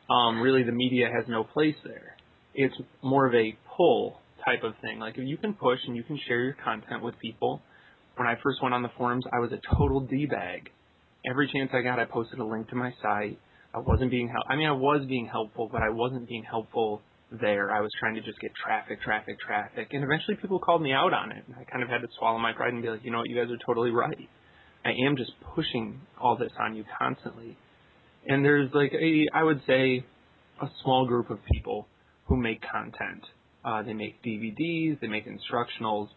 Um, 0.10 0.42
really, 0.42 0.64
the 0.64 0.72
media 0.72 1.08
has 1.14 1.26
no 1.28 1.44
place 1.44 1.76
there 1.84 2.16
it's 2.60 2.76
more 3.02 3.26
of 3.26 3.34
a 3.34 3.58
pull 3.78 4.20
type 4.44 4.64
of 4.64 4.74
thing. 4.82 5.00
Like 5.00 5.18
if 5.18 5.26
you 5.26 5.38
can 5.38 5.54
push 5.54 5.80
and 5.88 5.96
you 5.96 6.04
can 6.04 6.20
share 6.28 6.44
your 6.44 6.58
content 6.62 7.02
with 7.02 7.18
people. 7.20 7.62
When 8.18 8.28
I 8.28 8.36
first 8.44 8.62
went 8.62 8.74
on 8.76 8.84
the 8.84 8.92
forums, 8.98 9.24
I 9.32 9.40
was 9.40 9.52
a 9.54 9.62
total 9.78 10.02
d 10.02 10.26
bag. 10.26 10.70
Every 11.30 11.50
chance 11.54 11.70
I 11.74 11.82
got, 11.82 12.00
I 12.00 12.06
posted 12.06 12.40
a 12.40 12.44
link 12.44 12.68
to 12.70 12.76
my 12.76 12.94
site. 13.02 13.40
I 13.74 13.80
wasn't 13.80 14.12
being 14.12 14.28
help. 14.28 14.44
I 14.50 14.58
mean, 14.58 14.68
I 14.68 14.74
was 14.74 15.06
being 15.08 15.26
helpful, 15.26 15.70
but 15.72 15.82
I 15.82 15.90
wasn't 15.90 16.28
being 16.28 16.44
helpful 16.44 17.02
there. 17.32 17.72
I 17.72 17.80
was 17.80 17.92
trying 17.98 18.16
to 18.16 18.22
just 18.22 18.42
get 18.42 18.52
traffic, 18.62 19.02
traffic, 19.02 19.40
traffic, 19.40 19.88
and 19.92 20.04
eventually 20.04 20.36
people 20.36 20.60
called 20.60 20.82
me 20.82 20.92
out 20.92 21.14
on 21.14 21.32
it. 21.32 21.46
And 21.48 21.56
I 21.56 21.64
kind 21.64 21.82
of 21.82 21.88
had 21.88 22.02
to 22.02 22.08
swallow 22.18 22.40
my 22.40 22.52
pride 22.52 22.74
and 22.74 22.82
be 22.82 22.90
like, 22.90 23.06
you 23.06 23.12
know 23.12 23.20
what, 23.20 23.30
you 23.30 23.36
guys 23.38 23.50
are 23.50 23.66
totally 23.66 23.92
right. 23.92 24.30
I 24.84 24.90
am 25.08 25.16
just 25.16 25.32
pushing 25.56 26.02
all 26.20 26.36
this 26.36 26.52
on 26.60 26.76
you 26.76 26.84
constantly. 27.00 27.58
And 28.28 28.44
there's 28.44 28.70
like 28.74 28.92
a, 28.92 29.28
I 29.34 29.44
would 29.44 29.62
say, 29.66 30.04
a 30.62 30.68
small 30.84 31.06
group 31.06 31.30
of 31.30 31.40
people 31.54 31.88
who 32.30 32.38
make 32.38 32.62
content. 32.62 33.24
Uh, 33.66 33.84
they 33.84 33.94
make 33.94 34.24
DVDs, 34.24 35.00
they 35.02 35.08
make 35.08 35.26
instructionals, 35.28 36.08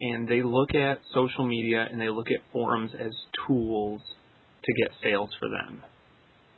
and 0.00 0.26
they 0.26 0.42
look 0.42 0.74
at 0.74 0.98
social 1.14 1.46
media 1.46 1.86
and 1.88 2.00
they 2.00 2.08
look 2.08 2.28
at 2.28 2.40
forums 2.52 2.90
as 2.98 3.12
tools 3.46 4.00
to 4.64 4.72
get 4.72 4.90
sales 5.02 5.30
for 5.38 5.48
them. 5.48 5.82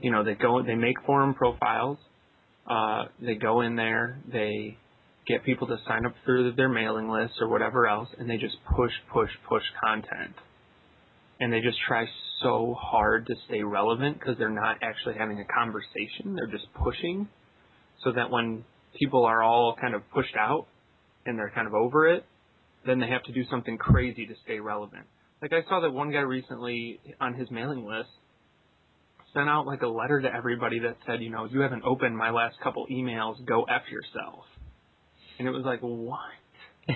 You 0.01 0.13
know, 0.13 0.25
they 0.25 0.35
go, 0.35 0.63
they 0.63 0.77
make 0.77 0.97
forum 1.05 1.35
profiles, 1.35 1.99
uh, 2.71 3.07
they 3.21 3.35
go 3.35 3.61
in 3.61 3.77
there, 3.77 4.19
they 4.33 4.79
get 5.27 5.45
people 5.45 5.67
to 5.67 5.77
sign 5.87 6.07
up 6.07 6.15
through 6.25 6.53
their 6.53 6.69
mailing 6.69 7.09
list 7.09 7.35
or 7.41 7.49
whatever 7.49 7.87
else, 7.87 8.09
and 8.19 8.31
they 8.31 8.37
just 8.37 8.57
push, 8.77 8.93
push, 9.13 9.31
push 9.49 9.63
content. 9.83 10.35
And 11.41 11.53
they 11.53 11.61
just 11.61 11.79
try 11.87 12.07
so 12.43 12.77
hard 12.79 13.27
to 13.27 13.35
stay 13.49 13.63
relevant 13.63 14.19
because 14.19 14.37
they're 14.39 14.51
not 14.51 14.77
actually 14.83 15.15
having 15.19 15.41
a 15.41 15.45
conversation. 15.53 16.37
They're 16.37 16.47
just 16.47 16.73
pushing 16.75 17.29
so 18.05 18.13
that 18.13 18.31
when 18.31 18.65
people 18.99 19.25
are 19.25 19.43
all 19.43 19.77
kind 19.81 19.95
of 19.95 20.03
pushed 20.13 20.37
out 20.39 20.67
and 21.27 21.39
they're 21.39 21.53
kind 21.55 21.67
of 21.67 21.75
over 21.75 22.09
it, 22.09 22.25
then 22.87 23.01
they 23.01 23.09
have 23.09 23.23
to 23.25 23.33
do 23.33 23.45
something 23.51 23.79
crazy 23.79 24.27
to 24.27 24.35
stay 24.45 24.61
relevant. 24.61 25.05
Like 25.41 25.53
I 25.53 25.69
saw 25.69 25.81
that 25.81 25.91
one 25.91 26.11
guy 26.11 26.21
recently 26.21 27.01
on 27.21 27.35
his 27.35 27.51
mailing 27.51 27.85
list 27.85 28.09
sent 29.33 29.49
out 29.49 29.67
like 29.67 29.83
a 29.83 29.87
letter 29.87 30.21
to 30.21 30.33
everybody 30.33 30.81
that 30.81 30.97
said, 31.07 31.21
you 31.21 31.31
know, 31.31 31.45
you 31.45 31.61
haven't 31.61 31.83
opened 31.85 32.17
my 32.17 32.31
last 32.31 32.57
couple 32.63 32.87
emails, 32.91 33.45
go 33.45 33.65
F 33.65 33.83
yourself. 33.91 34.45
And 35.39 35.49
it 35.49 35.51
was 35.51 35.65
like, 35.65 35.81
what? 35.81 36.21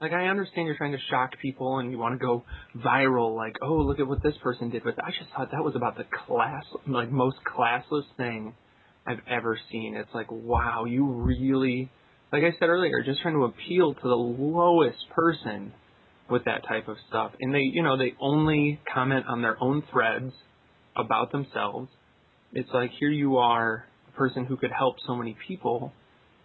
like 0.00 0.12
I 0.12 0.28
understand 0.28 0.66
you're 0.66 0.76
trying 0.76 0.92
to 0.92 0.98
shock 1.10 1.32
people 1.42 1.78
and 1.78 1.90
you 1.90 1.98
want 1.98 2.18
to 2.18 2.24
go 2.24 2.44
viral, 2.76 3.36
like, 3.36 3.56
oh, 3.62 3.74
look 3.74 4.00
at 4.00 4.06
what 4.06 4.22
this 4.22 4.34
person 4.42 4.70
did, 4.70 4.82
but 4.82 4.94
I 5.04 5.10
just 5.10 5.30
thought 5.36 5.50
that 5.52 5.62
was 5.62 5.76
about 5.76 5.96
the 5.98 6.06
class, 6.26 6.64
like 6.86 7.10
most 7.10 7.36
classless 7.44 8.04
thing 8.16 8.54
I've 9.06 9.20
ever 9.28 9.58
seen. 9.70 9.96
It's 9.96 10.14
like, 10.14 10.30
wow, 10.30 10.84
you 10.84 11.06
really, 11.06 11.90
like 12.32 12.42
I 12.42 12.52
said 12.58 12.68
earlier, 12.68 13.02
just 13.04 13.22
trying 13.22 13.34
to 13.34 13.44
appeal 13.44 13.94
to 13.94 14.00
the 14.02 14.14
lowest 14.14 14.98
person 15.14 15.72
with 16.30 16.44
that 16.44 16.66
type 16.68 16.88
of 16.88 16.96
stuff. 17.08 17.32
And 17.40 17.54
they, 17.54 17.60
you 17.60 17.82
know, 17.82 17.96
they 17.96 18.14
only 18.20 18.80
comment 18.92 19.26
on 19.28 19.42
their 19.42 19.60
own 19.62 19.82
threads 19.90 20.32
about 20.96 21.32
themselves. 21.32 21.88
It's 22.52 22.70
like 22.72 22.90
here 22.98 23.10
you 23.10 23.38
are, 23.38 23.84
a 24.08 24.16
person 24.16 24.44
who 24.44 24.56
could 24.56 24.70
help 24.76 24.96
so 25.06 25.16
many 25.16 25.36
people, 25.46 25.92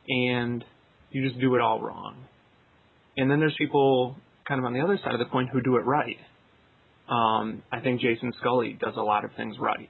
and 0.07 0.63
you 1.11 1.27
just 1.27 1.39
do 1.39 1.55
it 1.55 1.61
all 1.61 1.81
wrong. 1.81 2.15
And 3.17 3.29
then 3.29 3.39
there's 3.39 3.55
people 3.57 4.15
kind 4.47 4.59
of 4.59 4.65
on 4.65 4.73
the 4.73 4.81
other 4.81 4.99
side 5.03 5.13
of 5.13 5.19
the 5.19 5.25
coin 5.25 5.47
who 5.51 5.61
do 5.61 5.77
it 5.77 5.85
right. 5.85 6.17
Um, 7.07 7.63
I 7.71 7.79
think 7.81 8.01
Jason 8.01 8.33
Scully 8.39 8.77
does 8.79 8.93
a 8.97 9.01
lot 9.01 9.25
of 9.25 9.31
things 9.37 9.55
right. 9.59 9.89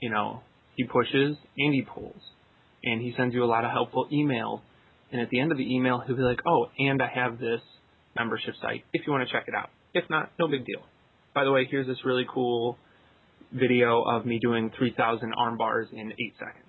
You 0.00 0.10
know, 0.10 0.42
he 0.76 0.84
pushes 0.84 1.36
and 1.56 1.74
he 1.74 1.82
pulls, 1.82 2.20
and 2.82 3.00
he 3.00 3.14
sends 3.16 3.34
you 3.34 3.44
a 3.44 3.46
lot 3.46 3.64
of 3.64 3.70
helpful 3.70 4.08
emails. 4.12 4.60
And 5.10 5.20
at 5.20 5.28
the 5.28 5.40
end 5.40 5.52
of 5.52 5.58
the 5.58 5.74
email, 5.74 6.02
he'll 6.06 6.16
be 6.16 6.22
like, 6.22 6.40
"Oh, 6.46 6.70
and 6.78 7.02
I 7.02 7.08
have 7.08 7.38
this 7.38 7.60
membership 8.16 8.54
site 8.60 8.84
if 8.92 9.06
you 9.06 9.12
want 9.12 9.26
to 9.26 9.32
check 9.32 9.44
it 9.48 9.54
out. 9.54 9.70
If 9.94 10.08
not, 10.08 10.30
no 10.38 10.48
big 10.48 10.64
deal. 10.64 10.82
By 11.34 11.44
the 11.44 11.52
way, 11.52 11.66
here's 11.70 11.86
this 11.86 11.98
really 12.04 12.26
cool 12.32 12.78
video 13.52 14.02
of 14.02 14.24
me 14.24 14.38
doing 14.38 14.70
3,000 14.76 15.32
arm 15.36 15.58
bars 15.58 15.88
in 15.92 16.12
eight 16.12 16.34
seconds. 16.38 16.64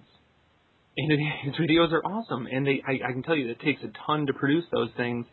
And 0.97 1.11
his 1.43 1.55
videos 1.55 1.91
are 1.91 2.03
awesome, 2.05 2.47
and 2.47 2.65
they 2.65 2.81
I, 2.87 3.09
I 3.09 3.11
can 3.11 3.23
tell 3.23 3.35
you 3.35 3.49
it 3.49 3.59
takes 3.61 3.81
a 3.83 3.91
ton 4.05 4.27
to 4.27 4.33
produce 4.33 4.65
those 4.71 4.89
things, 4.97 5.25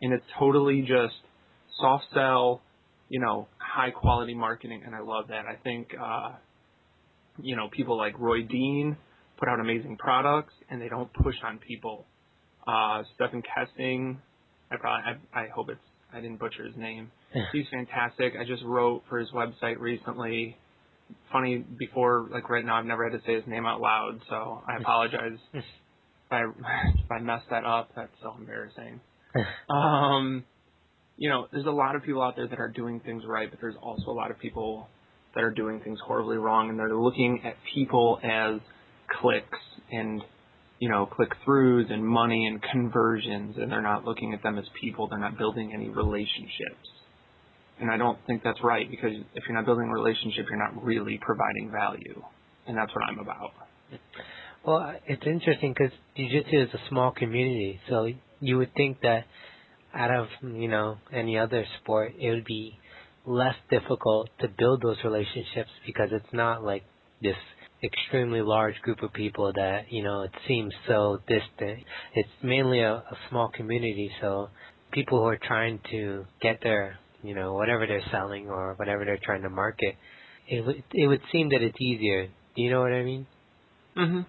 and 0.00 0.12
it's 0.12 0.24
totally 0.38 0.82
just 0.82 1.14
soft 1.80 2.04
sell, 2.14 2.62
you 3.08 3.20
know, 3.20 3.48
high 3.58 3.90
quality 3.90 4.34
marketing, 4.34 4.82
and 4.84 4.94
I 4.94 5.00
love 5.00 5.28
that. 5.28 5.44
I 5.46 5.56
think, 5.62 5.88
uh, 6.00 6.32
you 7.40 7.56
know, 7.56 7.68
people 7.70 7.96
like 7.96 8.18
Roy 8.18 8.42
Dean 8.42 8.96
put 9.38 9.48
out 9.48 9.60
amazing 9.60 9.96
products, 9.98 10.54
and 10.70 10.80
they 10.80 10.88
don't 10.88 11.12
push 11.12 11.36
on 11.44 11.58
people. 11.58 12.06
Uh, 12.66 13.02
Stephan 13.14 13.42
Kesting, 13.42 14.16
I 14.70 14.76
probably 14.76 15.18
I, 15.34 15.40
I 15.40 15.48
hope 15.54 15.68
it's 15.70 15.80
I 16.12 16.20
didn't 16.20 16.38
butcher 16.38 16.64
his 16.64 16.76
name. 16.76 17.10
He's 17.52 17.66
fantastic. 17.70 18.34
I 18.40 18.44
just 18.44 18.62
wrote 18.64 19.02
for 19.08 19.18
his 19.18 19.28
website 19.30 19.78
recently 19.78 20.56
funny 21.32 21.58
before, 21.58 22.28
like 22.32 22.48
right 22.48 22.64
now, 22.64 22.76
I've 22.76 22.86
never 22.86 23.08
had 23.08 23.18
to 23.18 23.26
say 23.26 23.34
his 23.34 23.46
name 23.46 23.66
out 23.66 23.80
loud, 23.80 24.20
so 24.28 24.62
I 24.66 24.76
apologize 24.80 25.38
if 25.52 25.64
I 26.30 26.42
if 27.04 27.10
I 27.10 27.18
messed 27.20 27.46
that 27.50 27.64
up. 27.64 27.90
That's 27.94 28.12
so 28.22 28.34
embarrassing. 28.38 29.00
um, 29.70 30.44
you 31.16 31.28
know, 31.28 31.46
there's 31.52 31.66
a 31.66 31.70
lot 31.70 31.96
of 31.96 32.02
people 32.02 32.22
out 32.22 32.36
there 32.36 32.48
that 32.48 32.58
are 32.58 32.68
doing 32.68 33.00
things 33.00 33.22
right, 33.26 33.50
but 33.50 33.60
there's 33.60 33.76
also 33.80 34.10
a 34.10 34.12
lot 34.12 34.30
of 34.30 34.38
people 34.38 34.88
that 35.36 35.44
are 35.44 35.52
doing 35.52 35.80
things 35.80 35.98
horribly 36.04 36.38
wrong, 36.38 36.70
and 36.70 36.78
they're 36.78 36.96
looking 36.96 37.42
at 37.44 37.54
people 37.72 38.18
as 38.24 38.60
clicks 39.20 39.58
and 39.92 40.20
you 40.80 40.88
know 40.88 41.06
click 41.06 41.30
throughs 41.46 41.92
and 41.92 42.04
money 42.04 42.46
and 42.46 42.60
conversions, 42.72 43.56
and 43.58 43.70
they're 43.70 43.82
not 43.82 44.04
looking 44.04 44.34
at 44.34 44.42
them 44.42 44.58
as 44.58 44.64
people. 44.80 45.06
They're 45.06 45.20
not 45.20 45.38
building 45.38 45.72
any 45.72 45.88
relationships. 45.88 46.88
And 47.78 47.90
I 47.90 47.98
don't 47.98 48.18
think 48.26 48.42
that's 48.42 48.58
right 48.64 48.90
because 48.90 49.12
if 49.34 49.44
you're 49.46 49.56
not 49.56 49.66
building 49.66 49.88
a 49.88 49.92
relationship, 49.92 50.46
you're 50.48 50.58
not 50.58 50.82
really 50.82 51.20
providing 51.20 51.70
value. 51.70 52.22
And 52.66 52.76
that's 52.76 52.90
what 52.94 53.04
I'm 53.08 53.18
about. 53.18 53.52
Well, 54.64 54.94
it's 55.06 55.22
interesting 55.26 55.74
because 55.76 55.92
jiu-jitsu 56.16 56.62
is 56.62 56.68
a 56.72 56.88
small 56.88 57.12
community. 57.12 57.78
So 57.88 58.08
you 58.40 58.58
would 58.58 58.74
think 58.74 59.00
that 59.02 59.24
out 59.94 60.10
of, 60.10 60.26
you 60.42 60.68
know, 60.68 60.96
any 61.12 61.38
other 61.38 61.64
sport, 61.80 62.14
it 62.18 62.30
would 62.30 62.44
be 62.44 62.78
less 63.26 63.54
difficult 63.70 64.30
to 64.40 64.48
build 64.48 64.82
those 64.82 64.96
relationships 65.04 65.70
because 65.84 66.08
it's 66.12 66.32
not 66.32 66.64
like 66.64 66.84
this 67.20 67.36
extremely 67.82 68.40
large 68.40 68.76
group 68.82 69.02
of 69.02 69.12
people 69.12 69.52
that, 69.54 69.86
you 69.90 70.02
know, 70.02 70.22
it 70.22 70.30
seems 70.48 70.72
so 70.88 71.18
distant. 71.28 71.80
It's 72.14 72.28
mainly 72.42 72.80
a, 72.80 72.94
a 72.94 73.16
small 73.28 73.48
community. 73.48 74.10
So 74.20 74.48
people 74.92 75.18
who 75.18 75.26
are 75.26 75.38
trying 75.38 75.80
to 75.90 76.24
get 76.40 76.60
their 76.62 76.98
you 77.26 77.34
know, 77.34 77.54
whatever 77.54 77.86
they're 77.86 78.04
selling 78.12 78.48
or 78.48 78.74
whatever 78.74 79.04
they're 79.04 79.18
trying 79.22 79.42
to 79.42 79.50
market, 79.50 79.96
it 80.48 80.64
would 80.64 80.82
it 80.92 81.06
would 81.08 81.20
seem 81.32 81.50
that 81.50 81.62
it's 81.62 81.76
easier. 81.80 82.28
Do 82.54 82.62
you 82.62 82.70
know 82.70 82.80
what 82.80 82.92
I 82.92 83.02
mean? 83.02 83.26
Mhm. 83.96 84.26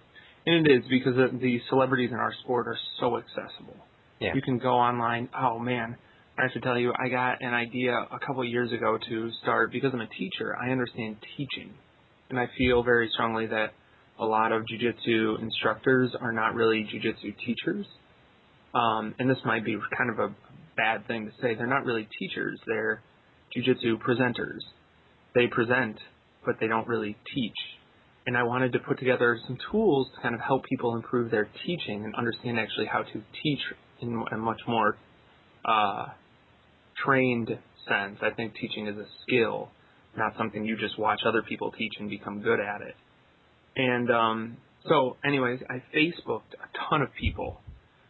And 0.47 0.67
it 0.67 0.71
is 0.71 0.83
because 0.89 1.15
the 1.15 1.61
celebrities 1.69 2.09
in 2.11 2.17
our 2.17 2.33
sport 2.43 2.67
are 2.67 2.77
so 2.99 3.17
accessible. 3.17 3.75
Yeah. 4.19 4.33
You 4.33 4.41
can 4.41 4.57
go 4.57 4.71
online. 4.71 5.29
Oh 5.37 5.59
man, 5.59 5.97
I 6.39 6.51
should 6.53 6.61
tell 6.61 6.77
you, 6.77 6.93
I 6.93 7.09
got 7.09 7.41
an 7.41 7.55
idea 7.55 7.93
a 7.93 8.19
couple 8.19 8.43
of 8.43 8.47
years 8.47 8.71
ago 8.71 8.99
to 9.09 9.31
start 9.41 9.71
because 9.71 9.89
I'm 9.91 10.01
a 10.01 10.07
teacher. 10.07 10.55
I 10.55 10.69
understand 10.69 11.17
teaching, 11.35 11.73
and 12.29 12.39
I 12.39 12.47
feel 12.55 12.83
very 12.83 13.09
strongly 13.11 13.47
that 13.47 13.73
a 14.19 14.25
lot 14.25 14.51
of 14.51 14.63
jujitsu 14.63 15.41
instructors 15.41 16.15
are 16.21 16.31
not 16.31 16.53
really 16.53 16.87
jujitsu 16.93 17.35
teachers. 17.43 17.87
Um, 18.75 19.15
and 19.17 19.27
this 19.27 19.39
might 19.45 19.65
be 19.65 19.77
kind 19.97 20.11
of 20.11 20.19
a 20.19 20.35
bad 20.75 21.07
thing 21.07 21.25
to 21.25 21.31
say. 21.41 21.55
They're 21.55 21.65
not 21.65 21.85
really 21.85 22.07
teachers. 22.19 22.59
They're 22.67 23.01
jujitsu 23.55 23.97
presenters. 23.99 24.61
They 25.33 25.47
present, 25.47 25.97
but 26.45 26.57
they 26.59 26.67
don't 26.67 26.87
really 26.87 27.17
teach. 27.33 27.57
And 28.27 28.37
I 28.37 28.43
wanted 28.43 28.73
to 28.73 28.79
put 28.79 28.99
together 28.99 29.39
some 29.47 29.57
tools 29.71 30.07
to 30.15 30.21
kind 30.21 30.35
of 30.35 30.41
help 30.41 30.65
people 30.65 30.95
improve 30.95 31.31
their 31.31 31.49
teaching 31.65 32.03
and 32.03 32.13
understand 32.13 32.59
actually 32.59 32.85
how 32.85 33.01
to 33.01 33.23
teach 33.41 33.59
in 34.01 34.23
a 34.31 34.37
much 34.37 34.59
more 34.67 34.97
uh, 35.65 36.05
trained 37.05 37.49
sense. 37.87 38.17
I 38.21 38.31
think 38.35 38.53
teaching 38.55 38.87
is 38.87 38.97
a 38.97 39.05
skill, 39.23 39.69
not 40.15 40.33
something 40.37 40.65
you 40.65 40.77
just 40.77 40.97
watch 40.99 41.21
other 41.25 41.41
people 41.41 41.71
teach 41.71 41.93
and 41.99 42.09
become 42.09 42.41
good 42.41 42.59
at 42.59 42.81
it. 42.81 42.95
And 43.75 44.09
um, 44.11 44.57
so, 44.87 45.17
anyways, 45.25 45.59
I 45.69 45.83
Facebooked 45.95 46.53
a 46.53 46.89
ton 46.89 47.01
of 47.01 47.09
people 47.19 47.61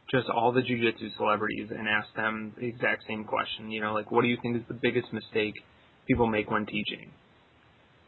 just 0.09 0.27
all 0.29 0.53
the 0.53 0.61
jujitsu 0.61 1.15
celebrities 1.17 1.67
and 1.69 1.87
asked 1.87 2.15
them 2.15 2.53
the 2.57 2.65
exact 2.65 3.03
same 3.07 3.25
question. 3.25 3.71
You 3.71 3.81
know, 3.81 3.93
like, 3.93 4.11
what 4.11 4.21
do 4.21 4.27
you 4.27 4.37
think 4.41 4.57
is 4.57 4.63
the 4.67 4.73
biggest 4.73 5.11
mistake 5.11 5.55
people 6.07 6.27
make 6.27 6.49
when 6.49 6.65
teaching? 6.65 7.11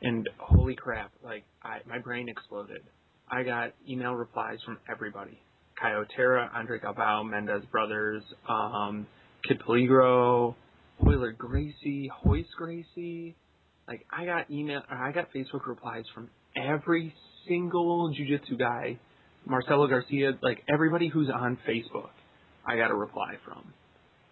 And 0.02 0.30
holy 0.38 0.76
crap, 0.76 1.12
like, 1.24 1.44
I 1.62 1.80
my 1.88 2.00
brain 2.00 2.30
exploded. 2.30 2.82
I 3.30 3.44
got 3.44 3.74
email 3.88 4.14
replies 4.14 4.60
from 4.66 4.78
everybody. 4.90 5.40
Caio 5.80 6.06
Terra, 6.16 6.50
Andre 6.54 6.80
Galvao, 6.80 7.30
Mendes 7.30 7.64
Brothers, 7.72 8.24
um, 8.48 9.08
Kid 9.48 9.62
Peligro, 9.66 10.56
Royler 11.02 11.32
Gracie, 11.32 12.12
Royce 12.24 12.46
Gracie. 12.58 13.36
Like, 13.88 14.06
I 14.12 14.26
got 14.26 14.52
email, 14.52 14.82
I 14.90 15.12
got 15.12 15.34
Facebook 15.34 15.66
replies 15.68 16.06
from 16.14 16.30
every 16.56 17.14
single 17.48 18.14
jujitsu 18.14 18.60
guy 18.60 19.00
Marcelo 19.46 19.88
Garcia, 19.88 20.34
like 20.42 20.64
everybody 20.72 21.08
who's 21.08 21.30
on 21.34 21.58
Facebook, 21.68 22.10
I 22.66 22.78
got 22.78 22.92
a 22.92 22.96
reply 22.96 23.36
from. 23.46 23.74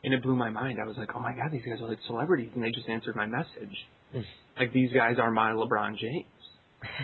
And 0.03 0.13
it 0.13 0.21
blew 0.21 0.35
my 0.35 0.49
mind. 0.49 0.77
I 0.81 0.85
was 0.85 0.95
like, 0.97 1.09
oh 1.15 1.19
my 1.19 1.33
God, 1.33 1.51
these 1.51 1.63
guys 1.65 1.81
are 1.81 1.87
like 1.89 1.97
celebrities, 2.05 2.51
and 2.53 2.63
they 2.63 2.71
just 2.71 2.87
answered 2.87 3.15
my 3.15 3.25
message. 3.25 3.75
Hmm. 4.13 4.21
like 4.57 4.71
these 4.71 4.89
guys 4.93 5.17
are 5.19 5.31
my 5.31 5.51
LeBron 5.51 5.97
James. 5.99 6.25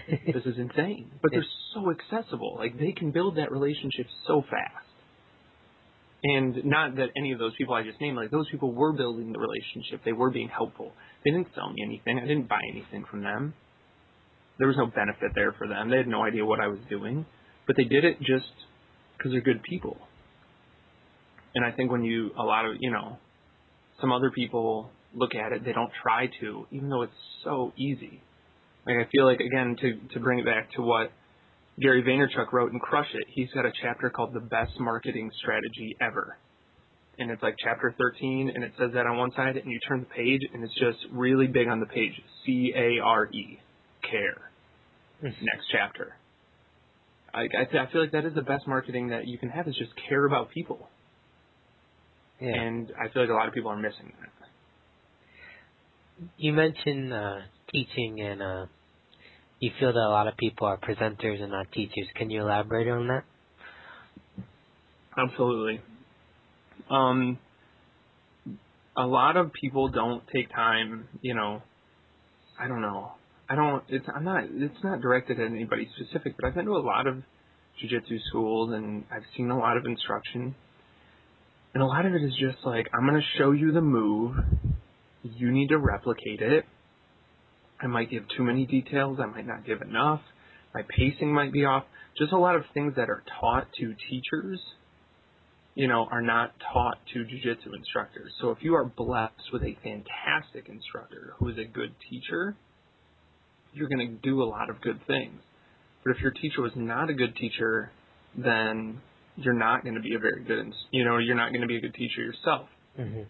this 0.33 0.45
is 0.45 0.57
insane. 0.57 1.11
But 1.21 1.31
they're 1.31 1.45
so 1.73 1.91
accessible. 1.91 2.55
Like 2.57 2.79
they 2.79 2.93
can 2.93 3.11
build 3.11 3.37
that 3.37 3.51
relationship 3.51 4.05
so 4.25 4.41
fast. 4.49 4.85
And 6.23 6.63
not 6.63 6.95
that 6.95 7.09
any 7.17 7.33
of 7.33 7.39
those 7.39 7.53
people 7.57 7.75
I 7.75 7.83
just 7.83 7.99
named, 7.99 8.15
like 8.15 8.31
those 8.31 8.49
people 8.49 8.71
were 8.71 8.93
building 8.93 9.33
the 9.33 9.39
relationship. 9.39 10.01
They 10.05 10.13
were 10.13 10.31
being 10.31 10.47
helpful. 10.47 10.93
They 11.25 11.31
didn't 11.31 11.49
sell 11.53 11.69
me 11.69 11.83
anything. 11.85 12.17
I 12.17 12.27
didn't 12.27 12.47
buy 12.47 12.61
anything 12.71 13.05
from 13.09 13.23
them. 13.23 13.53
There 14.57 14.67
was 14.67 14.77
no 14.77 14.85
benefit 14.85 15.31
there 15.35 15.53
for 15.57 15.67
them. 15.67 15.89
They 15.89 15.97
had 15.97 16.07
no 16.07 16.23
idea 16.23 16.45
what 16.45 16.61
I 16.61 16.67
was 16.67 16.79
doing 16.89 17.25
but 17.65 17.75
they 17.77 17.83
did 17.83 18.03
it 18.03 18.19
just 18.19 18.51
because 19.17 19.31
they're 19.31 19.41
good 19.41 19.63
people. 19.63 19.97
And 21.55 21.65
I 21.65 21.71
think 21.71 21.91
when 21.91 22.03
you, 22.03 22.31
a 22.37 22.43
lot 22.43 22.65
of, 22.65 22.75
you 22.79 22.91
know, 22.91 23.17
some 24.01 24.11
other 24.11 24.31
people 24.31 24.89
look 25.13 25.35
at 25.35 25.51
it, 25.51 25.63
they 25.63 25.73
don't 25.73 25.91
try 26.01 26.27
to, 26.41 26.65
even 26.71 26.89
though 26.89 27.03
it's 27.03 27.13
so 27.43 27.73
easy. 27.77 28.21
Like 28.85 28.95
I 28.97 29.09
feel 29.11 29.25
like 29.25 29.39
again 29.39 29.77
to 29.79 30.13
to 30.13 30.19
bring 30.19 30.39
it 30.39 30.45
back 30.45 30.71
to 30.75 30.81
what 30.81 31.11
Gary 31.79 32.03
Vaynerchuk 32.03 32.51
wrote 32.51 32.71
in 32.71 32.79
Crush 32.79 33.07
It, 33.13 33.27
he's 33.29 33.49
got 33.53 33.65
a 33.65 33.71
chapter 33.81 34.09
called 34.09 34.33
the 34.33 34.39
best 34.39 34.79
marketing 34.79 35.31
strategy 35.39 35.95
ever. 35.99 36.37
And 37.19 37.29
it's 37.29 37.43
like 37.43 37.55
chapter 37.63 37.93
13 37.97 38.51
and 38.53 38.63
it 38.63 38.73
says 38.77 38.91
that 38.93 39.05
on 39.05 39.17
one 39.17 39.31
side 39.35 39.57
and 39.57 39.71
you 39.71 39.79
turn 39.87 40.01
the 40.01 40.05
page 40.07 40.41
and 40.53 40.63
it's 40.63 40.73
just 40.73 40.97
really 41.11 41.47
big 41.47 41.67
on 41.67 41.79
the 41.79 41.85
page. 41.85 42.13
C 42.45 42.73
A 42.75 43.03
R 43.03 43.27
E 43.27 43.59
care. 44.01 44.51
Mm-hmm. 45.23 45.45
Next 45.45 45.65
chapter. 45.71 46.15
I, 47.33 47.41
I 47.43 47.91
feel 47.91 48.01
like 48.01 48.11
that 48.11 48.25
is 48.25 48.35
the 48.35 48.43
best 48.43 48.67
marketing 48.67 49.09
that 49.09 49.27
you 49.27 49.37
can 49.37 49.49
have 49.49 49.67
is 49.67 49.75
just 49.75 49.91
care 50.07 50.25
about 50.25 50.51
people. 50.51 50.87
Yeah. 52.39 52.49
And 52.53 52.91
I 52.99 53.11
feel 53.11 53.23
like 53.23 53.31
a 53.31 53.33
lot 53.33 53.47
of 53.47 53.53
people 53.53 53.71
are 53.71 53.77
missing 53.77 54.11
that. 54.19 54.29
You 56.37 56.53
mentioned 56.53 57.11
uh, 57.11 57.37
teaching, 57.73 58.21
and 58.21 58.41
uh, 58.41 58.65
you 59.63 59.71
feel 59.79 59.93
that 59.93 59.99
a 59.99 60.09
lot 60.09 60.27
of 60.27 60.35
people 60.35 60.67
are 60.67 60.77
presenters 60.77 61.41
and 61.41 61.51
not 61.51 61.71
teachers. 61.71 62.07
Can 62.15 62.29
you 62.29 62.41
elaborate 62.41 62.89
on 62.89 63.07
that? 63.07 63.23
Absolutely. 65.17 65.79
Um, 66.89 67.39
a 68.97 69.07
lot 69.07 69.37
of 69.37 69.53
people 69.53 69.87
don't 69.87 70.21
take 70.35 70.51
time, 70.51 71.07
you 71.21 71.33
know, 71.33 71.61
I 72.59 72.67
don't 72.67 72.81
know, 72.81 73.13
I 73.49 73.55
don't. 73.55 73.83
It's 73.87 74.05
I'm 74.13 74.25
not. 74.25 74.43
It's 74.49 74.83
not 74.83 74.99
directed 74.99 75.39
at 75.39 75.47
anybody 75.47 75.89
specific, 75.95 76.35
but 76.37 76.45
I've 76.45 76.55
been 76.55 76.65
to 76.65 76.71
a 76.71 76.83
lot 76.83 77.07
of 77.07 77.23
jujitsu 77.81 78.19
schools 78.29 78.73
and 78.73 79.05
I've 79.11 79.23
seen 79.35 79.49
a 79.49 79.57
lot 79.57 79.77
of 79.77 79.85
instruction, 79.85 80.55
and 81.73 81.83
a 81.83 81.85
lot 81.85 82.05
of 82.05 82.13
it 82.13 82.23
is 82.23 82.33
just 82.39 82.65
like 82.65 82.87
I'm 82.93 83.07
going 83.07 83.19
to 83.19 83.37
show 83.37 83.51
you 83.51 83.71
the 83.71 83.81
move, 83.81 84.35
you 85.23 85.51
need 85.51 85.69
to 85.69 85.77
replicate 85.77 86.41
it. 86.41 86.65
I 87.83 87.87
might 87.87 88.09
give 88.09 88.23
too 88.37 88.43
many 88.43 88.65
details. 88.65 89.19
I 89.21 89.25
might 89.25 89.45
not 89.45 89.65
give 89.65 89.81
enough. 89.81 90.21
My 90.73 90.83
pacing 90.89 91.33
might 91.33 91.51
be 91.51 91.65
off. 91.65 91.83
Just 92.17 92.31
a 92.31 92.37
lot 92.37 92.55
of 92.55 92.63
things 92.73 92.93
that 92.95 93.09
are 93.09 93.23
taught 93.39 93.67
to 93.79 93.93
teachers, 94.09 94.59
you 95.75 95.87
know, 95.87 96.07
are 96.09 96.21
not 96.21 96.53
taught 96.71 96.97
to 97.13 97.19
jujitsu 97.19 97.75
instructors. 97.75 98.31
So 98.39 98.51
if 98.51 98.59
you 98.61 98.75
are 98.75 98.85
blessed 98.85 99.51
with 99.51 99.63
a 99.63 99.77
fantastic 99.83 100.69
instructor 100.69 101.33
who 101.39 101.49
is 101.49 101.57
a 101.57 101.65
good 101.65 101.93
teacher, 102.09 102.55
you're 103.73 103.89
going 103.89 104.07
to 104.07 104.29
do 104.29 104.41
a 104.41 104.45
lot 104.45 104.69
of 104.69 104.79
good 104.81 104.99
things. 105.05 105.41
But 106.05 106.15
if 106.15 106.21
your 106.21 106.31
teacher 106.31 106.61
was 106.61 106.71
not 106.75 107.09
a 107.09 107.13
good 107.13 107.35
teacher, 107.35 107.91
then 108.37 109.01
you're 109.35 109.53
not 109.53 109.83
going 109.83 109.95
to 109.95 110.01
be 110.01 110.15
a 110.15 110.19
very 110.19 110.43
good, 110.43 110.73
you 110.91 111.03
know, 111.03 111.17
you're 111.17 111.35
not 111.35 111.49
going 111.49 111.61
to 111.61 111.67
be 111.67 111.77
a 111.77 111.81
good 111.81 111.95
teacher 111.95 112.21
yourself. 112.21 112.67
Mm-hmm. 112.99 113.23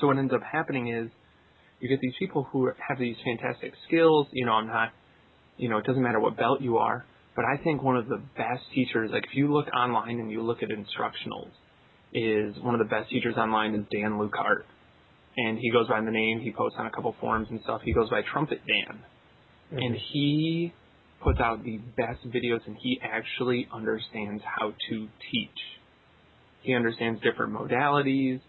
So 0.00 0.06
what 0.06 0.18
ends 0.18 0.32
up 0.32 0.42
happening 0.42 0.88
is 0.88 1.10
you 1.80 1.88
get 1.88 2.00
these 2.00 2.14
people 2.18 2.44
who 2.50 2.70
have 2.88 2.98
these 2.98 3.16
fantastic 3.24 3.72
skills. 3.86 4.26
You 4.32 4.46
know, 4.46 4.52
I'm 4.52 4.66
not, 4.66 4.90
you 5.56 5.68
know, 5.68 5.78
it 5.78 5.84
doesn't 5.84 6.02
matter 6.02 6.20
what 6.20 6.36
belt 6.36 6.60
you 6.60 6.78
are, 6.78 7.04
but 7.34 7.44
I 7.44 7.62
think 7.62 7.82
one 7.82 7.96
of 7.96 8.08
the 8.08 8.20
best 8.36 8.62
teachers, 8.74 9.10
like 9.12 9.24
if 9.24 9.34
you 9.34 9.52
look 9.52 9.66
online 9.74 10.20
and 10.20 10.30
you 10.30 10.42
look 10.42 10.62
at 10.62 10.70
instructionals, 10.70 11.50
is 12.12 12.56
one 12.62 12.74
of 12.74 12.78
the 12.78 12.86
best 12.86 13.10
teachers 13.10 13.36
online 13.36 13.74
is 13.74 13.84
Dan 13.92 14.12
Lukart. 14.12 14.62
And 15.36 15.58
he 15.58 15.70
goes 15.70 15.86
by 15.88 16.00
the 16.00 16.10
name, 16.10 16.40
he 16.40 16.50
posts 16.50 16.76
on 16.78 16.86
a 16.86 16.90
couple 16.90 17.14
forums 17.20 17.48
and 17.50 17.60
stuff. 17.62 17.82
He 17.84 17.92
goes 17.92 18.08
by 18.08 18.22
Trumpet 18.32 18.60
Dan. 18.66 19.00
Mm-hmm. 19.66 19.78
And 19.78 19.96
he 20.12 20.72
puts 21.22 21.40
out 21.40 21.62
the 21.62 21.78
best 21.96 22.26
videos 22.26 22.60
and 22.66 22.76
he 22.80 22.98
actually 23.02 23.68
understands 23.74 24.42
how 24.44 24.72
to 24.88 25.08
teach. 25.30 25.50
He 26.62 26.74
understands 26.74 27.20
different 27.22 27.52
modalities, 27.52 28.40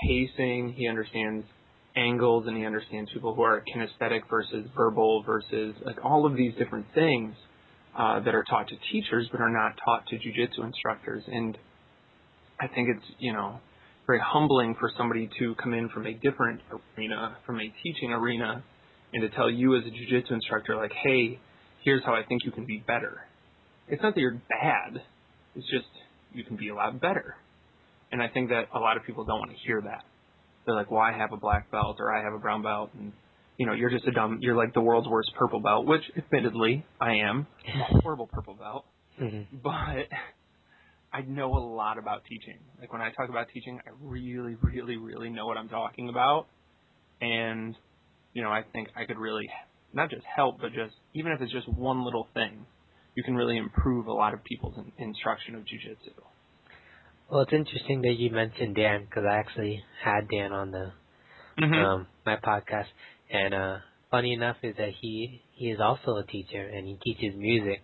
pacing, 0.00 0.74
he 0.76 0.88
understands 0.88 1.46
angles, 1.96 2.46
and 2.46 2.56
he 2.56 2.64
understands 2.64 3.10
people 3.12 3.34
who 3.34 3.42
are 3.42 3.62
kinesthetic 3.74 4.20
versus 4.30 4.66
verbal 4.76 5.22
versus 5.24 5.74
like 5.84 5.96
all 6.04 6.26
of 6.26 6.36
these 6.36 6.54
different 6.58 6.86
things 6.94 7.34
uh, 7.98 8.20
that 8.20 8.34
are 8.34 8.44
taught 8.44 8.68
to 8.68 8.76
teachers 8.90 9.28
but 9.30 9.40
are 9.40 9.50
not 9.50 9.76
taught 9.84 10.06
to 10.06 10.16
jujitsu 10.16 10.64
instructors. 10.64 11.22
And 11.26 11.56
I 12.60 12.68
think 12.68 12.88
it's, 12.96 13.04
you 13.18 13.32
know, 13.32 13.60
very 14.06 14.20
humbling 14.24 14.74
for 14.80 14.90
somebody 14.96 15.28
to 15.38 15.54
come 15.62 15.74
in 15.74 15.88
from 15.90 16.06
a 16.06 16.14
different 16.14 16.60
arena, 16.96 17.36
from 17.44 17.60
a 17.60 17.72
teaching 17.82 18.12
arena, 18.12 18.62
and 19.12 19.22
to 19.22 19.28
tell 19.36 19.50
you 19.50 19.76
as 19.76 19.84
a 19.84 19.90
jujitsu 19.90 20.32
instructor, 20.32 20.76
like, 20.76 20.92
hey, 21.04 21.38
here's 21.84 22.02
how 22.04 22.14
I 22.14 22.22
think 22.26 22.44
you 22.44 22.50
can 22.50 22.64
be 22.64 22.82
better. 22.86 23.20
It's 23.88 24.02
not 24.02 24.14
that 24.14 24.20
you're 24.20 24.40
bad, 24.48 25.02
it's 25.54 25.68
just 25.70 25.86
you 26.32 26.44
can 26.44 26.56
be 26.56 26.70
a 26.70 26.74
lot 26.74 27.00
better. 27.00 27.36
And 28.10 28.22
I 28.22 28.28
think 28.28 28.50
that 28.50 28.68
a 28.74 28.78
lot 28.78 28.96
of 28.96 29.04
people 29.04 29.24
don't 29.24 29.38
want 29.38 29.50
to 29.50 29.56
hear 29.66 29.80
that. 29.82 30.04
They're 30.64 30.74
like, 30.74 30.90
well, 30.90 31.00
I 31.00 31.12
have 31.12 31.32
a 31.32 31.36
black 31.36 31.70
belt 31.70 31.96
or 31.98 32.12
I 32.12 32.22
have 32.22 32.32
a 32.32 32.38
brown 32.38 32.62
belt, 32.62 32.90
and 32.98 33.12
you 33.58 33.66
know, 33.66 33.72
you're 33.74 33.90
just 33.90 34.06
a 34.06 34.12
dumb, 34.12 34.38
you're 34.40 34.56
like 34.56 34.74
the 34.74 34.80
world's 34.80 35.08
worst 35.08 35.30
purple 35.38 35.60
belt, 35.60 35.86
which 35.86 36.02
admittedly 36.16 36.84
I 37.00 37.14
am. 37.16 37.46
I'm 37.66 37.80
a 37.96 38.00
horrible 38.00 38.26
purple 38.26 38.54
belt, 38.54 38.84
Mm-hmm. 39.20 39.56
but 39.62 40.08
I 41.12 41.20
know 41.26 41.54
a 41.54 41.60
lot 41.60 41.98
about 41.98 42.24
teaching. 42.24 42.58
Like 42.80 42.92
when 42.92 43.02
I 43.02 43.10
talk 43.12 43.28
about 43.28 43.48
teaching, 43.52 43.78
I 43.86 43.90
really, 44.02 44.56
really, 44.62 44.96
really 44.96 45.28
know 45.28 45.46
what 45.46 45.58
I'm 45.58 45.68
talking 45.68 46.08
about, 46.08 46.46
and 47.20 47.76
you 48.32 48.42
know, 48.42 48.48
I 48.50 48.62
think 48.72 48.88
I 48.96 49.04
could 49.04 49.18
really 49.18 49.50
not 49.92 50.08
just 50.10 50.22
help, 50.34 50.60
but 50.60 50.72
just 50.72 50.94
even 51.12 51.32
if 51.32 51.40
it's 51.42 51.52
just 51.52 51.68
one 51.68 52.04
little 52.04 52.26
thing, 52.32 52.64
you 53.14 53.22
can 53.22 53.34
really 53.34 53.58
improve 53.58 54.06
a 54.06 54.12
lot 54.12 54.32
of 54.32 54.42
people's 54.42 54.74
in, 54.78 54.90
instruction 55.04 55.54
of 55.54 55.62
jujitsu. 55.62 56.14
Well, 57.32 57.40
it's 57.44 57.52
interesting 57.54 58.02
that 58.02 58.16
you 58.18 58.30
mentioned 58.30 58.76
Dan 58.76 59.06
because 59.06 59.24
I 59.26 59.36
actually 59.38 59.82
had 60.04 60.28
Dan 60.28 60.52
on 60.52 60.70
the 60.70 60.92
Mm-hmm. 61.60 61.80
um 61.80 62.06
my 62.26 62.36
podcast, 62.36 62.88
and 63.32 63.54
uh 63.54 63.78
funny 64.10 64.34
enough 64.34 64.56
is 64.62 64.76
that 64.76 64.90
he 65.00 65.40
he 65.54 65.70
is 65.70 65.80
also 65.80 66.16
a 66.16 66.26
teacher 66.26 66.60
and 66.60 66.86
he 66.86 66.98
teaches 67.02 67.34
music. 67.38 67.80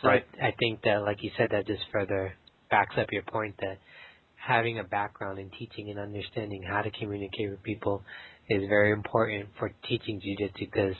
So 0.00 0.08
Right. 0.08 0.24
I, 0.40 0.48
I 0.48 0.54
think 0.58 0.80
that, 0.84 1.02
like 1.02 1.22
you 1.22 1.30
said, 1.36 1.48
that 1.52 1.66
just 1.66 1.82
further 1.92 2.32
backs 2.70 2.94
up 2.98 3.08
your 3.12 3.22
point 3.24 3.56
that 3.60 3.78
having 4.36 4.78
a 4.78 4.84
background 4.84 5.38
in 5.38 5.50
teaching 5.50 5.90
and 5.90 5.98
understanding 5.98 6.62
how 6.62 6.80
to 6.80 6.90
communicate 6.90 7.50
with 7.50 7.62
people 7.62 8.02
is 8.48 8.62
very 8.68 8.92
important 8.92 9.50
for 9.58 9.72
teaching 9.88 10.20
jujitsu 10.22 10.70
because 10.70 10.94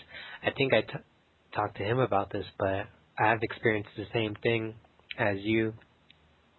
I 0.45 0.51
think 0.51 0.75
I 0.75 0.83
t- 0.83 1.05
talked 1.55 1.79
to 1.79 1.83
him 1.85 1.99
about 1.99 2.31
this, 2.31 2.45
but 2.59 2.89
I've 3.19 3.43
experienced 3.43 3.91
the 3.97 4.07
same 4.13 4.37
thing 4.43 4.75
as 5.19 5.37
you 5.41 5.73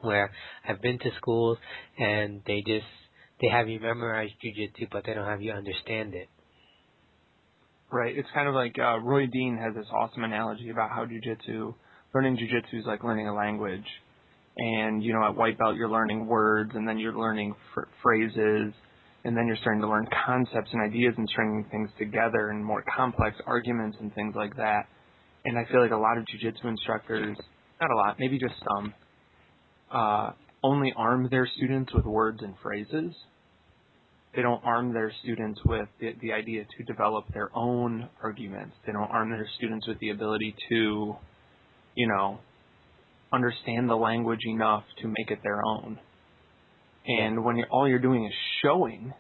where 0.02 0.32
I've 0.68 0.82
been 0.82 1.00
to 1.00 1.10
schools 1.18 1.58
and 1.98 2.42
they 2.46 2.62
just 2.66 2.86
they 3.42 3.48
have 3.50 3.70
you 3.70 3.80
memorize 3.80 4.30
jujitsu, 4.44 4.90
but 4.92 5.04
they 5.06 5.14
don't 5.14 5.28
have 5.28 5.42
you 5.42 5.52
understand 5.52 6.14
it. 6.16 6.28
Right. 7.92 8.18
It's 8.18 8.28
kind 8.34 8.48
of 8.48 8.56
like 8.56 8.76
uh, 8.80 9.00
Roy 9.00 9.28
Dean 9.28 9.58
has 9.64 9.74
this 9.76 9.86
awesome 9.94 10.24
analogy 10.24 10.70
about 10.70 10.90
how 10.90 11.06
jujitsu, 11.06 11.74
learning 12.14 12.38
jujitsu 12.38 12.80
is 12.80 12.86
like 12.86 13.04
learning 13.04 13.28
a 13.28 13.34
language. 13.34 13.86
And 14.58 15.04
you 15.04 15.14
know, 15.14 15.24
at 15.24 15.36
white 15.36 15.58
belt, 15.58 15.76
you're 15.76 15.90
learning 15.90 16.26
words, 16.26 16.72
and 16.74 16.88
then 16.88 16.98
you're 16.98 17.18
learning 17.18 17.56
fr- 17.74 17.88
phrases, 18.02 18.74
and 19.24 19.38
then 19.38 19.46
you're 19.46 19.58
starting 19.62 19.82
to 19.82 19.88
learn 19.88 20.08
concepts 20.26 20.70
and 20.74 20.82
ideas 20.82 21.14
and 21.18 21.30
stringing 21.30 21.66
things 21.70 21.90
together 22.00 22.50
and 22.50 22.66
more 22.66 22.84
complex 22.96 23.38
arguments 23.46 23.98
and 24.02 24.14
things 24.16 24.34
like 24.36 24.56
that. 24.58 24.88
And 25.46 25.58
I 25.58 25.72
feel 25.72 25.82
like 25.82 25.92
a 25.92 25.98
lot 25.98 26.18
of 26.18 26.26
jujitsu 26.26 26.66
instructors, 26.66 27.38
not 27.80 27.92
a 27.92 27.96
lot, 27.96 28.16
maybe 28.20 28.40
just 28.40 28.56
some, 28.68 28.94
uh, 29.92 30.32
only 30.64 30.94
arm 30.96 31.28
their 31.30 31.48
students 31.58 31.94
with 31.94 32.06
words 32.06 32.40
and 32.42 32.56
phrases 32.62 33.14
they 34.38 34.44
don't 34.44 34.64
arm 34.64 34.94
their 34.94 35.12
students 35.24 35.60
with 35.66 35.88
the, 36.00 36.14
the 36.22 36.32
idea 36.32 36.64
to 36.78 36.84
develop 36.84 37.26
their 37.34 37.50
own 37.56 38.08
arguments. 38.22 38.76
They 38.86 38.94
don't 38.94 39.10
arm 39.10 39.32
their 39.32 39.48
students 39.58 39.88
with 39.88 39.98
the 39.98 40.12
ability 40.12 40.56
to, 40.70 41.16
you 41.96 42.08
know, 42.08 42.38
understand 43.34 43.90
the 43.90 43.96
language 43.96 44.42
enough 44.46 44.84
to 45.02 45.08
make 45.08 45.32
it 45.32 45.40
their 45.42 45.66
own. 45.66 46.00
And 47.08 47.44
when 47.44 47.58
you're, 47.58 47.68
all 47.70 47.90
you're 47.90 47.98
doing 47.98 48.26
is 48.26 48.34
showing 48.64 49.12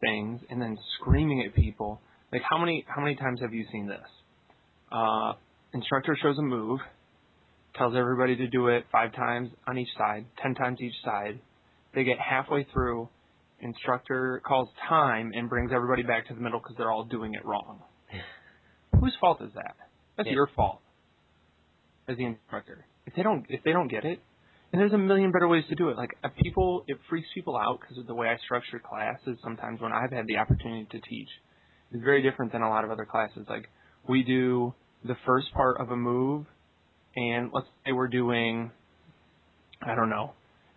things 0.00 0.40
and 0.48 0.62
then 0.62 0.78
screaming 1.00 1.42
at 1.44 1.52
people, 1.56 2.00
like 2.32 2.42
how 2.48 2.58
many 2.58 2.84
how 2.86 3.02
many 3.02 3.16
times 3.16 3.40
have 3.40 3.52
you 3.52 3.64
seen 3.72 3.88
this? 3.88 3.98
Uh, 4.92 5.32
instructor 5.72 6.16
shows 6.22 6.38
a 6.38 6.42
move, 6.42 6.78
tells 7.76 7.94
everybody 7.96 8.36
to 8.36 8.46
do 8.46 8.68
it 8.68 8.84
five 8.92 9.12
times 9.14 9.50
on 9.66 9.78
each 9.78 9.88
side, 9.98 10.26
ten 10.42 10.54
times 10.54 10.80
each 10.80 10.94
side. 11.04 11.40
They 11.94 12.04
get 12.04 12.18
halfway 12.18 12.66
through, 12.72 13.08
instructor 13.60 14.40
calls 14.46 14.68
time 14.88 15.32
and 15.34 15.48
brings 15.48 15.70
everybody 15.74 16.02
back 16.02 16.26
to 16.28 16.34
the 16.34 16.40
middle 16.40 16.60
because 16.60 16.76
they're 16.76 16.90
all 16.90 17.04
doing 17.04 17.34
it 17.34 17.44
wrong. 17.44 17.80
Whose 19.00 19.16
fault 19.20 19.40
is 19.42 19.50
that? 19.54 19.76
That's 20.16 20.28
Yeah. 20.28 20.34
your 20.34 20.48
fault 20.54 20.80
as 22.08 22.16
the 22.16 22.24
instructor. 22.24 22.86
If 23.06 23.14
they 23.14 23.22
don't, 23.22 23.44
if 23.48 23.62
they 23.64 23.72
don't 23.72 23.88
get 23.88 24.04
it, 24.04 24.20
and 24.72 24.80
there's 24.80 24.92
a 24.92 24.98
million 24.98 25.30
better 25.30 25.46
ways 25.46 25.64
to 25.68 25.74
do 25.74 25.88
it. 25.90 25.96
Like 25.96 26.10
uh, 26.24 26.28
people, 26.42 26.84
it 26.88 26.98
freaks 27.08 27.28
people 27.34 27.56
out 27.56 27.78
because 27.80 27.98
of 27.98 28.06
the 28.06 28.14
way 28.14 28.28
I 28.28 28.36
structure 28.44 28.80
classes. 28.80 29.38
Sometimes 29.42 29.80
when 29.80 29.92
I've 29.92 30.10
had 30.10 30.26
the 30.26 30.38
opportunity 30.38 30.86
to 30.90 31.00
teach, 31.00 31.28
it's 31.92 32.02
very 32.02 32.22
different 32.22 32.50
than 32.52 32.62
a 32.62 32.68
lot 32.68 32.84
of 32.84 32.90
other 32.90 33.04
classes. 33.04 33.46
Like 33.48 33.68
we 34.08 34.22
do 34.24 34.74
the 35.04 35.16
first 35.26 35.52
part 35.54 35.80
of 35.80 35.90
a 35.90 35.96
move, 35.96 36.46
and 37.16 37.50
let's 37.52 37.66
say 37.84 37.92
we're 37.92 38.08
doing, 38.08 38.70
I 39.82 39.94
don't 39.94 40.10
know, 40.10 40.32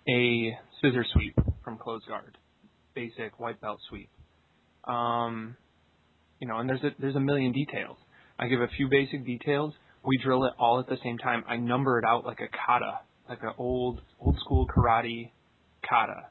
a 0.07 0.57
scissor 0.81 1.05
sweep 1.13 1.37
from 1.63 1.77
close 1.77 2.01
guard, 2.07 2.37
basic 2.93 3.39
white 3.39 3.59
belt 3.61 3.79
sweep. 3.89 4.09
Um, 4.85 5.57
you 6.39 6.47
know, 6.47 6.59
and 6.59 6.69
there's 6.69 6.83
a 6.83 6.91
there's 6.99 7.15
a 7.15 7.19
million 7.19 7.51
details. 7.51 7.97
I 8.39 8.47
give 8.47 8.61
a 8.61 8.67
few 8.67 8.87
basic 8.89 9.25
details. 9.25 9.73
We 10.05 10.17
drill 10.23 10.45
it 10.45 10.53
all 10.59 10.79
at 10.79 10.87
the 10.87 10.97
same 11.03 11.17
time. 11.17 11.43
I 11.47 11.57
number 11.57 11.99
it 11.99 12.05
out 12.05 12.25
like 12.25 12.39
a 12.39 12.47
kata, 12.47 12.99
like 13.27 13.41
an 13.41 13.53
old 13.57 14.01
old 14.19 14.37
school 14.39 14.67
karate 14.67 15.31
kata, 15.87 16.27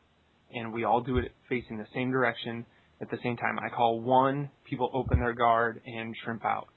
and 0.52 0.72
we 0.72 0.84
all 0.84 1.00
do 1.00 1.18
it 1.18 1.32
facing 1.48 1.78
the 1.78 1.86
same 1.92 2.10
direction 2.10 2.64
at 3.00 3.10
the 3.10 3.18
same 3.22 3.36
time. 3.36 3.58
I 3.58 3.68
call 3.68 4.00
one, 4.00 4.50
people 4.64 4.90
open 4.94 5.18
their 5.18 5.34
guard 5.34 5.82
and 5.84 6.14
shrimp 6.24 6.44
out. 6.44 6.68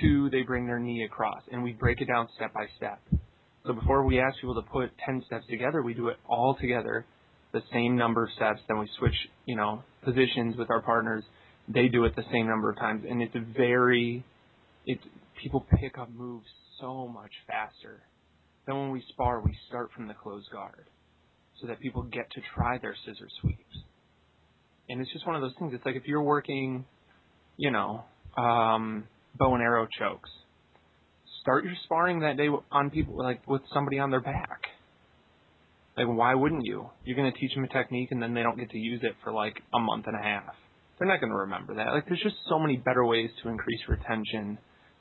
Two, 0.00 0.30
they 0.30 0.42
bring 0.42 0.66
their 0.66 0.78
knee 0.78 1.04
across, 1.04 1.42
and 1.50 1.62
we 1.62 1.72
break 1.72 2.00
it 2.00 2.06
down 2.06 2.28
step 2.36 2.52
by 2.52 2.66
step. 2.76 3.00
So 3.66 3.72
before 3.72 4.04
we 4.04 4.20
ask 4.20 4.36
people 4.40 4.54
to 4.56 4.68
put 4.70 4.90
10 5.06 5.22
steps 5.26 5.46
together, 5.48 5.82
we 5.82 5.94
do 5.94 6.08
it 6.08 6.16
all 6.28 6.56
together, 6.60 7.06
the 7.52 7.62
same 7.72 7.96
number 7.96 8.24
of 8.24 8.30
steps. 8.36 8.60
Then 8.68 8.78
we 8.78 8.88
switch, 8.98 9.14
you 9.46 9.56
know, 9.56 9.82
positions 10.04 10.56
with 10.56 10.70
our 10.70 10.82
partners. 10.82 11.24
They 11.68 11.88
do 11.88 12.04
it 12.04 12.14
the 12.16 12.24
same 12.30 12.46
number 12.46 12.70
of 12.70 12.76
times, 12.76 13.04
and 13.08 13.22
it's 13.22 13.34
very, 13.56 14.24
it's 14.84 15.02
people 15.42 15.66
pick 15.80 15.96
up 15.98 16.10
moves 16.12 16.46
so 16.80 17.08
much 17.08 17.30
faster. 17.46 18.02
Then 18.66 18.76
when 18.76 18.90
we 18.90 19.02
spar, 19.10 19.40
we 19.40 19.56
start 19.68 19.90
from 19.94 20.08
the 20.08 20.14
closed 20.14 20.50
guard, 20.52 20.84
so 21.60 21.66
that 21.68 21.80
people 21.80 22.02
get 22.02 22.30
to 22.32 22.40
try 22.54 22.78
their 22.78 22.94
scissor 23.06 23.28
sweeps. 23.40 23.78
And 24.88 25.00
it's 25.00 25.12
just 25.12 25.26
one 25.26 25.36
of 25.36 25.42
those 25.42 25.54
things. 25.58 25.72
It's 25.74 25.86
like 25.86 25.96
if 25.96 26.06
you're 26.06 26.22
working, 26.22 26.84
you 27.56 27.70
know, 27.70 28.04
um, 28.36 29.04
bow 29.38 29.54
and 29.54 29.62
arrow 29.62 29.86
chokes 29.98 30.30
start 31.44 31.62
your 31.62 31.74
sparring 31.84 32.20
that 32.20 32.38
day 32.38 32.48
on 32.72 32.88
people 32.88 33.18
like 33.18 33.46
with 33.46 33.60
somebody 33.72 33.98
on 33.98 34.10
their 34.10 34.20
back. 34.20 34.62
Like 35.94 36.06
why 36.08 36.34
wouldn't 36.34 36.64
you? 36.64 36.88
You're 37.04 37.16
going 37.16 37.30
to 37.30 37.38
teach 37.38 37.54
them 37.54 37.64
a 37.64 37.68
technique 37.68 38.08
and 38.10 38.20
then 38.20 38.32
they 38.32 38.42
don't 38.42 38.58
get 38.58 38.70
to 38.70 38.78
use 38.78 39.00
it 39.02 39.14
for 39.22 39.30
like 39.30 39.60
a 39.74 39.78
month 39.78 40.06
and 40.06 40.16
a 40.16 40.22
half. 40.22 40.54
they're 40.98 41.06
not 41.06 41.20
going 41.20 41.30
to 41.30 41.38
remember 41.38 41.74
that. 41.74 41.88
Like 41.88 42.06
there's 42.06 42.22
just 42.22 42.36
so 42.48 42.58
many 42.58 42.78
better 42.78 43.04
ways 43.04 43.28
to 43.42 43.50
increase 43.50 43.80
retention 43.88 44.56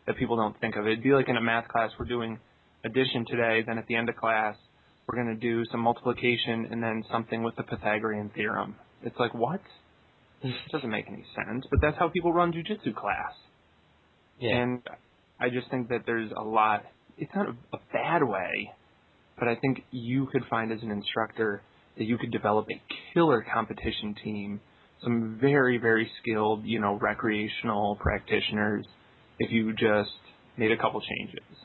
that 0.05 0.17
people 0.17 0.35
don't 0.35 0.59
think 0.59 0.75
of. 0.75 0.85
It'd 0.85 1.01
be 1.01 1.13
like 1.13 1.29
in 1.29 1.37
a 1.37 1.41
math 1.41 1.69
class 1.69 1.91
we're 1.97 2.05
doing 2.05 2.37
addition 2.83 3.25
today, 3.25 3.63
then 3.65 3.77
at 3.77 3.87
the 3.87 3.95
end 3.95 4.09
of 4.09 4.17
class 4.17 4.57
we're 5.07 5.23
going 5.23 5.33
to 5.33 5.39
do 5.39 5.63
some 5.71 5.79
multiplication 5.79 6.67
and 6.71 6.83
then 6.83 7.03
something 7.09 7.41
with 7.41 7.55
the 7.55 7.63
Pythagorean 7.63 8.31
theorem. 8.35 8.75
It's 9.01 9.17
like 9.17 9.33
what? 9.33 9.61
It 10.41 10.53
doesn't 10.73 10.89
make 10.89 11.05
any 11.07 11.23
sense, 11.35 11.65
but 11.71 11.79
that's 11.81 11.97
how 11.97 12.09
people 12.09 12.33
run 12.33 12.51
jujitsu 12.51 12.93
class. 12.93 13.31
Yeah. 14.43 14.57
And 14.57 14.81
I 15.39 15.49
just 15.49 15.69
think 15.71 15.87
that 15.89 16.01
there's 16.05 16.31
a 16.35 16.43
lot. 16.43 16.83
It's 17.17 17.31
not 17.33 17.47
a, 17.47 17.51
a 17.75 17.79
bad 17.93 18.23
way, 18.23 18.71
but 19.39 19.47
I 19.47 19.55
think 19.55 19.83
you 19.91 20.27
could 20.31 20.43
find 20.49 20.71
as 20.71 20.81
an 20.81 20.91
instructor 20.91 21.61
that 21.97 22.03
you 22.03 22.17
could 22.17 22.31
develop 22.31 22.67
a 22.69 22.81
killer 23.13 23.45
competition 23.53 24.15
team, 24.21 24.59
some 25.01 25.37
very 25.39 25.77
very 25.77 26.11
skilled, 26.21 26.65
you 26.65 26.81
know, 26.81 26.99
recreational 26.99 27.95
practitioners 27.95 28.85
if 29.39 29.49
you 29.49 29.71
just 29.71 30.11
made 30.57 30.71
a 30.71 30.77
couple 30.77 31.01
changes. 31.01 31.57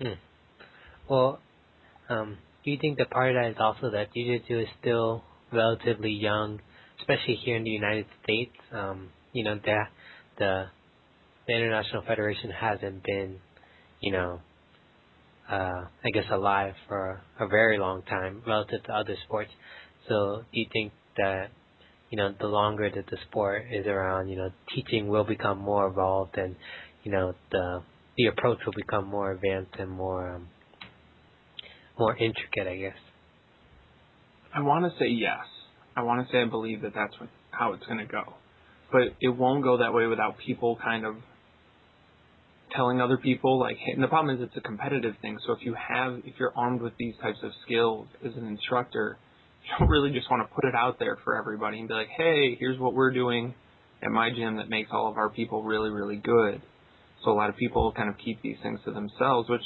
Hmm. 0.00 1.10
Well, 1.10 1.40
um, 2.08 2.38
do 2.64 2.70
you 2.70 2.78
think 2.80 2.96
the 2.96 3.04
part 3.04 3.36
of 3.36 3.42
that 3.42 3.50
is 3.50 3.56
also 3.60 3.90
that 3.90 4.14
jiu-jitsu 4.14 4.60
is 4.60 4.68
still 4.80 5.24
relatively 5.52 6.12
young, 6.12 6.60
especially 7.00 7.38
here 7.44 7.56
in 7.56 7.64
the 7.64 7.70
United 7.70 8.06
States? 8.22 8.56
Um, 8.72 9.10
you 9.34 9.44
know, 9.44 9.56
the 9.62 9.82
the 10.38 10.64
the 11.46 11.54
International 11.54 12.02
Federation 12.06 12.50
hasn't 12.50 13.02
been, 13.04 13.38
you 14.00 14.12
know, 14.12 14.40
uh, 15.50 15.54
I 16.04 16.10
guess 16.14 16.24
alive 16.30 16.74
for 16.88 17.20
a, 17.40 17.48
very 17.48 17.78
long 17.78 18.02
time 18.02 18.42
relative 18.46 18.82
to 18.84 18.92
other 18.92 19.16
sports. 19.24 19.50
So 20.08 20.42
do 20.52 20.60
you 20.60 20.66
think 20.72 20.92
that, 21.16 21.48
you 22.10 22.18
know, 22.18 22.34
the 22.40 22.46
longer 22.46 22.90
that 22.94 23.06
the 23.10 23.16
sport 23.28 23.64
is 23.70 23.86
around, 23.86 24.28
you 24.28 24.36
know, 24.36 24.50
teaching 24.74 25.08
will 25.08 25.24
become 25.24 25.58
more 25.58 25.88
evolved 25.88 26.36
and, 26.38 26.56
you 27.02 27.12
know, 27.12 27.34
the 27.50 27.82
the 28.16 28.26
approach 28.26 28.58
will 28.66 28.74
become 28.74 29.06
more 29.06 29.32
advanced 29.32 29.74
and 29.78 29.90
more 29.90 30.34
um, 30.34 30.48
more 31.98 32.16
intricate, 32.16 32.66
I 32.66 32.76
guess. 32.76 32.96
I 34.54 34.60
want 34.60 34.84
to 34.84 34.98
say 34.98 35.08
yes. 35.08 35.44
I 35.96 36.02
want 36.02 36.26
to 36.26 36.32
say 36.32 36.42
I 36.42 36.44
believe 36.44 36.82
that 36.82 36.92
that's 36.94 37.18
what, 37.18 37.28
how 37.50 37.72
it's 37.72 37.84
going 37.86 37.98
to 37.98 38.06
go, 38.06 38.34
but 38.90 39.02
it 39.20 39.28
won't 39.28 39.62
go 39.62 39.78
that 39.78 39.92
way 39.92 40.06
without 40.06 40.36
people 40.38 40.78
kind 40.82 41.04
of 41.04 41.16
telling 42.74 43.00
other 43.00 43.16
people 43.16 43.58
like 43.58 43.76
hey, 43.76 43.92
and 43.92 44.02
the 44.02 44.08
problem 44.08 44.34
is 44.34 44.42
it's 44.42 44.56
a 44.56 44.60
competitive 44.60 45.14
thing. 45.22 45.38
So 45.46 45.52
if 45.52 45.60
you 45.62 45.74
have 45.74 46.18
if 46.24 46.34
you're 46.38 46.52
armed 46.56 46.82
with 46.82 46.92
these 46.98 47.14
types 47.22 47.38
of 47.42 47.50
skills 47.64 48.06
as 48.24 48.32
an 48.36 48.46
instructor 48.46 49.18
you 49.64 49.70
don't 49.78 49.88
really 49.88 50.10
just 50.10 50.30
want 50.30 50.48
to 50.48 50.54
put 50.54 50.64
it 50.64 50.74
out 50.74 50.98
there 50.98 51.18
for 51.22 51.36
everybody 51.36 51.78
and 51.78 51.88
be 51.88 51.94
like 51.94 52.08
hey 52.16 52.56
here's 52.58 52.78
what 52.78 52.94
we're 52.94 53.12
doing 53.12 53.54
at 54.02 54.10
my 54.10 54.30
gym 54.30 54.56
that 54.56 54.68
makes 54.68 54.90
all 54.92 55.08
of 55.10 55.16
our 55.16 55.28
people 55.28 55.62
really 55.62 55.90
really 55.90 56.16
good. 56.16 56.62
So 57.24 57.30
a 57.30 57.34
lot 57.34 57.50
of 57.50 57.56
people 57.56 57.92
kind 57.96 58.08
of 58.08 58.16
keep 58.24 58.42
these 58.42 58.56
things 58.62 58.80
to 58.84 58.92
themselves 58.92 59.48
which 59.48 59.62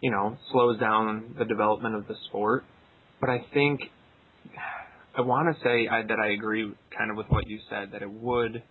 you 0.00 0.10
know 0.10 0.36
slows 0.52 0.78
down 0.78 1.34
the 1.38 1.44
development 1.44 1.94
of 1.94 2.06
the 2.06 2.14
sport. 2.28 2.64
But 3.20 3.30
i 3.30 3.44
think 3.54 3.80
i 5.16 5.22
want 5.22 5.54
to 5.54 5.62
say 5.62 5.88
I, 5.88 6.02
that 6.02 6.18
i 6.18 6.32
agree 6.32 6.72
kind 6.96 7.10
of 7.10 7.16
with 7.16 7.28
what 7.28 7.46
you 7.46 7.58
said 7.70 7.92
that 7.92 8.02
it 8.02 8.10
would 8.10 8.62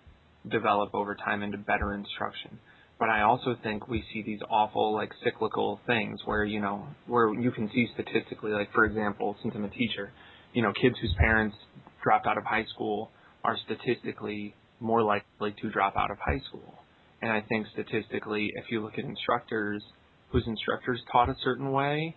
develop 0.50 0.94
over 0.94 1.16
time 1.16 1.42
into 1.42 1.58
better 1.58 1.94
instruction 1.94 2.60
but 3.00 3.10
I 3.10 3.24
also 3.24 3.56
think 3.64 3.88
we 3.88 4.04
see 4.14 4.24
these 4.24 4.40
awful 4.50 4.94
like 4.94 5.12
cyclical 5.24 5.80
things 5.88 6.20
where 6.26 6.46
you 6.46 6.62
know 6.62 6.88
where 7.08 7.34
you 7.34 7.52
can 7.52 7.70
see 7.74 7.88
statistically 7.94 8.52
like 8.52 8.72
for 8.74 8.86
example 8.86 9.36
since 9.42 9.54
I'm 9.56 9.66
a 9.66 9.70
teacher 9.70 10.12
you 10.54 10.62
know 10.62 10.72
kids 10.82 10.96
whose 11.02 11.14
parents 11.20 11.56
dropped 12.04 12.28
out 12.28 12.38
of 12.38 12.44
high 12.44 12.66
school 12.74 13.12
are 13.44 13.58
statistically 13.66 14.54
more 14.80 15.02
likely 15.02 15.54
to 15.62 15.70
drop 15.70 15.96
out 15.98 16.12
of 16.12 16.18
high 16.20 16.42
school. 16.48 16.74
And 17.22 17.32
I 17.32 17.42
think 17.42 17.68
statistically 17.74 18.52
if 18.56 18.66
you 18.70 18.82
look 18.82 18.94
at 18.98 19.06
instructors 19.06 19.84
whose 20.32 20.44
instructors 20.48 21.02
taught 21.12 21.30
a 21.30 21.36
certain 21.44 21.72
way 21.72 22.16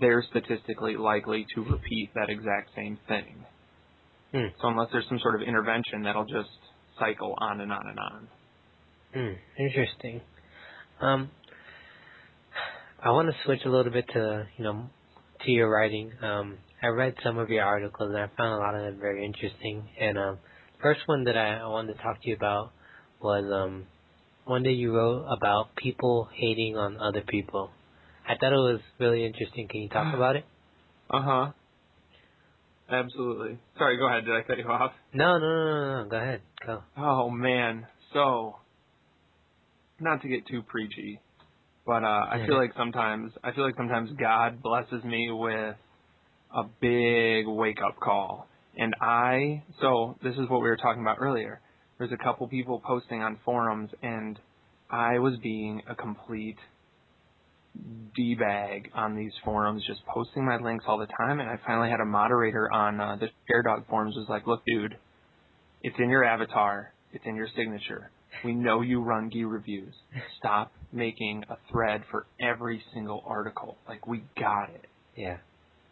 they're 0.00 0.24
statistically 0.30 0.96
likely 0.96 1.46
to 1.54 1.62
repeat 1.62 2.10
that 2.14 2.28
exact 2.28 2.70
same 2.74 2.98
thing. 3.06 3.44
Hmm. 4.32 4.48
so 4.60 4.68
unless 4.68 4.88
there's 4.90 5.06
some 5.08 5.20
sort 5.20 5.36
of 5.40 5.46
intervention 5.46 6.02
that'll 6.02 6.24
just 6.24 6.50
cycle 6.98 7.34
on 7.38 7.60
and 7.60 7.70
on 7.70 7.86
and 7.86 7.98
on 7.98 8.28
Hmm, 9.14 9.34
interesting. 9.58 10.20
Um, 11.00 11.30
I 13.02 13.10
want 13.10 13.28
to 13.28 13.36
switch 13.44 13.60
a 13.64 13.68
little 13.68 13.92
bit 13.92 14.06
to 14.12 14.46
you 14.56 14.64
know 14.64 14.86
to 15.44 15.50
your 15.50 15.70
writing. 15.70 16.12
Um, 16.20 16.58
I 16.82 16.88
read 16.88 17.14
some 17.22 17.38
of 17.38 17.48
your 17.48 17.64
articles 17.64 18.10
and 18.10 18.18
I 18.18 18.26
found 18.36 18.54
a 18.54 18.58
lot 18.58 18.74
of 18.74 18.82
them 18.82 18.98
very 19.00 19.24
interesting. 19.24 19.88
And 20.00 20.18
um, 20.18 20.38
first 20.82 21.00
one 21.06 21.24
that 21.24 21.36
I, 21.36 21.58
I 21.58 21.66
wanted 21.66 21.94
to 21.94 22.02
talk 22.02 22.20
to 22.22 22.28
you 22.28 22.34
about 22.34 22.72
was 23.22 23.44
um, 23.54 23.86
one 24.44 24.64
that 24.64 24.72
you 24.72 24.94
wrote 24.94 25.26
about 25.30 25.76
people 25.76 26.28
hating 26.34 26.76
on 26.76 26.98
other 26.98 27.22
people. 27.26 27.70
I 28.28 28.34
thought 28.34 28.52
it 28.52 28.56
was 28.56 28.80
really 28.98 29.24
interesting. 29.24 29.68
Can 29.68 29.82
you 29.82 29.88
talk 29.88 30.12
about 30.16 30.36
it? 30.36 30.44
Uh 31.08 31.22
huh. 31.22 31.52
Absolutely. 32.90 33.58
Sorry, 33.78 33.96
go 33.96 34.08
ahead. 34.08 34.24
Did 34.24 34.34
I 34.34 34.42
cut 34.42 34.58
you 34.58 34.64
off? 34.64 34.92
No, 35.12 35.38
no, 35.38 35.46
no, 35.46 35.64
no, 35.64 36.02
no. 36.02 36.08
Go 36.10 36.16
ahead. 36.16 36.40
Go. 36.66 36.82
Oh 36.96 37.30
man. 37.30 37.86
So 38.12 38.56
not 40.00 40.22
to 40.22 40.28
get 40.28 40.46
too 40.46 40.62
preachy, 40.62 41.20
but 41.86 42.04
uh, 42.04 42.26
I 42.30 42.44
feel 42.46 42.56
like 42.56 42.72
sometimes 42.76 43.32
I 43.42 43.52
feel 43.52 43.64
like 43.64 43.76
sometimes 43.76 44.10
God 44.18 44.62
blesses 44.62 45.04
me 45.04 45.30
with 45.30 45.76
a 46.54 46.62
big 46.80 47.46
wake 47.46 47.78
up 47.84 47.98
call. 48.00 48.46
And 48.76 48.94
I 49.00 49.62
so 49.80 50.16
this 50.22 50.34
is 50.34 50.48
what 50.48 50.60
we 50.62 50.68
were 50.68 50.76
talking 50.76 51.02
about 51.02 51.18
earlier. 51.20 51.60
There's 51.98 52.12
a 52.12 52.22
couple 52.22 52.48
people 52.48 52.80
posting 52.84 53.22
on 53.22 53.38
forums 53.44 53.90
and 54.02 54.38
I 54.90 55.18
was 55.18 55.34
being 55.42 55.82
a 55.88 55.94
complete 55.94 56.58
D 58.14 58.36
bag 58.36 58.90
on 58.94 59.16
these 59.16 59.32
forums, 59.44 59.82
just 59.86 60.00
posting 60.06 60.44
my 60.44 60.58
links 60.58 60.84
all 60.86 60.98
the 60.98 61.06
time. 61.06 61.40
And 61.40 61.48
I 61.48 61.58
finally 61.66 61.90
had 61.90 62.00
a 62.00 62.04
moderator 62.04 62.70
on 62.72 63.00
uh, 63.00 63.16
the 63.16 63.26
Sherdog 63.50 63.88
forums 63.88 64.14
was 64.16 64.26
like, 64.28 64.46
"Look, 64.46 64.64
dude, 64.64 64.96
it's 65.82 65.96
in 65.98 66.08
your 66.08 66.24
avatar, 66.24 66.92
it's 67.12 67.24
in 67.26 67.34
your 67.34 67.48
signature. 67.56 68.10
We 68.44 68.54
know 68.54 68.80
you 68.80 69.00
run 69.00 69.30
gi 69.30 69.44
reviews. 69.44 69.94
Stop 70.38 70.72
making 70.92 71.44
a 71.48 71.56
thread 71.70 72.02
for 72.10 72.26
every 72.40 72.82
single 72.92 73.22
article. 73.26 73.76
Like 73.88 74.06
we 74.06 74.24
got 74.38 74.70
it. 74.70 74.86
Yeah. 75.16 75.38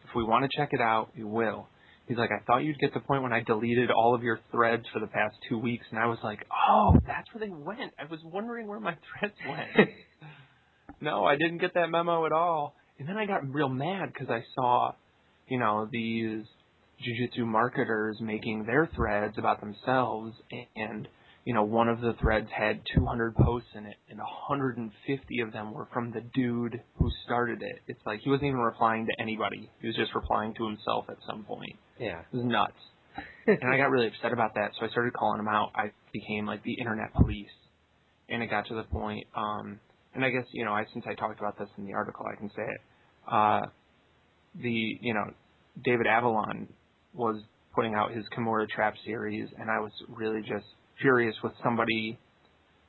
If 0.04 0.14
we 0.16 0.24
want 0.24 0.50
to 0.50 0.56
check 0.56 0.70
it 0.72 0.80
out, 0.80 1.10
we 1.16 1.24
will. 1.24 1.68
He's 2.08 2.18
like, 2.18 2.30
I 2.30 2.44
thought 2.44 2.58
you'd 2.58 2.78
get 2.78 2.92
the 2.94 3.00
point 3.00 3.22
when 3.22 3.32
I 3.32 3.40
deleted 3.42 3.90
all 3.90 4.14
of 4.14 4.22
your 4.22 4.40
threads 4.50 4.84
for 4.92 4.98
the 4.98 5.06
past 5.06 5.36
two 5.48 5.58
weeks, 5.58 5.86
and 5.90 5.98
I 5.98 6.06
was 6.06 6.18
like, 6.22 6.40
oh, 6.68 6.96
that's 7.06 7.32
where 7.32 7.46
they 7.46 7.54
went. 7.54 7.92
I 7.98 8.10
was 8.10 8.20
wondering 8.24 8.66
where 8.66 8.80
my 8.80 8.96
threads 9.20 9.34
went. 9.48 9.88
no, 11.00 11.24
I 11.24 11.36
didn't 11.36 11.58
get 11.58 11.74
that 11.74 11.90
memo 11.90 12.26
at 12.26 12.32
all. 12.32 12.74
And 12.98 13.08
then 13.08 13.16
I 13.16 13.26
got 13.26 13.48
real 13.52 13.68
mad 13.68 14.12
because 14.12 14.28
I 14.28 14.42
saw, 14.54 14.92
you 15.48 15.58
know, 15.58 15.88
these 15.90 16.44
jujitsu 17.00 17.46
marketers 17.46 18.18
making 18.20 18.64
their 18.64 18.88
threads 18.94 19.38
about 19.38 19.60
themselves 19.60 20.34
and 20.76 21.08
you 21.44 21.54
know, 21.54 21.64
one 21.64 21.88
of 21.88 22.00
the 22.00 22.14
threads 22.20 22.48
had 22.56 22.80
200 22.94 23.34
posts 23.34 23.68
in 23.74 23.86
it, 23.86 23.96
and 24.08 24.18
150 24.18 25.40
of 25.40 25.52
them 25.52 25.72
were 25.72 25.88
from 25.92 26.12
the 26.12 26.20
dude 26.20 26.80
who 26.98 27.10
started 27.24 27.62
it. 27.62 27.80
It's 27.88 28.00
like 28.06 28.20
he 28.20 28.30
wasn't 28.30 28.48
even 28.48 28.60
replying 28.60 29.06
to 29.06 29.20
anybody; 29.20 29.68
he 29.80 29.86
was 29.88 29.96
just 29.96 30.14
replying 30.14 30.54
to 30.54 30.66
himself 30.66 31.06
at 31.08 31.16
some 31.26 31.44
point. 31.44 31.76
Yeah, 31.98 32.20
it 32.20 32.36
was 32.36 32.44
nuts. 32.44 32.72
and 33.46 33.58
I 33.64 33.76
got 33.76 33.90
really 33.90 34.06
upset 34.06 34.32
about 34.32 34.54
that, 34.54 34.70
so 34.78 34.86
I 34.86 34.88
started 34.90 35.12
calling 35.12 35.40
him 35.40 35.48
out. 35.48 35.72
I 35.74 35.90
became 36.12 36.46
like 36.46 36.62
the 36.62 36.74
internet 36.74 37.12
police, 37.12 37.50
and 38.28 38.42
it 38.42 38.48
got 38.48 38.66
to 38.68 38.74
the 38.74 38.84
point. 38.84 39.26
Um, 39.34 39.80
and 40.14 40.24
I 40.24 40.30
guess 40.30 40.46
you 40.52 40.64
know, 40.64 40.72
I 40.72 40.84
since 40.92 41.04
I 41.08 41.14
talked 41.14 41.40
about 41.40 41.58
this 41.58 41.68
in 41.76 41.86
the 41.86 41.94
article, 41.94 42.24
I 42.30 42.36
can 42.36 42.50
say 42.50 42.62
it. 42.62 42.80
Uh, 43.30 43.60
the 44.62 44.98
you 45.00 45.12
know, 45.12 45.24
David 45.82 46.06
Avellan 46.06 46.68
was 47.14 47.42
putting 47.74 47.94
out 47.94 48.12
his 48.12 48.24
Kimura 48.36 48.68
Trap 48.68 48.94
series, 49.04 49.48
and 49.58 49.70
I 49.70 49.80
was 49.80 49.92
really 50.08 50.40
just 50.42 50.66
furious 51.02 51.34
with 51.42 51.52
somebody 51.62 52.18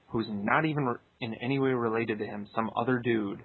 who's 0.09 0.27
not 0.29 0.65
even 0.65 0.95
in 1.19 1.33
any 1.43 1.59
way 1.59 1.71
related 1.71 2.19
to 2.19 2.25
him, 2.25 2.47
some 2.55 2.69
other 2.77 2.99
dude. 2.99 3.39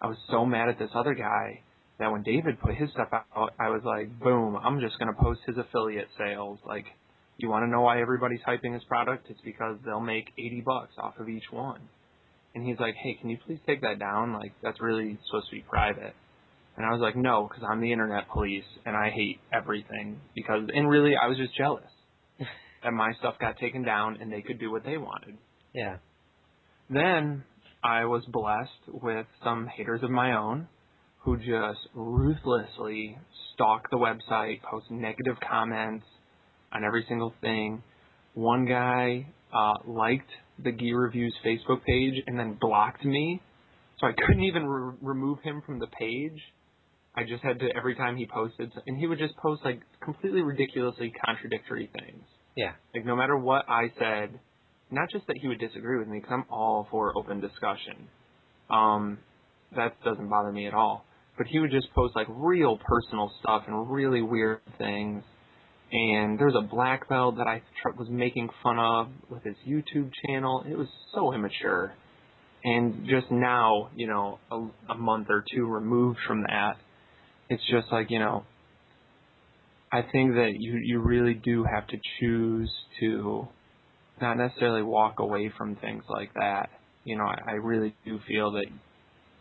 I 0.00 0.06
was 0.06 0.18
so 0.30 0.44
mad 0.44 0.68
at 0.68 0.78
this 0.78 0.90
other 0.94 1.14
guy 1.14 1.62
that 1.98 2.12
when 2.12 2.22
David 2.22 2.60
put 2.60 2.74
his 2.74 2.90
stuff 2.90 3.08
out, 3.12 3.54
I 3.58 3.70
was 3.70 3.82
like, 3.84 4.20
boom, 4.20 4.56
I'm 4.56 4.80
just 4.80 4.98
going 4.98 5.12
to 5.14 5.20
post 5.20 5.40
his 5.46 5.56
affiliate 5.56 6.08
sales. 6.18 6.58
Like, 6.66 6.84
you 7.38 7.48
want 7.48 7.64
to 7.64 7.70
know 7.70 7.80
why 7.80 8.00
everybody's 8.00 8.40
hyping 8.46 8.74
his 8.74 8.84
product? 8.84 9.30
It's 9.30 9.40
because 9.44 9.78
they'll 9.84 10.00
make 10.00 10.26
80 10.38 10.62
bucks 10.66 10.92
off 10.98 11.14
of 11.18 11.28
each 11.28 11.50
one. 11.50 11.80
And 12.54 12.66
he's 12.66 12.78
like, 12.78 12.94
hey, 13.02 13.16
can 13.20 13.30
you 13.30 13.38
please 13.46 13.58
take 13.66 13.80
that 13.80 13.98
down? 13.98 14.32
Like, 14.34 14.52
that's 14.62 14.80
really 14.80 15.18
supposed 15.26 15.48
to 15.48 15.56
be 15.56 15.64
private. 15.68 16.14
And 16.76 16.84
I 16.84 16.90
was 16.90 17.00
like, 17.00 17.16
no, 17.16 17.48
because 17.48 17.64
I'm 17.68 17.80
the 17.80 17.92
internet 17.92 18.28
police 18.28 18.64
and 18.84 18.96
I 18.96 19.10
hate 19.10 19.38
everything. 19.52 20.20
Because, 20.34 20.68
and 20.74 20.88
really, 20.88 21.14
I 21.20 21.28
was 21.28 21.38
just 21.38 21.56
jealous 21.56 21.84
that 22.84 22.92
my 22.92 23.12
stuff 23.18 23.34
got 23.40 23.58
taken 23.58 23.82
down 23.82 24.18
and 24.20 24.32
they 24.32 24.42
could 24.42 24.60
do 24.60 24.70
what 24.70 24.84
they 24.84 24.96
wanted. 24.98 25.36
Yeah. 25.74 25.96
Then 26.88 27.44
I 27.82 28.04
was 28.04 28.22
blessed 28.28 29.02
with 29.02 29.26
some 29.42 29.66
haters 29.66 30.00
of 30.02 30.10
my 30.10 30.36
own 30.36 30.68
who 31.24 31.38
just 31.38 31.80
ruthlessly 31.94 33.18
stalk 33.54 33.88
the 33.90 33.96
website, 33.96 34.60
post 34.62 34.90
negative 34.90 35.36
comments 35.48 36.04
on 36.72 36.84
every 36.84 37.04
single 37.08 37.32
thing. 37.40 37.82
one 38.34 38.66
guy 38.66 39.26
uh, 39.52 39.74
liked 39.86 40.28
the 40.62 40.72
Gi 40.72 40.92
Reviews 40.92 41.34
Facebook 41.44 41.82
page 41.84 42.14
and 42.26 42.38
then 42.38 42.58
blocked 42.60 43.04
me, 43.04 43.40
so 43.98 44.06
I 44.06 44.12
couldn't 44.12 44.42
even 44.42 44.66
re- 44.66 44.96
remove 45.00 45.38
him 45.42 45.62
from 45.64 45.78
the 45.78 45.86
page. 45.86 46.38
I 47.16 47.22
just 47.22 47.42
had 47.42 47.60
to 47.60 47.68
every 47.76 47.94
time 47.94 48.16
he 48.16 48.26
posted, 48.26 48.72
and 48.86 48.98
he 48.98 49.06
would 49.06 49.18
just 49.18 49.36
post 49.36 49.62
like 49.64 49.80
completely 50.02 50.42
ridiculously 50.42 51.12
contradictory 51.24 51.88
things. 51.92 52.24
Yeah. 52.56 52.72
Like 52.94 53.04
no 53.04 53.16
matter 53.16 53.36
what 53.36 53.64
I 53.68 53.92
said, 53.98 54.38
not 54.90 55.10
just 55.10 55.26
that 55.26 55.36
he 55.40 55.48
would 55.48 55.58
disagree 55.58 55.98
with 55.98 56.08
me, 56.08 56.18
because 56.18 56.32
I'm 56.32 56.44
all 56.50 56.86
for 56.90 57.16
open 57.16 57.40
discussion. 57.40 58.08
Um, 58.70 59.18
that 59.76 59.96
doesn't 60.04 60.28
bother 60.28 60.52
me 60.52 60.66
at 60.66 60.74
all. 60.74 61.04
But 61.36 61.48
he 61.48 61.58
would 61.58 61.70
just 61.70 61.92
post 61.94 62.14
like 62.14 62.28
real 62.30 62.78
personal 62.78 63.32
stuff 63.40 63.64
and 63.66 63.90
really 63.90 64.22
weird 64.22 64.60
things. 64.78 65.24
And 65.90 66.38
there 66.38 66.46
was 66.46 66.56
a 66.56 66.66
black 66.66 67.08
belt 67.08 67.36
that 67.38 67.46
I 67.46 67.62
tr- 67.82 67.96
was 67.96 68.08
making 68.08 68.50
fun 68.62 68.78
of 68.78 69.08
with 69.28 69.42
his 69.42 69.56
YouTube 69.66 70.10
channel. 70.26 70.64
It 70.68 70.76
was 70.76 70.88
so 71.14 71.32
immature. 71.32 71.92
And 72.64 73.06
just 73.06 73.30
now, 73.30 73.90
you 73.94 74.06
know, 74.06 74.38
a, 74.50 74.92
a 74.92 74.96
month 74.96 75.26
or 75.28 75.44
two 75.54 75.66
removed 75.66 76.18
from 76.26 76.42
that, 76.42 76.76
it's 77.48 77.62
just 77.70 77.92
like, 77.92 78.10
you 78.10 78.18
know, 78.18 78.44
I 79.94 80.02
think 80.10 80.34
that 80.34 80.54
you, 80.58 80.76
you 80.82 80.98
really 80.98 81.34
do 81.34 81.62
have 81.62 81.86
to 81.86 81.96
choose 82.18 82.68
to 82.98 83.46
not 84.20 84.36
necessarily 84.36 84.82
walk 84.82 85.20
away 85.20 85.52
from 85.56 85.76
things 85.76 86.02
like 86.08 86.34
that. 86.34 86.68
You 87.04 87.16
know, 87.16 87.22
I, 87.22 87.52
I 87.52 87.52
really 87.52 87.94
do 88.04 88.18
feel 88.26 88.50
that 88.52 88.66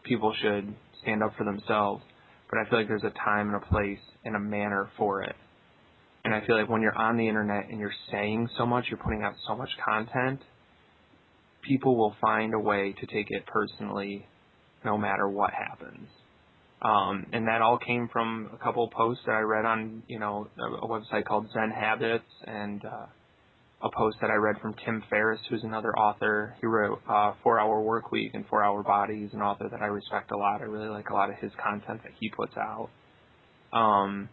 people 0.03 0.31
should 0.43 0.75
stand 1.01 1.23
up 1.23 1.31
for 1.39 1.43
themselves, 1.43 2.03
but 2.51 2.59
I 2.59 2.69
feel 2.69 2.77
like 2.77 2.87
there's 2.87 3.03
a 3.03 3.25
time 3.25 3.47
and 3.47 3.55
a 3.55 3.65
place 3.65 3.97
and 4.25 4.35
a 4.35 4.39
manner 4.39 4.91
for 4.95 5.23
it. 5.23 5.35
And 6.23 6.35
I 6.35 6.45
feel 6.45 6.55
like 6.55 6.69
when 6.69 6.83
you're 6.83 6.97
on 6.99 7.17
the 7.17 7.27
internet 7.27 7.69
and 7.71 7.79
you're 7.79 7.91
saying 8.11 8.47
so 8.55 8.67
much, 8.67 8.85
you're 8.91 8.99
putting 8.99 9.23
out 9.23 9.33
so 9.47 9.55
much 9.55 9.71
content, 9.83 10.39
people 11.63 11.97
will 11.97 12.15
find 12.21 12.53
a 12.53 12.59
way 12.59 12.93
to 12.99 13.07
take 13.07 13.31
it 13.31 13.47
personally 13.47 14.27
no 14.85 14.99
matter 14.99 15.27
what 15.27 15.49
happens. 15.51 16.09
Um, 16.83 17.27
and 17.31 17.47
that 17.47 17.61
all 17.61 17.77
came 17.77 18.09
from 18.11 18.49
a 18.53 18.57
couple 18.57 18.83
of 18.83 18.91
posts 18.91 19.23
that 19.25 19.31
I 19.31 19.39
read 19.39 19.65
on, 19.65 20.03
you 20.07 20.19
know, 20.19 20.49
a, 20.59 20.85
a 20.85 20.87
website 20.87 21.23
called 21.25 21.47
Zen 21.53 21.71
Habits 21.71 22.25
and 22.45 22.83
uh, 22.83 23.05
a 23.81 23.89
post 23.89 24.17
that 24.21 24.29
I 24.29 24.35
read 24.35 24.57
from 24.61 24.75
Tim 24.83 25.01
Ferriss, 25.09 25.39
who's 25.49 25.63
another 25.63 25.97
author. 25.97 26.55
He 26.59 26.67
wrote 26.67 27.01
uh, 27.09 27.33
Four 27.41 27.59
Hour 27.59 27.81
Work 27.81 28.11
Week 28.11 28.31
and 28.33 28.45
Four 28.47 28.65
Hour 28.65 28.83
Body. 28.83 29.21
He's 29.21 29.33
an 29.33 29.41
author 29.41 29.69
that 29.69 29.81
I 29.81 29.85
respect 29.85 30.31
a 30.31 30.37
lot. 30.37 30.59
I 30.59 30.65
really 30.65 30.89
like 30.89 31.09
a 31.09 31.13
lot 31.13 31.29
of 31.29 31.37
his 31.37 31.51
content 31.61 32.01
that 32.03 32.11
he 32.19 32.29
puts 32.29 32.53
out. 32.57 32.89
Um, 33.71 34.27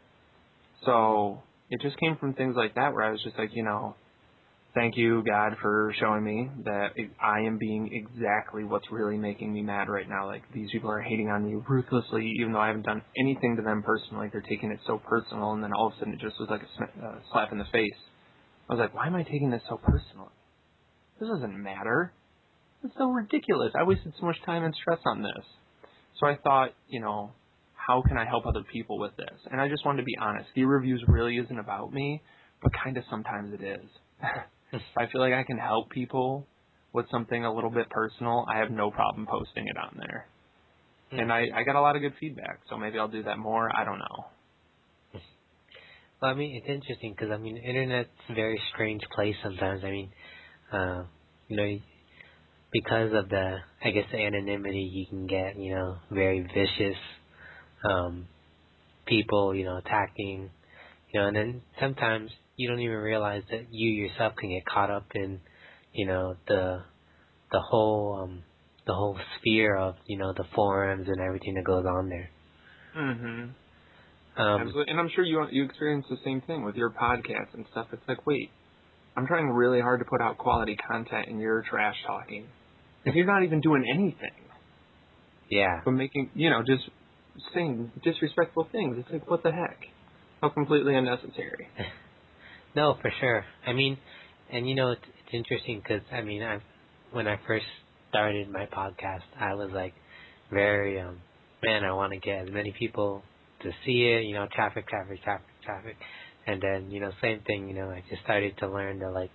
so 0.85 1.43
it 1.71 1.81
just 1.81 1.99
came 1.99 2.17
from 2.17 2.35
things 2.35 2.57
like 2.57 2.75
that 2.75 2.95
where 2.95 3.05
I 3.05 3.11
was 3.13 3.23
just 3.23 3.39
like, 3.39 3.51
you 3.55 3.63
know, 3.63 3.95
thank 4.75 4.97
you, 4.97 5.23
God, 5.25 5.57
for 5.61 5.93
showing 5.99 6.25
me 6.25 6.51
that 6.65 6.91
I 7.21 7.41
am 7.41 7.59
being 7.59 7.91
exactly 7.93 8.65
what's 8.65 8.91
really 8.91 9.17
making 9.17 9.53
me 9.53 9.63
mad 9.63 9.89
right 9.89 10.09
now. 10.09 10.27
Like, 10.27 10.43
these 10.55 10.71
people 10.71 10.91
are 10.91 11.01
hating 11.01 11.29
on 11.29 11.45
me 11.45 11.61
ruthlessly, 11.69 12.33
even 12.41 12.53
though 12.53 12.61
I 12.61 12.69
haven't 12.69 12.87
done 12.87 13.03
anything 13.19 13.57
to 13.57 13.63
them 13.63 13.83
personally. 13.83 14.29
They're 14.33 14.41
taking 14.43 14.71
it 14.71 14.81
so 14.87 14.99
personal, 14.99 15.53
and 15.53 15.63
then 15.63 15.73
all 15.73 15.89
of 15.89 15.95
a 15.95 15.99
sudden 15.99 16.15
it 16.15 16.21
just 16.21 16.39
was 16.39 16.49
like 16.51 16.63
a 16.63 17.07
uh, 17.07 17.19
slap 17.33 17.53
in 17.53 17.59
the 17.59 17.65
face. 17.73 17.99
I 18.69 18.75
was 18.75 18.81
like, 18.81 18.95
why 18.95 19.07
am 19.07 19.17
I 19.17 19.25
taking 19.25 19.51
this 19.51 19.63
so 19.69 19.77
personally? 19.77 20.33
This 21.19 21.29
doesn't 21.29 21.63
matter. 21.63 22.13
It's 22.85 22.95
so 22.97 23.11
ridiculous. 23.11 23.73
I 23.79 23.83
wasted 23.83 24.15
so 24.19 24.27
much 24.27 24.37
time 24.47 24.65
and 24.65 24.75
stress 24.75 25.01
on 25.05 25.23
this. 25.23 25.45
So 26.19 26.27
I 26.27 26.37
thought, 26.37 26.71
you 26.89 27.01
know, 27.01 27.33
how 27.75 28.03
can 28.07 28.17
I 28.17 28.25
help 28.25 28.47
other 28.47 28.63
people 28.63 28.99
with 28.99 29.17
this? 29.17 29.39
And 29.51 29.61
I 29.61 29.69
just 29.69 29.85
wanted 29.85 29.99
to 29.99 30.05
be 30.05 30.17
honest. 30.21 30.49
The 30.55 30.65
reviews 30.65 31.03
really 31.09 31.37
isn't 31.37 31.59
about 31.59 31.93
me, 31.93 32.23
but 32.63 32.73
kind 32.73 32.97
of 32.97 33.05
sometimes 33.11 33.53
it 33.53 33.63
is. 33.63 33.87
I 34.97 35.07
feel 35.11 35.21
like 35.21 35.33
I 35.33 35.45
can 35.45 35.59
help 35.59 35.91
people 35.91 36.47
with 36.93 37.07
something 37.11 37.45
a 37.45 37.55
little 37.55 37.71
bit 37.71 37.89
personal, 37.91 38.45
I 38.53 38.59
have 38.59 38.71
no 38.71 38.91
problem 38.91 39.27
posting 39.27 39.69
it 39.69 39.77
on 39.77 39.97
there. 39.99 40.27
Mm. 41.13 41.23
And 41.23 41.33
I, 41.33 41.47
I 41.55 41.63
got 41.63 41.77
a 41.77 41.81
lot 41.81 41.97
of 41.97 42.03
good 42.03 42.15
feedback, 42.19 42.61
so 42.69 42.77
maybe 42.77 42.99
I'll 42.99 43.09
do 43.09 43.23
that 43.25 43.39
more. 43.39 43.71
I 43.75 43.85
don't 43.85 43.99
know. 43.99 44.27
Well, 46.21 46.33
I 46.33 46.35
mean, 46.35 46.55
it's 46.55 46.69
interesting 46.69 47.15
because 47.17 47.31
I 47.33 47.39
mean, 47.39 47.57
internet's 47.57 48.11
a 48.29 48.35
very 48.35 48.61
strange 48.75 49.01
place 49.17 49.37
sometimes. 49.43 49.81
I 49.83 49.91
mean, 49.91 50.11
uh, 50.71 51.05
you 51.49 51.57
know, 51.57 51.79
because 52.71 53.13
of 53.15 53.31
the, 53.31 53.57
I 53.83 53.91
guess, 53.91 54.05
the 54.13 54.19
anonymity, 54.19 54.91
you 54.93 55.07
can 55.07 55.27
get, 55.27 55.59
you 55.59 55.75
know, 55.75 55.97
very 56.11 56.41
vicious 56.43 56.99
um, 57.89 58.27
people, 59.07 59.55
you 59.55 59.65
know, 59.65 59.79
attacking, 59.79 60.51
you 61.11 61.21
know, 61.21 61.29
and 61.29 61.37
then 61.37 61.63
sometimes 61.81 62.31
you 62.61 62.69
don't 62.69 62.81
even 62.81 62.97
realize 62.99 63.43
that 63.51 63.69
you 63.71 63.89
yourself 63.91 64.35
can 64.37 64.51
get 64.51 64.67
caught 64.67 64.91
up 64.91 65.07
in, 65.15 65.41
you 65.95 66.07
know, 66.07 66.37
the 66.47 66.83
the 67.51 67.61
whole 67.61 68.21
um 68.23 68.43
the 68.87 68.93
whole 68.93 69.19
sphere 69.39 69.77
of, 69.77 69.95
you 70.07 70.19
know, 70.19 70.35
the 70.37 70.45
forums 70.55 71.09
and 71.09 71.21
everything 71.21 71.55
that 71.55 71.65
goes 71.65 71.87
on 71.87 72.11
there. 72.11 72.31
Mhm. 72.95 73.51
Um, 74.37 74.61
Absolutely. 74.61 74.91
And 74.91 75.01
I'm 75.01 75.09
sure 75.15 75.25
you 75.25 75.47
you 75.51 75.65
experience 75.65 76.05
the 76.11 76.19
same 76.23 76.43
thing 76.43 76.63
with 76.65 76.77
your 76.77 76.91
podcast 76.91 77.55
and 77.55 77.65
stuff. 77.71 77.87
It's 77.93 78.07
like, 78.07 78.27
wait, 78.27 78.51
I'm 79.17 79.27
trying 79.27 79.49
really 79.49 79.81
hard 79.81 80.01
to 80.01 80.05
put 80.05 80.21
out 80.21 80.37
quality 80.37 80.77
content 80.77 81.29
and 81.29 81.41
you're 81.41 81.63
trash 81.63 81.97
talking. 82.07 82.47
And 83.07 83.15
you're 83.15 83.25
not 83.27 83.43
even 83.43 83.63
doing 83.63 83.85
anything. 83.91 84.45
Yeah. 85.49 85.81
But 85.83 85.93
making, 85.93 86.31
you 86.35 86.51
know, 86.51 86.63
just 86.63 86.85
saying 87.55 87.91
disrespectful 88.05 88.69
things. 88.71 88.97
It's 88.99 89.11
like, 89.11 89.31
what 89.31 89.43
the 89.43 89.51
heck? 89.51 89.79
How 90.43 90.51
completely 90.51 90.95
unnecessary. 90.95 91.69
No, 92.75 92.97
for 93.01 93.13
sure. 93.21 93.45
I 93.67 93.73
mean, 93.73 93.99
and 94.53 94.69
you 94.69 94.75
know, 94.75 94.93
it's, 94.93 95.03
it's 95.05 95.35
interesting 95.35 95.81
because 95.83 96.03
I 96.13 96.23
mean, 96.23 96.43
I 96.43 96.59
when 97.13 97.27
I 97.27 97.39
first 97.47 97.67
started 98.11 98.49
my 98.51 98.67
podcast, 98.67 99.23
I 99.39 99.55
was 99.55 99.71
like 99.73 99.95
very, 100.51 101.01
um, 101.01 101.19
man, 101.63 101.85
I 101.85 101.93
want 101.93 102.13
to 102.13 102.19
get 102.19 102.47
as 102.47 102.49
many 102.53 102.73
people 102.79 103.23
to 103.63 103.71
see 103.85 104.03
it. 104.03 104.25
You 104.25 104.35
know, 104.35 104.47
traffic, 104.55 104.89
traffic, 104.89 105.23
traffic, 105.23 105.47
traffic, 105.65 105.97
and 106.47 106.63
then 106.63 106.91
you 106.91 107.01
know, 107.01 107.11
same 107.21 107.41
thing. 107.47 107.69
You 107.69 107.75
know, 107.75 107.91
I 107.91 108.05
just 108.09 108.23
started 108.23 108.57
to 108.59 108.69
learn 108.69 109.01
that 109.01 109.11
like, 109.11 109.31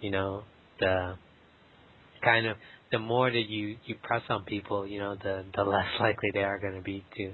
you 0.00 0.10
know, 0.10 0.42
the 0.80 1.14
kind 2.22 2.46
of 2.46 2.56
the 2.92 2.98
more 2.98 3.30
that 3.30 3.46
you 3.48 3.76
you 3.84 3.96
press 4.02 4.22
on 4.30 4.44
people, 4.44 4.86
you 4.86 5.00
know, 5.00 5.16
the 5.16 5.44
the 5.54 5.64
less 5.64 5.86
likely 6.00 6.30
they 6.32 6.42
are 6.42 6.58
going 6.58 6.74
to 6.74 6.82
be 6.82 7.04
to 7.16 7.32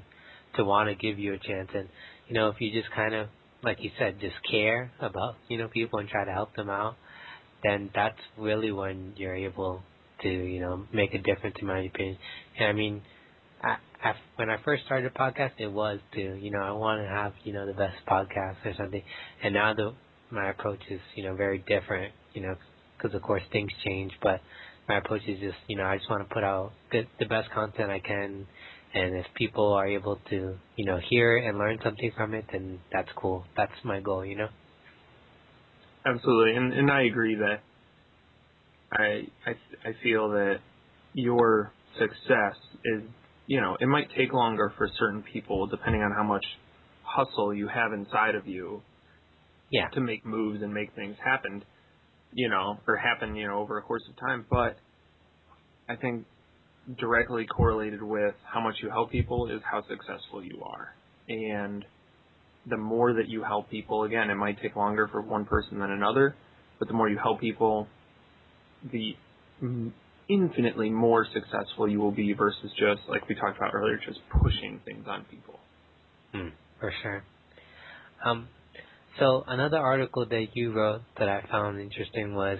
to 0.56 0.64
want 0.64 0.88
to 0.88 0.96
give 0.96 1.20
you 1.20 1.34
a 1.34 1.38
chance. 1.38 1.68
And 1.74 1.88
you 2.26 2.34
know, 2.34 2.48
if 2.48 2.56
you 2.60 2.72
just 2.72 2.92
kind 2.94 3.14
of 3.14 3.28
like 3.62 3.78
you 3.80 3.90
said, 3.98 4.20
just 4.20 4.36
care 4.50 4.90
about 5.00 5.34
you 5.48 5.58
know 5.58 5.68
people 5.68 5.98
and 5.98 6.08
try 6.08 6.24
to 6.24 6.32
help 6.32 6.54
them 6.56 6.70
out, 6.70 6.96
then 7.62 7.90
that's 7.94 8.18
really 8.38 8.72
when 8.72 9.12
you're 9.16 9.34
able 9.34 9.82
to 10.22 10.28
you 10.28 10.60
know 10.60 10.84
make 10.92 11.14
a 11.14 11.18
difference 11.18 11.56
in 11.60 11.66
my 11.66 11.80
opinion. 11.80 12.18
And 12.58 12.68
I 12.68 12.72
mean, 12.72 13.02
I, 13.62 13.76
I 14.02 14.12
when 14.36 14.50
I 14.50 14.56
first 14.64 14.84
started 14.86 15.12
podcast, 15.14 15.52
it 15.58 15.72
was 15.72 15.98
to 16.14 16.20
you 16.20 16.50
know 16.50 16.60
I 16.60 16.72
want 16.72 17.02
to 17.02 17.08
have 17.08 17.32
you 17.44 17.52
know 17.52 17.66
the 17.66 17.74
best 17.74 17.96
podcast 18.08 18.56
or 18.64 18.74
something, 18.76 19.02
and 19.42 19.54
now 19.54 19.74
the 19.74 19.94
my 20.30 20.50
approach 20.50 20.80
is 20.90 21.00
you 21.14 21.24
know 21.24 21.34
very 21.34 21.58
different, 21.58 22.12
you 22.32 22.42
know, 22.42 22.54
because 22.96 23.14
of 23.14 23.22
course 23.22 23.42
things 23.52 23.70
change, 23.84 24.12
but 24.22 24.40
my 24.88 24.98
approach 24.98 25.22
is 25.26 25.38
just 25.40 25.56
you 25.68 25.76
know 25.76 25.84
I 25.84 25.96
just 25.96 26.08
want 26.08 26.26
to 26.26 26.34
put 26.34 26.44
out 26.44 26.72
good, 26.90 27.06
the 27.18 27.26
best 27.26 27.50
content 27.50 27.90
I 27.90 28.00
can 28.00 28.46
and 28.94 29.16
if 29.16 29.26
people 29.36 29.72
are 29.72 29.86
able 29.86 30.18
to 30.30 30.56
you 30.76 30.84
know 30.84 30.98
hear 31.08 31.36
and 31.36 31.58
learn 31.58 31.78
something 31.82 32.12
from 32.16 32.34
it 32.34 32.44
then 32.52 32.80
that's 32.92 33.08
cool. 33.16 33.44
That's 33.56 33.72
my 33.84 34.00
goal 34.00 34.24
you 34.24 34.36
know? 34.36 34.48
Absolutely. 36.06 36.56
And 36.56 36.72
and 36.72 36.90
i 36.90 37.02
agree 37.02 37.36
that 37.36 37.60
i 38.92 39.26
i 39.46 39.52
i 39.88 39.92
feel 40.02 40.30
that 40.30 40.56
your 41.12 41.72
success 41.98 42.56
is 42.84 43.02
you 43.46 43.60
know 43.60 43.76
it 43.80 43.86
might 43.86 44.08
take 44.16 44.32
longer 44.32 44.72
for 44.76 44.88
certain 44.98 45.22
people 45.22 45.66
depending 45.66 46.02
on 46.02 46.12
how 46.12 46.22
much 46.22 46.44
hustle 47.02 47.52
you 47.52 47.68
have 47.68 47.92
inside 47.92 48.34
of 48.34 48.46
you 48.46 48.82
yeah. 49.70 49.88
to 49.88 50.00
make 50.00 50.26
moves 50.26 50.62
and 50.62 50.72
make 50.72 50.94
things 50.94 51.16
happen 51.24 51.64
you 52.32 52.48
know 52.48 52.78
or 52.86 52.96
happen 52.96 53.34
you 53.34 53.46
know 53.46 53.58
over 53.60 53.78
a 53.78 53.82
course 53.82 54.02
of 54.08 54.16
time. 54.18 54.46
But 54.50 54.76
i 55.88 55.96
think 55.96 56.26
directly 56.98 57.46
correlated 57.46 58.02
with 58.02 58.34
how 58.44 58.60
much 58.60 58.76
you 58.82 58.90
help 58.90 59.10
people 59.10 59.50
is 59.50 59.60
how 59.70 59.82
successful 59.88 60.42
you 60.42 60.62
are. 60.64 60.88
And 61.28 61.84
the 62.66 62.76
more 62.76 63.12
that 63.14 63.28
you 63.28 63.42
help 63.42 63.70
people, 63.70 64.04
again, 64.04 64.30
it 64.30 64.34
might 64.34 64.60
take 64.60 64.76
longer 64.76 65.08
for 65.08 65.20
one 65.20 65.44
person 65.44 65.78
than 65.78 65.90
another, 65.90 66.34
but 66.78 66.88
the 66.88 66.94
more 66.94 67.08
you 67.08 67.18
help 67.18 67.40
people, 67.40 67.86
the 68.92 69.14
infinitely 70.28 70.90
more 70.90 71.26
successful 71.32 71.88
you 71.88 72.00
will 72.00 72.12
be 72.12 72.32
versus 72.32 72.70
just, 72.78 73.02
like 73.08 73.28
we 73.28 73.34
talked 73.34 73.56
about 73.56 73.74
earlier, 73.74 73.98
just 74.06 74.20
pushing 74.42 74.80
things 74.84 75.04
on 75.08 75.24
people. 75.30 75.58
Hmm, 76.32 76.48
for 76.78 76.92
sure. 77.02 77.24
Um, 78.24 78.48
so 79.18 79.44
another 79.46 79.78
article 79.78 80.26
that 80.26 80.46
you 80.54 80.72
wrote 80.72 81.02
that 81.18 81.28
I 81.28 81.44
found 81.50 81.80
interesting 81.80 82.34
was 82.34 82.58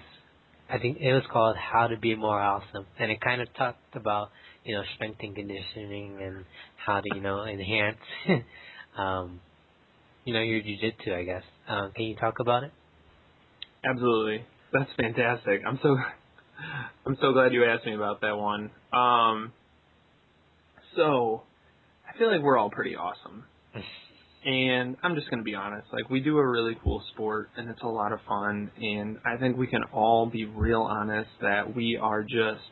I 0.71 0.79
think 0.79 0.99
it 1.01 1.13
was 1.13 1.25
called 1.33 1.57
How 1.57 1.89
to 1.89 1.97
Be 1.97 2.15
More 2.15 2.41
Awesome, 2.41 2.87
and 2.99 3.11
it 3.11 3.21
kind 3.21 3.41
of 3.43 3.49
talked 3.55 3.97
about 3.97 4.31
you 4.65 4.77
know 4.77 4.83
strength 4.95 5.19
and 5.21 5.35
conditioning 5.35 6.19
and 6.23 6.45
how 6.77 7.01
to 7.01 7.09
you 7.15 7.21
know 7.21 7.45
enhance 7.45 7.99
um, 8.99 9.41
you 10.25 10.33
know 10.33 10.41
your 10.41 10.61
jujitsu. 10.61 11.13
I 11.13 11.25
guess. 11.25 11.43
Um, 11.69 11.93
can 11.95 12.05
you 12.05 12.17
talk 12.17 12.39
about 12.39 12.63
it? 12.63 12.73
Absolutely. 13.85 14.45
That's 14.73 14.91
fantastic. 14.97 15.63
I'm 15.67 15.79
so 15.83 15.97
I'm 17.07 17.17
so 17.21 17.33
glad 17.33 17.53
you 17.53 17.65
asked 17.65 17.87
me 17.87 17.95
about 17.95 18.21
that 18.21 18.37
one. 18.37 18.71
Um, 18.93 19.53
so 20.95 21.43
I 22.09 22.17
feel 22.19 22.31
like 22.31 22.43
we're 22.43 22.59
all 22.59 22.71
pretty 22.71 22.97
awesome. 22.97 23.45
And 24.45 24.97
I'm 25.03 25.15
just 25.15 25.29
going 25.29 25.41
to 25.41 25.45
be 25.45 25.55
honest. 25.55 25.89
Like, 25.93 26.09
we 26.09 26.21
do 26.21 26.39
a 26.39 26.47
really 26.47 26.77
cool 26.83 27.03
sport, 27.13 27.51
and 27.57 27.69
it's 27.69 27.83
a 27.83 27.89
lot 27.89 28.13
of 28.13 28.21
fun. 28.27 28.71
And 28.81 29.19
I 29.25 29.37
think 29.37 29.59
we 29.59 29.67
can 29.67 29.83
all 29.93 30.27
be 30.27 30.47
real 30.47 30.83
honest 30.83 31.31
that 31.43 31.75
we 31.75 31.99
are 32.01 32.23
just. 32.23 32.63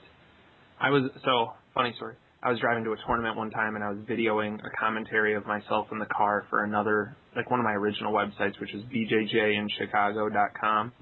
I 0.80 0.90
was. 0.90 1.10
So, 1.24 1.52
funny 1.74 1.92
story. 1.96 2.14
I 2.42 2.50
was 2.50 2.60
driving 2.60 2.84
to 2.84 2.92
a 2.92 2.96
tournament 3.06 3.36
one 3.36 3.50
time, 3.50 3.74
and 3.74 3.84
I 3.84 3.90
was 3.90 3.98
videoing 4.08 4.64
a 4.64 4.70
commentary 4.78 5.34
of 5.34 5.44
myself 5.44 5.88
in 5.90 5.98
the 5.98 6.06
car 6.06 6.46
for 6.48 6.62
another, 6.62 7.16
like 7.34 7.50
one 7.50 7.58
of 7.58 7.64
my 7.64 7.72
original 7.72 8.12
websites, 8.12 8.60
which 8.60 8.72
is 8.72 8.84
bjjinchicago.com, 8.84 10.92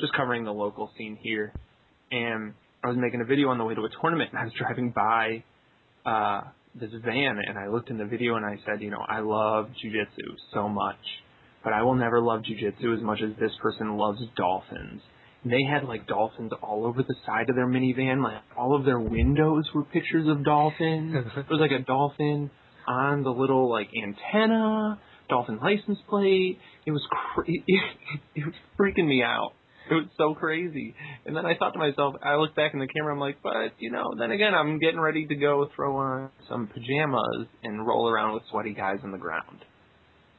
just 0.00 0.12
covering 0.14 0.44
the 0.44 0.52
local 0.52 0.90
scene 0.98 1.16
here. 1.22 1.52
And 2.10 2.54
I 2.82 2.88
was 2.88 2.96
making 2.98 3.20
a 3.20 3.24
video 3.24 3.50
on 3.50 3.58
the 3.58 3.64
way 3.64 3.74
to 3.74 3.82
a 3.82 3.88
tournament, 4.02 4.30
and 4.32 4.40
I 4.40 4.44
was 4.44 4.52
driving 4.58 4.90
by 4.90 5.44
uh, 6.04 6.42
this 6.74 6.90
van 7.04 7.38
and 7.46 7.58
I 7.58 7.68
looked 7.68 7.90
in 7.90 7.98
the 7.98 8.04
video 8.04 8.36
and 8.36 8.44
I 8.44 8.56
said, 8.64 8.80
you 8.80 8.90
know, 8.90 9.04
I 9.06 9.20
love 9.20 9.70
jujitsu 9.84 10.36
so 10.54 10.68
much, 10.68 10.96
but 11.64 11.72
I 11.72 11.82
will 11.82 11.94
never 11.94 12.20
love 12.20 12.42
jujitsu 12.42 12.96
as 12.96 13.02
much 13.02 13.20
as 13.22 13.30
this 13.40 13.52
person 13.60 13.96
loves 13.96 14.20
dolphins. 14.36 15.02
And 15.42 15.52
they 15.52 15.64
had 15.68 15.84
like 15.84 16.06
dolphins 16.06 16.52
all 16.62 16.86
over 16.86 17.02
the 17.02 17.14
side 17.26 17.50
of 17.50 17.56
their 17.56 17.66
minivan, 17.66 18.22
like 18.22 18.42
all 18.56 18.76
of 18.76 18.84
their 18.84 19.00
windows 19.00 19.64
were 19.74 19.84
pictures 19.84 20.28
of 20.28 20.44
dolphins. 20.44 21.12
there 21.34 21.44
was 21.50 21.60
like 21.60 21.72
a 21.72 21.84
dolphin 21.84 22.50
on 22.86 23.22
the 23.22 23.30
little 23.30 23.70
like 23.70 23.88
antenna, 23.96 25.00
dolphin 25.28 25.58
license 25.58 25.98
plate. 26.08 26.58
It 26.86 26.92
was 26.92 27.02
cra- 27.10 27.44
it, 27.48 27.82
it 28.34 28.44
was 28.44 28.54
freaking 28.78 29.06
me 29.06 29.22
out. 29.24 29.52
It 29.94 29.94
was 29.94 30.08
so 30.16 30.34
crazy. 30.34 30.94
And 31.26 31.34
then 31.36 31.44
I 31.46 31.56
thought 31.56 31.72
to 31.72 31.78
myself, 31.78 32.14
I 32.22 32.36
looked 32.36 32.54
back 32.56 32.74
in 32.74 32.78
the 32.80 32.86
camera, 32.86 33.12
I'm 33.12 33.18
like, 33.20 33.38
but, 33.42 33.72
you 33.78 33.90
know, 33.90 34.14
then 34.18 34.30
again, 34.30 34.54
I'm 34.54 34.78
getting 34.78 35.00
ready 35.00 35.26
to 35.26 35.34
go 35.34 35.68
throw 35.74 35.96
on 35.96 36.30
some 36.48 36.68
pajamas 36.68 37.46
and 37.64 37.84
roll 37.86 38.08
around 38.08 38.34
with 38.34 38.44
sweaty 38.50 38.72
guys 38.74 38.98
on 39.02 39.10
the 39.12 39.18
ground. 39.18 39.58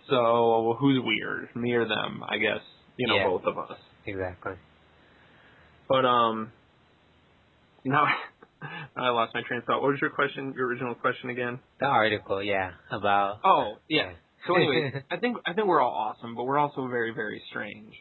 So 0.09 0.77
who's 0.79 0.99
weird, 1.03 1.49
me 1.55 1.73
or 1.73 1.85
them? 1.87 2.23
I 2.27 2.37
guess, 2.37 2.61
you 2.97 3.07
know, 3.07 3.15
Yeah. 3.15 3.27
both 3.27 3.43
of 3.45 3.57
us. 3.57 3.77
Exactly. 4.05 4.53
But, 5.89 6.05
um, 6.05 6.51
now 7.83 8.05
I 8.95 9.09
lost 9.09 9.33
my 9.33 9.41
train 9.47 9.59
of 9.59 9.65
thought. 9.65 9.81
What 9.81 9.91
was 9.91 9.99
your 10.01 10.11
question, 10.11 10.53
your 10.55 10.67
original 10.67 10.95
question 10.95 11.29
again? 11.29 11.59
The 11.79 11.87
article, 11.87 12.41
yeah, 12.43 12.71
about. 12.91 13.39
Oh, 13.43 13.75
yeah. 13.89 14.11
So 14.47 14.55
anyway, 14.55 15.03
I 15.11 15.17
think 15.17 15.37
I 15.45 15.53
think 15.53 15.67
we're 15.67 15.81
all 15.81 15.91
awesome, 15.93 16.35
but 16.35 16.45
we're 16.45 16.57
also 16.57 16.87
very 16.87 17.13
very 17.13 17.41
strange. 17.49 17.93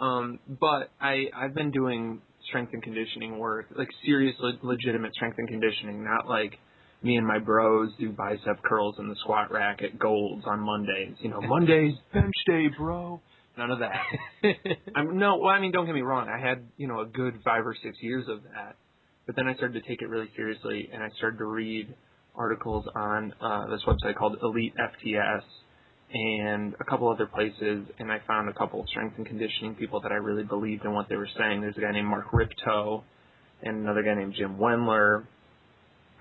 Um, 0.00 0.38
but 0.60 0.90
I 1.00 1.26
I've 1.34 1.54
been 1.54 1.70
doing 1.70 2.20
strength 2.48 2.72
and 2.74 2.82
conditioning 2.82 3.38
work, 3.38 3.66
like 3.76 3.88
serious 4.04 4.34
le- 4.40 4.58
legitimate 4.62 5.14
strength 5.14 5.38
and 5.38 5.48
conditioning, 5.48 6.04
not 6.04 6.28
like 6.28 6.58
me 7.02 7.16
and 7.16 7.26
my 7.26 7.38
bros 7.38 7.90
do 7.98 8.10
bicep 8.10 8.62
curls 8.62 8.96
in 8.98 9.08
the 9.08 9.16
squat 9.20 9.50
rack 9.50 9.82
at 9.82 9.98
Golds 9.98 10.44
on 10.46 10.60
Mondays. 10.60 11.14
You 11.20 11.30
know, 11.30 11.40
Mondays 11.42 11.94
bench 12.12 12.34
day, 12.46 12.66
bro. 12.76 13.20
None 13.56 13.70
of 13.70 13.78
that. 13.78 13.94
I'm 14.94 15.18
no, 15.18 15.38
well, 15.38 15.50
I 15.50 15.60
mean, 15.60 15.72
don't 15.72 15.86
get 15.86 15.94
me 15.94 16.02
wrong. 16.02 16.28
I 16.28 16.38
had 16.38 16.66
you 16.76 16.88
know 16.88 17.00
a 17.00 17.06
good 17.06 17.40
five 17.44 17.66
or 17.66 17.74
six 17.82 17.96
years 18.00 18.26
of 18.28 18.42
that, 18.42 18.76
but 19.26 19.34
then 19.34 19.48
I 19.48 19.54
started 19.54 19.82
to 19.82 19.88
take 19.88 20.02
it 20.02 20.08
really 20.08 20.28
seriously, 20.36 20.90
and 20.92 21.02
I 21.02 21.08
started 21.16 21.38
to 21.38 21.46
read 21.46 21.94
articles 22.34 22.86
on 22.94 23.32
uh, 23.40 23.66
this 23.68 23.80
website 23.86 24.16
called 24.16 24.36
Elite 24.42 24.74
FTS 24.76 25.42
and 26.12 26.74
a 26.78 26.84
couple 26.84 27.08
other 27.08 27.26
places, 27.26 27.86
and 27.98 28.12
I 28.12 28.18
found 28.26 28.48
a 28.48 28.52
couple 28.52 28.80
of 28.80 28.88
strength 28.88 29.16
and 29.18 29.26
conditioning 29.26 29.74
people 29.74 30.00
that 30.02 30.12
I 30.12 30.16
really 30.16 30.44
believed 30.44 30.84
in 30.84 30.92
what 30.94 31.08
they 31.08 31.16
were 31.16 31.28
saying. 31.38 31.60
There's 31.60 31.76
a 31.76 31.80
guy 31.80 31.92
named 31.92 32.06
Mark 32.06 32.26
Rippetoe, 32.32 33.02
and 33.62 33.78
another 33.78 34.02
guy 34.02 34.14
named 34.14 34.34
Jim 34.38 34.56
Wendler. 34.56 35.24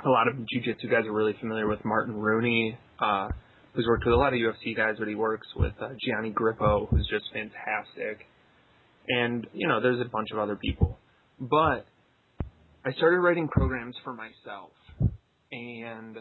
A 0.05 0.09
lot 0.09 0.27
of 0.27 0.35
jiu-jitsu 0.47 0.89
guys 0.89 1.05
are 1.05 1.13
really 1.13 1.35
familiar 1.39 1.67
with 1.67 1.83
Martin 1.85 2.15
Rooney, 2.15 2.77
uh, 2.99 3.29
who's 3.73 3.85
worked 3.87 4.05
with 4.05 4.13
a 4.13 4.17
lot 4.17 4.33
of 4.33 4.39
UFC 4.39 4.75
guys, 4.75 4.95
but 4.97 5.07
he 5.07 5.15
works 5.15 5.47
with 5.55 5.73
uh, 5.81 5.89
Gianni 6.05 6.31
Grippo, 6.31 6.89
who's 6.89 7.07
just 7.09 7.25
fantastic. 7.31 8.25
And, 9.07 9.45
you 9.53 9.67
know, 9.67 9.81
there's 9.81 10.01
a 10.01 10.09
bunch 10.09 10.29
of 10.31 10.39
other 10.39 10.55
people. 10.55 10.97
But 11.39 11.85
I 12.83 12.91
started 12.97 13.19
writing 13.19 13.47
programs 13.47 13.95
for 14.03 14.13
myself, 14.13 14.71
and 15.51 16.17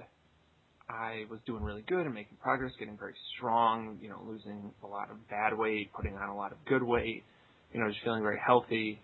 I 0.88 1.24
was 1.30 1.40
doing 1.46 1.62
really 1.62 1.82
good 1.86 2.04
and 2.04 2.14
making 2.14 2.36
progress, 2.42 2.72
getting 2.78 2.96
very 2.96 3.14
strong, 3.36 3.98
you 4.02 4.08
know, 4.08 4.20
losing 4.26 4.72
a 4.82 4.86
lot 4.86 5.10
of 5.10 5.28
bad 5.28 5.56
weight, 5.56 5.92
putting 5.94 6.14
on 6.16 6.28
a 6.28 6.36
lot 6.36 6.52
of 6.52 6.58
good 6.66 6.82
weight, 6.82 7.24
you 7.72 7.80
know, 7.80 7.88
just 7.88 8.02
feeling 8.04 8.22
very 8.22 8.38
healthy. 8.44 9.00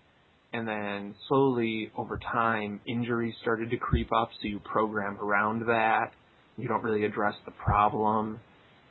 And 0.53 0.67
then 0.67 1.15
slowly 1.29 1.91
over 1.97 2.19
time, 2.19 2.81
injuries 2.87 3.35
started 3.41 3.71
to 3.71 3.77
creep 3.77 4.13
up, 4.13 4.31
so 4.43 4.49
you 4.49 4.61
program 4.61 5.19
around 5.19 5.67
that. 5.67 6.13
You 6.57 6.69
don't 6.69 6.83
really 6.83 7.05
address 7.05 7.35
the 7.47 7.53
problem. 7.53 8.41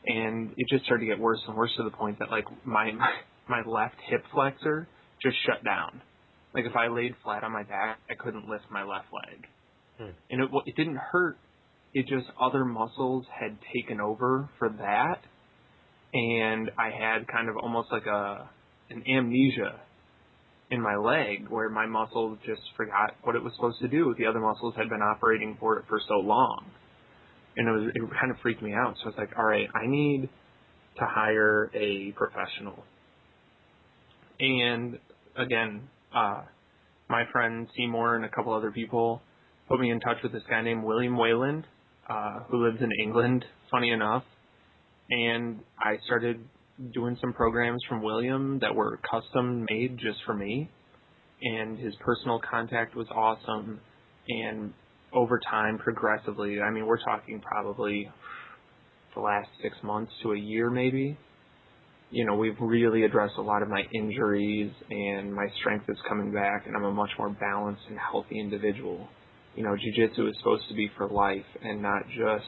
And 0.05 0.51
it 0.57 0.67
just 0.69 0.85
started 0.85 1.05
to 1.05 1.11
get 1.11 1.19
worse 1.19 1.39
and 1.47 1.55
worse 1.55 1.71
to 1.77 1.83
the 1.83 1.91
point 1.91 2.19
that 2.19 2.31
like 2.31 2.45
my 2.65 2.91
my 3.49 3.61
left 3.65 3.95
hip 4.09 4.23
flexor 4.33 4.87
just 5.21 5.35
shut 5.45 5.63
down. 5.63 6.01
Like 6.53 6.65
if 6.65 6.75
I 6.75 6.87
laid 6.87 7.13
flat 7.23 7.43
on 7.43 7.51
my 7.51 7.63
back, 7.63 7.99
I 8.09 8.15
couldn't 8.15 8.47
lift 8.49 8.63
my 8.71 8.83
left 8.83 9.07
leg. 9.13 9.47
Hmm. 9.97 10.15
And 10.31 10.41
it 10.41 10.49
it 10.65 10.75
didn't 10.75 10.97
hurt 10.97 11.37
it 11.93 12.07
just 12.07 12.27
other 12.39 12.65
muscles 12.65 13.25
had 13.39 13.57
taken 13.73 13.99
over 13.99 14.49
for 14.59 14.69
that 14.69 15.21
and 16.13 16.71
I 16.77 16.89
had 16.89 17.27
kind 17.27 17.49
of 17.49 17.57
almost 17.57 17.91
like 17.91 18.05
a 18.05 18.49
an 18.89 19.03
amnesia 19.07 19.79
in 20.71 20.81
my 20.81 20.95
leg 20.95 21.47
where 21.49 21.69
my 21.69 21.85
muscles 21.85 22.37
just 22.45 22.61
forgot 22.75 23.15
what 23.23 23.35
it 23.35 23.43
was 23.43 23.53
supposed 23.55 23.79
to 23.81 23.87
do. 23.87 24.15
The 24.17 24.25
other 24.25 24.39
muscles 24.39 24.73
had 24.75 24.89
been 24.89 25.01
operating 25.01 25.57
for 25.59 25.77
it 25.77 25.85
for 25.87 25.99
so 26.07 26.15
long. 26.15 26.65
And 27.57 27.67
it 27.67 27.71
was 27.71 27.91
it 27.93 28.01
kind 28.19 28.31
of 28.31 28.37
freaked 28.41 28.61
me 28.61 28.73
out. 28.73 28.95
So 28.97 29.05
I 29.05 29.07
was 29.07 29.15
like, 29.17 29.37
all 29.37 29.45
right, 29.45 29.67
I 29.75 29.87
need 29.87 30.29
to 30.97 31.05
hire 31.05 31.69
a 31.73 32.11
professional. 32.13 32.83
And 34.39 34.99
again, 35.37 35.89
uh 36.13 36.43
my 37.07 37.23
friend 37.31 37.67
Seymour 37.75 38.15
and 38.15 38.25
a 38.25 38.29
couple 38.29 38.53
other 38.53 38.71
people 38.71 39.21
put 39.67 39.79
me 39.79 39.91
in 39.91 39.99
touch 39.99 40.17
with 40.23 40.31
this 40.31 40.43
guy 40.49 40.61
named 40.61 40.83
William 40.83 41.17
Wayland 41.17 41.65
uh, 42.09 42.39
who 42.49 42.65
lives 42.65 42.81
in 42.81 42.89
England, 43.03 43.45
funny 43.69 43.91
enough. 43.91 44.23
And 45.09 45.59
I 45.79 45.97
started 46.05 46.43
doing 46.93 47.17
some 47.21 47.33
programs 47.33 47.81
from 47.87 48.01
William 48.01 48.59
that 48.59 48.73
were 48.73 48.99
custom 49.09 49.65
made 49.69 49.97
just 49.97 50.19
for 50.25 50.33
me. 50.33 50.69
And 51.41 51.77
his 51.77 51.93
personal 51.99 52.41
contact 52.49 52.95
was 52.95 53.07
awesome. 53.13 53.79
And 54.27 54.73
over 55.13 55.39
time, 55.49 55.77
progressively, 55.77 56.61
I 56.61 56.71
mean, 56.71 56.85
we're 56.85 57.03
talking 57.03 57.41
probably 57.41 58.09
the 59.15 59.21
last 59.21 59.49
six 59.61 59.75
months 59.83 60.11
to 60.23 60.33
a 60.33 60.37
year 60.37 60.69
maybe. 60.69 61.17
You 62.11 62.25
know, 62.25 62.35
we've 62.35 62.59
really 62.59 63.03
addressed 63.03 63.35
a 63.37 63.41
lot 63.41 63.61
of 63.61 63.69
my 63.69 63.83
injuries 63.93 64.71
and 64.89 65.33
my 65.33 65.47
strength 65.59 65.85
is 65.89 65.97
coming 66.07 66.31
back 66.31 66.65
and 66.65 66.75
I'm 66.75 66.83
a 66.83 66.91
much 66.91 67.11
more 67.17 67.29
balanced 67.29 67.83
and 67.87 67.97
healthy 67.99 68.39
individual 68.39 69.07
you 69.59 69.65
know, 69.65 69.71
jujitsu 69.71 70.29
is 70.29 70.37
supposed 70.37 70.63
to 70.69 70.73
be 70.73 70.89
for 70.95 71.09
life 71.09 71.43
and 71.61 71.81
not 71.81 72.03
just 72.07 72.45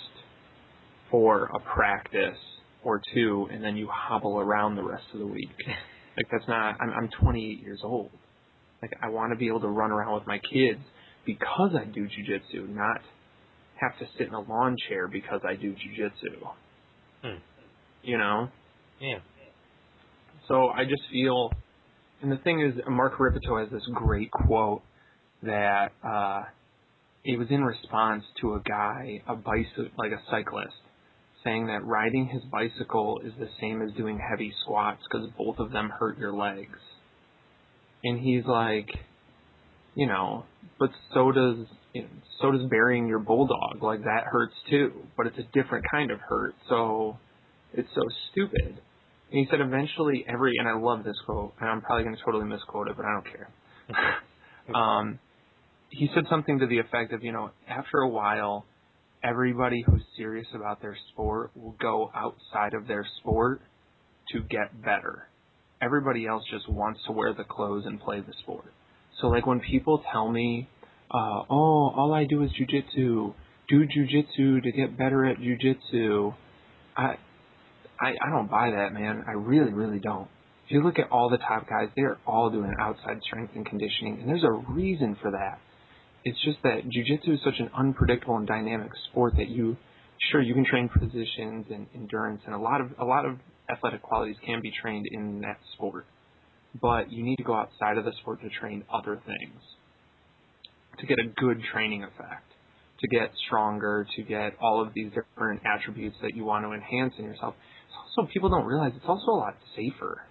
for 1.11 1.51
a 1.53 1.59
practice 1.59 2.37
or 2.85 3.01
two 3.13 3.49
and 3.51 3.61
then 3.61 3.75
you 3.75 3.89
hobble 3.91 4.39
around 4.39 4.77
the 4.77 4.83
rest 4.83 5.03
of 5.13 5.19
the 5.19 5.27
week. 5.27 5.49
Like 6.17 6.27
that's 6.29 6.45
not, 6.45 6.75
I'm, 6.81 6.89
I'm 6.89 7.09
28 7.21 7.61
years 7.61 7.79
old. 7.85 8.11
Like 8.81 8.91
I 9.01 9.07
want 9.07 9.31
to 9.31 9.37
be 9.37 9.47
able 9.47 9.61
to 9.61 9.69
run 9.69 9.91
around 9.91 10.13
with 10.13 10.27
my 10.27 10.39
kids 10.39 10.81
because 11.25 11.71
I 11.73 11.85
do 11.85 12.05
jujitsu, 12.05 12.67
not 12.67 12.99
have 13.79 13.97
to 13.99 14.05
sit 14.17 14.27
in 14.27 14.33
a 14.33 14.41
lawn 14.41 14.75
chair 14.89 15.07
because 15.07 15.39
I 15.47 15.55
do 15.55 15.71
jujitsu. 15.71 16.51
Hmm. 17.23 17.37
You 18.03 18.17
know? 18.17 18.49
Yeah. 18.99 19.19
So 20.49 20.67
I 20.67 20.83
just 20.83 21.03
feel, 21.09 21.53
and 22.21 22.29
the 22.29 22.37
thing 22.39 22.59
is, 22.59 22.73
Mark 22.89 23.17
Rippetoe 23.17 23.59
has 23.59 23.69
this 23.71 23.87
great 23.93 24.31
quote 24.31 24.81
that, 25.43 25.93
uh, 26.05 26.43
it 27.23 27.37
was 27.37 27.47
in 27.49 27.63
response 27.63 28.23
to 28.41 28.55
a 28.55 28.59
guy, 28.61 29.21
a 29.27 29.35
bicycle, 29.35 29.87
like 29.97 30.11
a 30.11 30.21
cyclist, 30.29 30.73
saying 31.43 31.67
that 31.67 31.85
riding 31.85 32.27
his 32.27 32.41
bicycle 32.51 33.21
is 33.23 33.33
the 33.39 33.49
same 33.59 33.81
as 33.81 33.91
doing 33.93 34.19
heavy 34.19 34.53
squats 34.63 35.01
because 35.09 35.29
both 35.37 35.59
of 35.59 35.71
them 35.71 35.89
hurt 35.89 36.17
your 36.17 36.33
legs. 36.33 36.79
And 38.03 38.19
he's 38.19 38.45
like, 38.45 38.89
you 39.95 40.07
know, 40.07 40.45
but 40.79 40.89
so 41.13 41.31
does 41.31 41.67
you 41.93 42.03
know, 42.03 42.07
so 42.41 42.51
does 42.51 42.67
burying 42.69 43.07
your 43.07 43.19
bulldog. 43.19 43.83
Like 43.83 44.03
that 44.03 44.23
hurts 44.25 44.55
too, 44.69 44.91
but 45.15 45.27
it's 45.27 45.37
a 45.37 45.43
different 45.53 45.85
kind 45.91 46.09
of 46.09 46.19
hurt. 46.19 46.55
So 46.69 47.17
it's 47.73 47.89
so 47.93 48.01
stupid. 48.31 48.79
And 49.31 49.39
he 49.39 49.47
said 49.49 49.61
eventually 49.61 50.25
every 50.27 50.53
and 50.57 50.67
I 50.67 50.73
love 50.73 51.03
this 51.03 51.17
quote, 51.25 51.53
and 51.59 51.69
I'm 51.69 51.81
probably 51.81 52.05
going 52.05 52.15
to 52.15 52.23
totally 52.23 52.45
misquote 52.45 52.87
it, 52.87 52.97
but 52.97 53.05
I 53.05 53.13
don't 53.13 53.25
care. 53.31 54.75
um, 54.75 55.19
he 55.91 56.09
said 56.15 56.23
something 56.29 56.59
to 56.59 56.67
the 56.67 56.79
effect 56.79 57.13
of, 57.13 57.23
you 57.23 57.31
know, 57.31 57.51
after 57.67 57.99
a 57.99 58.07
while, 58.09 58.65
everybody 59.23 59.83
who's 59.85 60.01
serious 60.17 60.47
about 60.55 60.81
their 60.81 60.97
sport 61.11 61.51
will 61.55 61.75
go 61.79 62.09
outside 62.15 62.73
of 62.73 62.87
their 62.87 63.05
sport 63.19 63.61
to 64.31 64.39
get 64.41 64.81
better. 64.83 65.27
everybody 65.81 66.27
else 66.27 66.43
just 66.51 66.69
wants 66.69 66.99
to 67.07 67.11
wear 67.11 67.33
the 67.33 67.43
clothes 67.43 67.83
and 67.85 67.99
play 67.99 68.21
the 68.21 68.33
sport. 68.43 68.65
So 69.19 69.27
like 69.27 69.45
when 69.45 69.59
people 69.59 70.03
tell 70.11 70.29
me, 70.29 70.69
uh, 71.09 71.43
oh, 71.49 71.91
all 71.95 72.13
I 72.13 72.25
do 72.25 72.43
is 72.43 72.51
jujitsu, 72.51 73.33
do 73.67 73.85
jujitsu 73.85 74.63
to 74.63 74.71
get 74.71 74.97
better 74.97 75.25
at 75.25 75.37
jujitsu, 75.37 76.33
I, 76.95 77.15
I, 77.99 78.09
I 78.09 78.29
don't 78.29 78.49
buy 78.49 78.71
that, 78.71 78.93
man. 78.93 79.23
I 79.27 79.31
really, 79.31 79.73
really 79.73 79.99
don't. 79.99 80.27
If 80.65 80.71
you 80.71 80.83
look 80.83 80.99
at 80.99 81.11
all 81.11 81.29
the 81.29 81.37
top 81.37 81.67
guys, 81.67 81.89
they 81.95 82.03
are 82.03 82.17
all 82.25 82.49
doing 82.49 82.73
outside 82.79 83.19
strength 83.23 83.53
and 83.55 83.65
conditioning, 83.65 84.19
and 84.21 84.29
there's 84.29 84.43
a 84.43 84.51
reason 84.71 85.17
for 85.21 85.31
that. 85.31 85.59
It's 86.23 86.37
just 86.43 86.57
that 86.63 86.83
jujitsu 86.85 87.33
is 87.33 87.39
such 87.43 87.59
an 87.59 87.69
unpredictable 87.75 88.37
and 88.37 88.47
dynamic 88.47 88.91
sport 89.09 89.33
that 89.37 89.49
you, 89.49 89.75
sure, 90.31 90.41
you 90.41 90.53
can 90.53 90.65
train 90.65 90.89
positions 90.89 91.65
and 91.71 91.87
endurance, 91.95 92.41
and 92.45 92.53
a 92.53 92.59
lot 92.59 92.81
of 92.81 92.91
a 92.99 93.05
lot 93.05 93.25
of 93.25 93.37
athletic 93.69 94.01
qualities 94.03 94.35
can 94.45 94.61
be 94.61 94.71
trained 94.81 95.07
in 95.11 95.41
that 95.41 95.57
sport. 95.73 96.05
But 96.79 97.11
you 97.11 97.23
need 97.23 97.37
to 97.37 97.43
go 97.43 97.55
outside 97.55 97.97
of 97.97 98.05
the 98.05 98.11
sport 98.21 98.41
to 98.41 98.49
train 98.49 98.83
other 98.93 99.19
things 99.25 99.61
to 100.99 101.05
get 101.05 101.19
a 101.19 101.27
good 101.27 101.61
training 101.73 102.03
effect, 102.03 102.45
to 102.99 103.07
get 103.07 103.31
stronger, 103.47 104.05
to 104.15 104.23
get 104.23 104.53
all 104.61 104.81
of 104.81 104.93
these 104.93 105.11
different 105.13 105.61
attributes 105.65 106.15
that 106.21 106.35
you 106.35 106.43
want 106.43 106.65
to 106.65 106.71
enhance 106.71 107.13
in 107.17 107.25
yourself. 107.25 107.55
Also, 108.17 108.29
people 108.31 108.49
don't 108.49 108.65
realize 108.65 108.91
it's 108.95 109.05
also 109.07 109.31
a 109.31 109.39
lot 109.39 109.55
safer. 109.75 110.21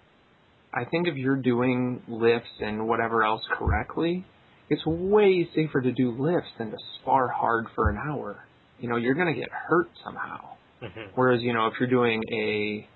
I 0.73 0.85
think 0.85 1.07
if 1.07 1.15
you're 1.15 1.41
doing 1.41 2.01
lifts 2.07 2.49
and 2.61 2.87
whatever 2.87 3.23
else 3.23 3.41
correctly, 3.57 4.25
it's 4.71 4.85
way 4.85 5.45
safer 5.53 5.81
to 5.81 5.91
do 5.91 6.15
lifts 6.17 6.49
than 6.57 6.71
to 6.71 6.77
spar 6.95 7.27
hard 7.27 7.65
for 7.75 7.89
an 7.89 7.97
hour. 7.97 8.37
You 8.79 8.87
know, 8.87 8.95
you're 8.95 9.15
going 9.15 9.31
to 9.31 9.37
get 9.37 9.49
hurt 9.51 9.89
somehow. 10.01 10.55
Mm-hmm. 10.81 11.11
Whereas, 11.13 11.41
you 11.41 11.53
know, 11.53 11.67
if 11.67 11.73
you're 11.77 11.89
doing 11.89 12.23
a, 12.33 12.87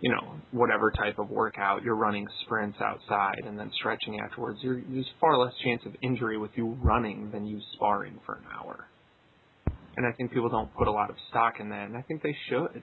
you 0.00 0.10
know, 0.10 0.34
whatever 0.50 0.90
type 0.90 1.20
of 1.20 1.30
workout, 1.30 1.84
you're 1.84 1.94
running 1.94 2.26
sprints 2.44 2.78
outside 2.84 3.44
and 3.46 3.56
then 3.56 3.70
stretching 3.78 4.18
afterwards, 4.18 4.58
you're, 4.60 4.82
there's 4.88 5.06
far 5.20 5.38
less 5.38 5.52
chance 5.62 5.80
of 5.86 5.94
injury 6.02 6.36
with 6.36 6.50
you 6.56 6.76
running 6.82 7.30
than 7.30 7.46
you 7.46 7.60
sparring 7.74 8.18
for 8.26 8.34
an 8.34 8.44
hour. 8.52 8.88
And 9.96 10.04
I 10.04 10.10
think 10.16 10.32
people 10.32 10.48
don't 10.48 10.74
put 10.74 10.88
a 10.88 10.92
lot 10.92 11.10
of 11.10 11.16
stock 11.30 11.54
in 11.60 11.68
that, 11.68 11.86
and 11.86 11.96
I 11.96 12.02
think 12.02 12.24
they 12.24 12.34
should. 12.48 12.82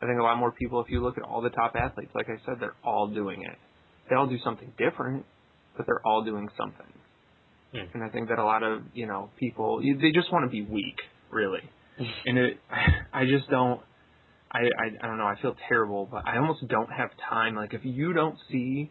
I 0.00 0.06
think 0.06 0.20
a 0.20 0.22
lot 0.22 0.38
more 0.38 0.52
people, 0.52 0.80
if 0.80 0.88
you 0.88 1.02
look 1.02 1.18
at 1.18 1.24
all 1.24 1.42
the 1.42 1.50
top 1.50 1.74
athletes, 1.74 2.12
like 2.14 2.28
I 2.28 2.36
said, 2.46 2.58
they're 2.60 2.76
all 2.84 3.08
doing 3.08 3.42
it. 3.42 3.58
They 4.08 4.14
all 4.14 4.28
do 4.28 4.38
something 4.44 4.72
different, 4.78 5.26
but 5.76 5.84
they're 5.86 6.06
all 6.06 6.22
doing 6.22 6.48
something. 6.56 6.86
Mm. 7.76 7.94
And 7.94 8.04
I 8.04 8.08
think 8.08 8.28
that 8.28 8.38
a 8.38 8.44
lot 8.44 8.62
of, 8.62 8.82
you 8.94 9.06
know, 9.06 9.30
people, 9.38 9.80
they 9.80 10.12
just 10.12 10.32
want 10.32 10.44
to 10.44 10.50
be 10.50 10.62
weak, 10.62 10.96
really. 11.30 11.60
and 12.26 12.38
it, 12.38 12.58
I 13.12 13.24
just 13.24 13.48
don't, 13.50 13.80
I, 14.50 14.58
I, 14.58 15.04
I 15.04 15.06
don't 15.06 15.18
know, 15.18 15.26
I 15.26 15.34
feel 15.40 15.54
terrible, 15.68 16.08
but 16.10 16.26
I 16.26 16.38
almost 16.38 16.66
don't 16.68 16.90
have 16.90 17.10
time. 17.28 17.54
Like, 17.54 17.74
if 17.74 17.82
you 17.84 18.12
don't 18.12 18.38
see 18.50 18.90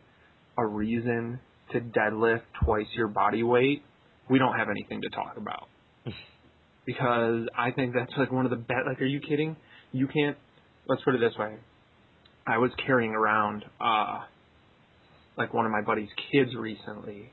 a 0.57 0.65
reason 0.65 1.39
to 1.71 1.79
deadlift 1.79 2.41
twice 2.63 2.85
your 2.95 3.07
body 3.07 3.43
weight, 3.43 3.83
we 4.29 4.39
don't 4.39 4.57
have 4.57 4.69
anything 4.69 5.01
to 5.01 5.09
talk 5.09 5.37
about. 5.37 5.67
because 6.85 7.47
I 7.57 7.71
think 7.71 7.93
that's 7.95 8.13
like 8.17 8.31
one 8.31 8.45
of 8.45 8.51
the 8.51 8.57
best, 8.57 8.81
like, 8.87 9.01
are 9.01 9.05
you 9.05 9.19
kidding? 9.19 9.55
You 9.91 10.07
can't, 10.07 10.37
let's 10.87 11.01
put 11.03 11.15
it 11.15 11.19
this 11.19 11.37
way. 11.37 11.55
I 12.47 12.59
was 12.59 12.71
carrying 12.85 13.11
around, 13.11 13.65
uh, 13.81 14.21
like 15.37 15.53
one 15.53 15.65
of 15.65 15.71
my 15.71 15.81
buddy's 15.81 16.09
kids 16.31 16.51
recently, 16.55 17.31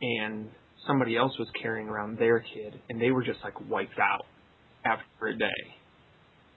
and 0.00 0.48
somebody 0.88 1.16
else 1.16 1.32
was 1.38 1.46
carrying 1.62 1.88
around 1.88 2.18
their 2.18 2.40
kid, 2.40 2.80
and 2.88 3.00
they 3.00 3.12
were 3.12 3.22
just 3.22 3.38
like 3.44 3.54
wiped 3.68 4.00
out 4.00 4.24
after 4.84 5.28
a 5.28 5.36
day 5.38 5.46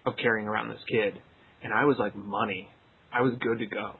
of 0.05 0.13
carrying 0.17 0.47
around 0.47 0.69
this 0.69 0.81
kid. 0.89 1.21
And 1.63 1.71
I 1.71 1.85
was 1.85 1.97
like 1.99 2.15
money. 2.15 2.67
I 3.13 3.21
was 3.21 3.33
good 3.39 3.59
to 3.59 3.67
go. 3.67 3.91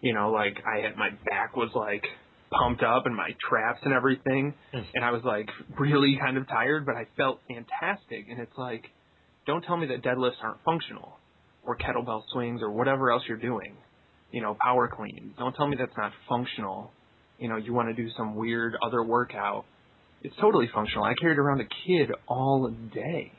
You 0.00 0.14
know, 0.14 0.30
like 0.30 0.56
I 0.64 0.80
had 0.80 0.96
my 0.96 1.10
back 1.28 1.56
was 1.56 1.70
like 1.74 2.04
pumped 2.50 2.82
up 2.82 3.06
and 3.06 3.14
my 3.14 3.30
traps 3.48 3.80
and 3.84 3.92
everything. 3.92 4.54
Mm. 4.74 4.84
And 4.94 5.04
I 5.04 5.10
was 5.10 5.22
like 5.24 5.48
really 5.78 6.18
kind 6.18 6.38
of 6.38 6.48
tired, 6.48 6.86
but 6.86 6.94
I 6.94 7.06
felt 7.16 7.40
fantastic. 7.48 8.26
And 8.30 8.40
it's 8.40 8.56
like, 8.56 8.84
don't 9.46 9.62
tell 9.62 9.76
me 9.76 9.88
that 9.88 10.02
deadlifts 10.02 10.42
aren't 10.42 10.62
functional 10.64 11.18
or 11.64 11.76
kettlebell 11.76 12.22
swings 12.32 12.62
or 12.62 12.70
whatever 12.70 13.10
else 13.10 13.22
you're 13.28 13.36
doing. 13.36 13.76
You 14.30 14.40
know, 14.40 14.56
power 14.62 14.88
clean. 14.88 15.34
Don't 15.38 15.54
tell 15.54 15.66
me 15.66 15.76
that's 15.78 15.96
not 15.96 16.12
functional. 16.28 16.92
You 17.40 17.48
know, 17.48 17.56
you 17.56 17.72
want 17.72 17.88
to 17.88 17.94
do 17.94 18.08
some 18.16 18.36
weird 18.36 18.76
other 18.86 19.02
workout. 19.02 19.64
It's 20.22 20.34
totally 20.40 20.68
functional. 20.72 21.04
I 21.04 21.14
carried 21.20 21.38
around 21.38 21.60
a 21.60 21.64
kid 21.86 22.10
all 22.28 22.70
day 22.94 23.32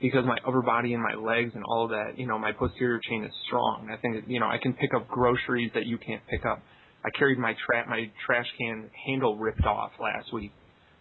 because 0.00 0.24
my 0.24 0.36
upper 0.46 0.62
body 0.62 0.94
and 0.94 1.02
my 1.02 1.14
legs 1.14 1.52
and 1.54 1.64
all 1.64 1.84
of 1.84 1.90
that, 1.90 2.18
you 2.18 2.26
know, 2.26 2.38
my 2.38 2.52
posterior 2.52 3.00
chain 3.08 3.24
is 3.24 3.32
strong. 3.46 3.88
I 3.92 3.96
think, 3.96 4.24
you 4.28 4.40
know, 4.40 4.46
I 4.46 4.58
can 4.58 4.74
pick 4.74 4.94
up 4.94 5.08
groceries 5.08 5.70
that 5.74 5.86
you 5.86 5.98
can't 5.98 6.22
pick 6.28 6.44
up. 6.44 6.62
I 7.04 7.08
carried 7.18 7.38
my 7.38 7.54
tra- 7.66 7.88
my 7.88 8.10
trash 8.26 8.46
can 8.58 8.90
handle 9.06 9.36
ripped 9.36 9.64
off 9.64 9.92
last 9.98 10.32
week. 10.32 10.52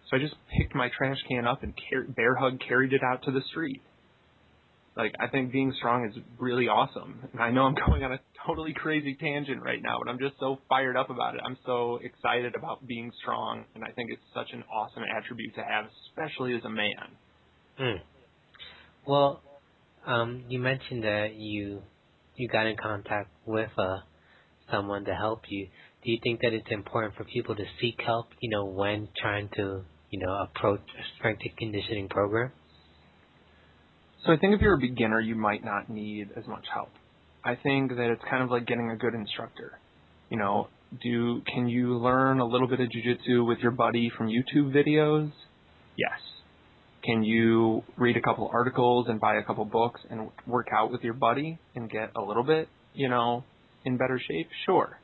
So 0.09 0.17
I 0.17 0.19
just 0.19 0.35
picked 0.57 0.73
my 0.73 0.89
trash 0.97 1.17
can 1.27 1.45
up 1.45 1.61
and 1.63 1.73
car- 1.91 2.07
bear 2.07 2.35
hug 2.35 2.59
carried 2.65 2.93
it 2.93 3.01
out 3.03 3.23
to 3.23 3.31
the 3.31 3.41
street. 3.51 3.81
Like 4.97 5.13
I 5.19 5.27
think 5.27 5.51
being 5.51 5.73
strong 5.77 6.05
is 6.05 6.21
really 6.37 6.67
awesome. 6.67 7.19
And 7.31 7.41
I 7.41 7.51
know 7.51 7.63
I'm 7.63 7.75
going 7.87 8.03
on 8.03 8.13
a 8.13 8.19
totally 8.45 8.73
crazy 8.73 9.15
tangent 9.19 9.61
right 9.61 9.81
now, 9.81 9.99
but 10.03 10.09
I'm 10.09 10.19
just 10.19 10.35
so 10.39 10.59
fired 10.67 10.97
up 10.97 11.09
about 11.09 11.35
it. 11.35 11.41
I'm 11.45 11.57
so 11.65 11.99
excited 12.03 12.55
about 12.55 12.85
being 12.85 13.11
strong 13.21 13.65
and 13.75 13.83
I 13.83 13.91
think 13.91 14.11
it's 14.11 14.21
such 14.33 14.51
an 14.53 14.63
awesome 14.73 15.03
attribute 15.17 15.55
to 15.55 15.63
have, 15.63 15.85
especially 16.09 16.55
as 16.55 16.63
a 16.65 16.69
man. 16.69 17.15
Mm. 17.79 18.01
Well, 19.07 19.41
um, 20.05 20.43
you 20.49 20.59
mentioned 20.59 21.03
that 21.03 21.35
you 21.35 21.81
you 22.35 22.47
got 22.47 22.65
in 22.67 22.77
contact 22.77 23.29
with 23.45 23.69
uh, 23.77 23.97
someone 24.71 25.05
to 25.05 25.13
help 25.13 25.41
you. 25.49 25.67
Do 26.03 26.11
you 26.11 26.19
think 26.23 26.39
that 26.41 26.53
it's 26.53 26.71
important 26.71 27.15
for 27.15 27.25
people 27.25 27.55
to 27.55 27.63
seek 27.81 27.99
help, 28.05 28.27
you 28.39 28.49
know, 28.49 28.65
when 28.65 29.09
trying 29.21 29.49
to, 29.57 29.83
you 30.09 30.19
know, 30.19 30.31
approach 30.43 30.79
a 30.79 31.17
strength 31.17 31.41
and 31.43 31.57
conditioning 31.57 32.07
program? 32.07 32.51
So 34.25 34.33
I 34.33 34.37
think 34.37 34.53
if 34.53 34.61
you're 34.61 34.75
a 34.75 34.79
beginner, 34.79 35.19
you 35.19 35.35
might 35.35 35.63
not 35.63 35.89
need 35.89 36.29
as 36.35 36.45
much 36.47 36.65
help. 36.73 36.89
I 37.43 37.55
think 37.55 37.91
that 37.91 38.11
it's 38.11 38.21
kind 38.29 38.43
of 38.43 38.51
like 38.51 38.67
getting 38.67 38.91
a 38.91 38.97
good 38.97 39.13
instructor. 39.13 39.79
You 40.29 40.37
know, 40.37 40.67
do 41.01 41.41
can 41.41 41.67
you 41.67 41.97
learn 41.97 42.39
a 42.39 42.45
little 42.45 42.67
bit 42.67 42.79
of 42.79 42.87
jujitsu 42.89 43.47
with 43.47 43.59
your 43.59 43.71
buddy 43.71 44.11
from 44.17 44.27
YouTube 44.27 44.75
videos? 44.75 45.31
Yes. 45.97 46.19
Can 47.03 47.23
you 47.23 47.83
read 47.97 48.17
a 48.17 48.21
couple 48.21 48.49
articles 48.53 49.07
and 49.07 49.21
buy 49.21 49.35
a 49.35 49.43
couple 49.43 49.63
books 49.63 50.01
and 50.09 50.29
work 50.45 50.67
out 50.75 50.91
with 50.91 51.01
your 51.01 51.13
buddy 51.13 51.57
and 51.75 51.89
get 51.89 52.11
a 52.15 52.21
little 52.21 52.43
bit, 52.43 52.67
you 52.93 53.07
know, 53.07 53.45
in 53.85 53.97
better 53.97 54.19
shape? 54.19 54.49
Sure. 54.65 54.99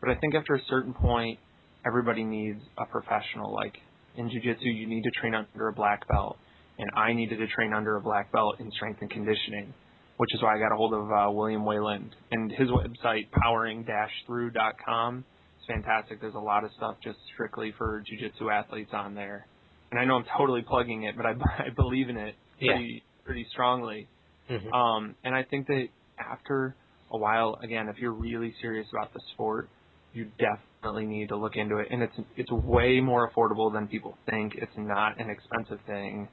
But 0.00 0.10
I 0.10 0.14
think 0.14 0.34
after 0.34 0.54
a 0.54 0.60
certain 0.70 0.94
point, 0.94 1.38
everybody 1.86 2.24
needs 2.24 2.60
a 2.78 2.86
professional. 2.86 3.54
Like 3.54 3.74
in 4.16 4.30
jiu-jitsu, 4.30 4.68
you 4.68 4.86
need 4.86 5.02
to 5.02 5.10
train 5.20 5.34
under 5.34 5.68
a 5.68 5.72
black 5.72 6.08
belt, 6.08 6.38
and 6.78 6.90
I 6.96 7.12
needed 7.12 7.38
to 7.38 7.46
train 7.48 7.72
under 7.72 7.96
a 7.96 8.00
black 8.00 8.32
belt 8.32 8.56
in 8.60 8.70
strength 8.72 9.00
and 9.00 9.10
conditioning, 9.10 9.74
which 10.16 10.34
is 10.34 10.42
why 10.42 10.56
I 10.56 10.58
got 10.58 10.72
a 10.72 10.76
hold 10.76 10.94
of 10.94 11.10
uh, 11.10 11.30
William 11.30 11.64
Wayland 11.64 12.14
and 12.30 12.50
his 12.52 12.68
website 12.68 13.30
powering-through.com. 13.32 15.24
It's 15.58 15.66
fantastic. 15.66 16.20
There's 16.20 16.34
a 16.34 16.38
lot 16.38 16.64
of 16.64 16.70
stuff 16.76 16.96
just 17.02 17.18
strictly 17.34 17.72
for 17.76 18.02
jiu-jitsu 18.06 18.50
athletes 18.50 18.90
on 18.92 19.14
there 19.14 19.46
and 19.90 20.00
I 20.00 20.04
know 20.04 20.16
I'm 20.16 20.24
totally 20.36 20.62
plugging 20.62 21.04
it, 21.04 21.16
but 21.16 21.26
I, 21.26 21.30
I 21.58 21.70
believe 21.74 22.08
in 22.08 22.16
it 22.16 22.34
pretty 22.58 23.02
yeah. 23.04 23.24
pretty 23.24 23.46
strongly. 23.52 24.08
Mm-hmm. 24.50 24.72
Um, 24.72 25.14
and 25.24 25.34
I 25.34 25.42
think 25.44 25.66
that 25.66 25.88
after 26.18 26.74
a 27.10 27.18
while, 27.18 27.58
again, 27.62 27.88
if 27.88 27.98
you're 27.98 28.12
really 28.12 28.54
serious 28.60 28.86
about 28.92 29.12
the 29.12 29.20
sport, 29.34 29.68
you 30.12 30.26
definitely 30.38 31.06
need 31.06 31.28
to 31.28 31.36
look 31.36 31.56
into 31.56 31.78
it. 31.78 31.88
And 31.90 32.02
it's 32.02 32.14
it's 32.36 32.50
way 32.50 33.00
more 33.00 33.30
affordable 33.30 33.72
than 33.72 33.88
people 33.88 34.16
think. 34.28 34.54
It's 34.56 34.72
not 34.76 35.20
an 35.20 35.30
expensive 35.30 35.84
thing 35.86 36.28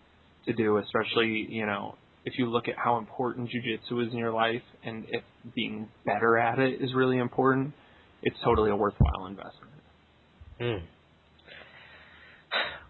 to 0.45 0.53
do, 0.53 0.77
especially 0.77 1.47
you 1.49 1.65
know 1.65 1.95
if 2.25 2.33
you 2.37 2.47
look 2.47 2.67
at 2.67 2.75
how 2.77 2.97
important 2.97 3.49
jujitsu 3.49 4.05
is 4.05 4.11
in 4.11 4.17
your 4.17 4.33
life, 4.33 4.63
and 4.83 5.05
if 5.09 5.23
being 5.55 5.87
better 6.05 6.37
at 6.37 6.59
it 6.59 6.81
is 6.81 6.93
really 6.93 7.17
important, 7.17 7.73
it's 8.23 8.37
totally 8.43 8.71
a 8.71 8.75
worthwhile 8.75 9.27
investment. 9.27 9.71
Mm. 10.59 10.81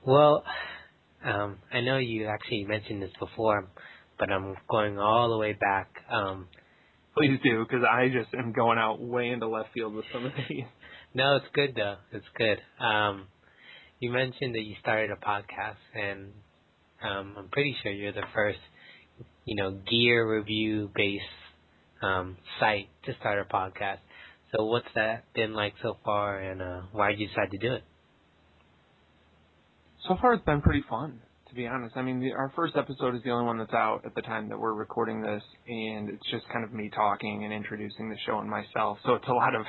Well, 0.05 0.43
um, 1.25 1.57
I 1.73 1.81
know 1.81 1.97
you 1.97 2.27
actually 2.27 2.63
mentioned 2.63 3.01
this 3.01 3.11
before, 3.19 3.67
but 4.17 4.31
I'm 4.31 4.55
going 4.69 4.99
all 4.99 5.31
the 5.31 5.37
way 5.37 5.53
back. 5.53 5.89
Um, 6.09 6.47
Please 7.17 7.39
do, 7.43 7.63
because 7.63 7.85
I 7.89 8.09
just 8.09 8.33
am 8.33 8.51
going 8.51 8.77
out 8.77 8.99
way 8.99 9.29
into 9.29 9.47
left 9.47 9.69
field 9.73 9.93
with 9.93 10.03
some 10.11 10.25
of 10.25 10.33
these. 10.49 10.65
no, 11.13 11.37
it's 11.37 11.45
good 11.53 11.73
though. 11.73 11.95
It's 12.11 12.25
good. 12.37 12.59
Um, 12.83 13.27
you 13.99 14.11
mentioned 14.11 14.53
that 14.55 14.63
you 14.63 14.75
started 14.81 15.11
a 15.11 15.15
podcast, 15.15 15.79
and 15.93 16.33
um, 17.05 17.35
I'm 17.37 17.47
pretty 17.49 17.75
sure 17.83 17.91
you're 17.91 18.13
the 18.13 18.23
first, 18.33 18.59
you 19.45 19.55
know, 19.55 19.77
gear 19.89 20.37
review 20.37 20.89
based 20.95 21.23
um, 22.01 22.37
site 22.59 22.89
to 23.05 23.13
start 23.19 23.39
a 23.39 23.53
podcast. 23.53 23.99
So, 24.55 24.65
what's 24.65 24.87
that 24.95 25.25
been 25.33 25.53
like 25.53 25.73
so 25.81 25.97
far, 26.03 26.39
and 26.39 26.61
uh, 26.61 26.81
why 26.91 27.11
did 27.11 27.19
you 27.19 27.27
decide 27.27 27.51
to 27.51 27.57
do 27.57 27.73
it? 27.73 27.83
so 30.07 30.17
far 30.21 30.33
it's 30.33 30.45
been 30.45 30.61
pretty 30.61 30.83
fun 30.89 31.19
to 31.49 31.53
be 31.53 31.67
honest. 31.67 31.95
I 31.95 32.01
mean, 32.01 32.19
the, 32.19 32.31
our 32.31 32.51
first 32.55 32.75
episode 32.75 33.15
is 33.15 33.21
the 33.23 33.29
only 33.29 33.45
one 33.45 33.59
that's 33.59 33.73
out 33.73 34.01
at 34.03 34.15
the 34.15 34.21
time 34.21 34.49
that 34.49 34.59
we're 34.59 34.73
recording 34.73 35.21
this, 35.21 35.43
and 35.67 36.09
it's 36.09 36.25
just 36.31 36.43
kind 36.51 36.65
of 36.65 36.73
me 36.73 36.89
talking 36.93 37.43
and 37.43 37.53
introducing 37.53 38.09
the 38.09 38.17
show 38.25 38.39
and 38.39 38.49
myself. 38.49 38.97
So 39.05 39.13
it's 39.13 39.27
a 39.27 39.33
lot 39.33 39.53
of, 39.53 39.61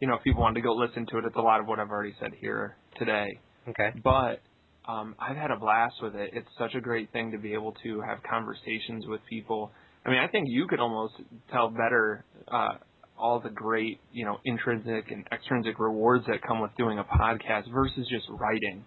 you 0.00 0.06
know, 0.06 0.14
if 0.14 0.22
people 0.22 0.42
want 0.42 0.54
to 0.54 0.60
go 0.60 0.72
listen 0.72 1.06
to 1.10 1.18
it, 1.18 1.24
it's 1.24 1.34
a 1.34 1.40
lot 1.40 1.58
of 1.58 1.66
what 1.66 1.80
I've 1.80 1.90
already 1.90 2.14
said 2.20 2.30
here 2.40 2.76
today. 3.00 3.40
Okay. 3.68 3.90
But 4.02 4.42
um, 4.86 5.14
I've 5.18 5.36
had 5.36 5.50
a 5.50 5.56
blast 5.56 5.94
with 6.02 6.14
it. 6.14 6.30
It's 6.34 6.48
such 6.58 6.74
a 6.74 6.80
great 6.80 7.10
thing 7.12 7.32
to 7.32 7.38
be 7.38 7.54
able 7.54 7.72
to 7.82 8.00
have 8.02 8.18
conversations 8.28 9.06
with 9.06 9.20
people. 9.28 9.70
I 10.04 10.10
mean, 10.10 10.18
I 10.18 10.28
think 10.28 10.48
you 10.48 10.66
could 10.66 10.80
almost 10.80 11.14
tell 11.50 11.70
better 11.70 12.24
uh, 12.48 12.74
all 13.18 13.40
the 13.40 13.48
great, 13.48 14.00
you 14.12 14.24
know, 14.24 14.38
intrinsic 14.44 15.10
and 15.10 15.26
extrinsic 15.32 15.78
rewards 15.78 16.26
that 16.26 16.42
come 16.46 16.60
with 16.60 16.72
doing 16.76 16.98
a 16.98 17.04
podcast 17.04 17.72
versus 17.72 18.06
just 18.10 18.26
writing. 18.28 18.84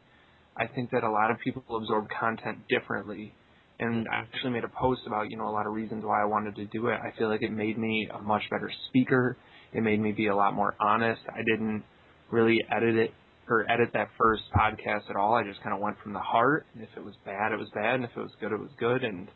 I 0.55 0.67
think 0.67 0.91
that 0.91 1.03
a 1.03 1.09
lot 1.09 1.31
of 1.31 1.37
people 1.43 1.63
absorb 1.75 2.07
content 2.19 2.59
differently. 2.69 3.33
And 3.79 4.07
I 4.11 4.21
actually 4.21 4.51
made 4.51 4.63
a 4.63 4.69
post 4.69 5.01
about, 5.05 5.29
you 5.29 5.37
know, 5.37 5.47
a 5.47 5.51
lot 5.51 5.67
of 5.67 5.73
reasons 5.73 6.03
why 6.03 6.21
I 6.21 6.25
wanted 6.25 6.55
to 6.55 6.65
do 6.65 6.87
it. 6.87 6.99
I 6.99 7.15
feel 7.17 7.29
like 7.29 7.43
it 7.43 7.51
made 7.51 7.77
me 7.77 8.09
a 8.13 8.19
much 8.19 8.43
better 8.49 8.71
speaker. 8.89 9.37
It 9.71 9.81
made 9.81 9.99
me 9.99 10.11
be 10.11 10.27
a 10.27 10.35
lot 10.35 10.53
more 10.53 10.75
honest. 10.79 11.21
I 11.29 11.43
didn't 11.43 11.83
really 12.31 12.63
edit 12.75 12.95
it 12.95 13.13
or 13.49 13.69
edit 13.69 13.89
that 13.93 14.09
first 14.17 14.43
podcast 14.55 15.09
at 15.09 15.15
all. 15.15 15.33
I 15.33 15.43
just 15.43 15.61
kind 15.63 15.73
of 15.73 15.81
went 15.81 15.97
from 16.03 16.13
the 16.13 16.19
heart. 16.19 16.65
And 16.73 16.83
if 16.83 16.89
it 16.95 17.03
was 17.03 17.15
bad, 17.25 17.51
it 17.51 17.59
was 17.59 17.69
bad. 17.73 17.95
And 17.95 18.03
if 18.03 18.11
it 18.15 18.19
was 18.19 18.31
good, 18.39 18.51
it 18.51 18.59
was 18.59 18.71
good. 18.79 19.03
And, 19.03 19.27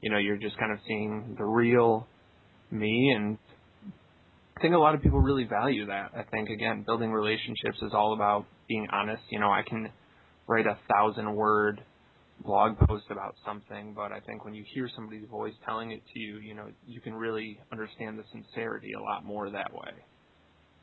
you 0.00 0.10
know, 0.10 0.18
you're 0.18 0.36
just 0.36 0.58
kind 0.58 0.72
of 0.72 0.78
seeing 0.86 1.36
the 1.38 1.44
real 1.44 2.06
me. 2.70 3.12
And 3.16 3.38
I 4.56 4.60
think 4.60 4.74
a 4.74 4.78
lot 4.78 4.94
of 4.94 5.02
people 5.02 5.20
really 5.20 5.44
value 5.44 5.86
that. 5.86 6.10
I 6.16 6.22
think, 6.30 6.48
again, 6.50 6.82
building 6.86 7.12
relationships 7.12 7.78
is 7.82 7.92
all 7.92 8.14
about 8.14 8.46
being 8.68 8.86
honest. 8.92 9.22
You 9.30 9.40
know, 9.40 9.50
I 9.50 9.62
can 9.66 9.90
write 10.46 10.66
a 10.66 10.78
thousand 10.92 11.34
word 11.34 11.82
blog 12.44 12.78
post 12.78 13.04
about 13.10 13.36
something, 13.46 13.94
but 13.94 14.12
I 14.12 14.20
think 14.20 14.44
when 14.44 14.54
you 14.54 14.64
hear 14.74 14.88
somebody's 14.94 15.28
voice 15.30 15.54
telling 15.64 15.92
it 15.92 16.02
to 16.12 16.18
you, 16.18 16.38
you 16.38 16.54
know, 16.54 16.66
you 16.86 17.00
can 17.00 17.14
really 17.14 17.58
understand 17.72 18.18
the 18.18 18.24
sincerity 18.32 18.92
a 18.92 19.00
lot 19.00 19.24
more 19.24 19.50
that 19.50 19.72
way. 19.72 19.92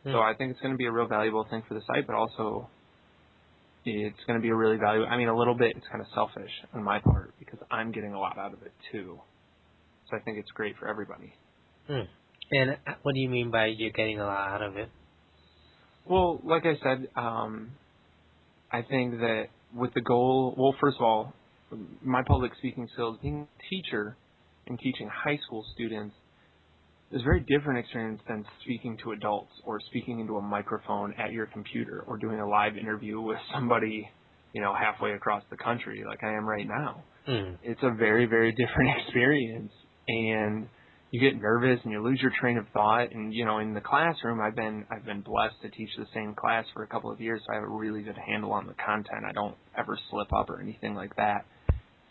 So 0.03 0.19
I 0.19 0.33
think 0.35 0.51
it's 0.51 0.59
going 0.61 0.73
to 0.73 0.77
be 0.77 0.85
a 0.85 0.91
real 0.91 1.07
valuable 1.07 1.45
thing 1.49 1.61
for 1.67 1.75
the 1.75 1.81
site, 1.81 2.07
but 2.07 2.15
also 2.15 2.69
it's 3.85 4.17
going 4.25 4.39
to 4.39 4.41
be 4.41 4.49
a 4.49 4.55
really 4.55 4.77
valuable. 4.77 5.07
I 5.09 5.17
mean, 5.17 5.27
a 5.27 5.37
little 5.37 5.55
bit. 5.55 5.73
It's 5.75 5.85
kind 5.91 6.01
of 6.01 6.07
selfish 6.13 6.51
on 6.73 6.83
my 6.83 6.99
part 6.99 7.33
because 7.39 7.59
I'm 7.69 7.91
getting 7.91 8.13
a 8.13 8.19
lot 8.19 8.37
out 8.37 8.53
of 8.53 8.61
it 8.63 8.71
too. 8.91 9.19
So 10.09 10.17
I 10.17 10.19
think 10.21 10.37
it's 10.37 10.49
great 10.51 10.75
for 10.79 10.87
everybody. 10.87 11.33
Hmm. 11.87 12.01
And 12.51 12.77
what 13.03 13.13
do 13.13 13.19
you 13.19 13.29
mean 13.29 13.51
by 13.51 13.67
you're 13.67 13.91
getting 13.91 14.19
a 14.19 14.25
lot 14.25 14.49
out 14.49 14.61
of 14.61 14.75
it? 14.75 14.89
Well, 16.05 16.41
like 16.43 16.63
I 16.65 16.73
said, 16.83 17.07
um, 17.15 17.71
I 18.71 18.81
think 18.81 19.19
that 19.19 19.45
with 19.73 19.93
the 19.93 20.01
goal, 20.01 20.53
well, 20.57 20.75
first 20.81 20.97
of 20.97 21.03
all, 21.03 21.33
my 22.03 22.23
public 22.23 22.51
speaking 22.57 22.89
skills, 22.93 23.17
being 23.21 23.47
a 23.47 23.69
teacher 23.69 24.17
and 24.67 24.77
teaching 24.79 25.09
high 25.09 25.39
school 25.45 25.65
students 25.73 26.15
is 27.11 27.21
a 27.21 27.23
very 27.23 27.41
different 27.41 27.79
experience 27.79 28.21
than 28.27 28.45
speaking 28.63 28.97
to 29.03 29.11
adults 29.11 29.51
or 29.65 29.79
speaking 29.87 30.19
into 30.19 30.37
a 30.37 30.41
microphone 30.41 31.13
at 31.19 31.31
your 31.31 31.45
computer 31.47 32.03
or 32.07 32.17
doing 32.17 32.39
a 32.39 32.47
live 32.47 32.77
interview 32.77 33.19
with 33.19 33.37
somebody, 33.53 34.09
you 34.53 34.61
know, 34.61 34.73
halfway 34.73 35.11
across 35.11 35.43
the 35.49 35.57
country 35.57 36.03
like 36.07 36.23
I 36.23 36.29
am 36.29 36.45
right 36.45 36.67
now. 36.67 37.03
Mm. 37.27 37.57
It's 37.63 37.81
a 37.83 37.93
very, 37.93 38.25
very 38.25 38.51
different 38.51 38.91
experience 39.01 39.71
and 40.07 40.67
you 41.11 41.19
get 41.19 41.39
nervous 41.39 41.79
and 41.83 41.91
you 41.91 42.01
lose 42.01 42.19
your 42.21 42.31
train 42.39 42.57
of 42.57 42.65
thought 42.73 43.11
and 43.11 43.33
you 43.33 43.43
know 43.45 43.59
in 43.59 43.73
the 43.73 43.81
classroom 43.81 44.39
I've 44.39 44.55
been 44.55 44.85
I've 44.89 45.05
been 45.05 45.21
blessed 45.21 45.55
to 45.61 45.69
teach 45.69 45.89
the 45.97 46.05
same 46.13 46.33
class 46.33 46.65
for 46.73 46.83
a 46.83 46.87
couple 46.87 47.11
of 47.11 47.19
years 47.19 47.41
so 47.45 47.51
I 47.51 47.55
have 47.55 47.63
a 47.63 47.67
really 47.67 48.01
good 48.01 48.17
handle 48.17 48.53
on 48.53 48.65
the 48.65 48.73
content. 48.73 49.25
I 49.27 49.33
don't 49.33 49.55
ever 49.77 49.99
slip 50.09 50.31
up 50.33 50.49
or 50.49 50.61
anything 50.61 50.95
like 50.95 51.15
that. 51.17 51.45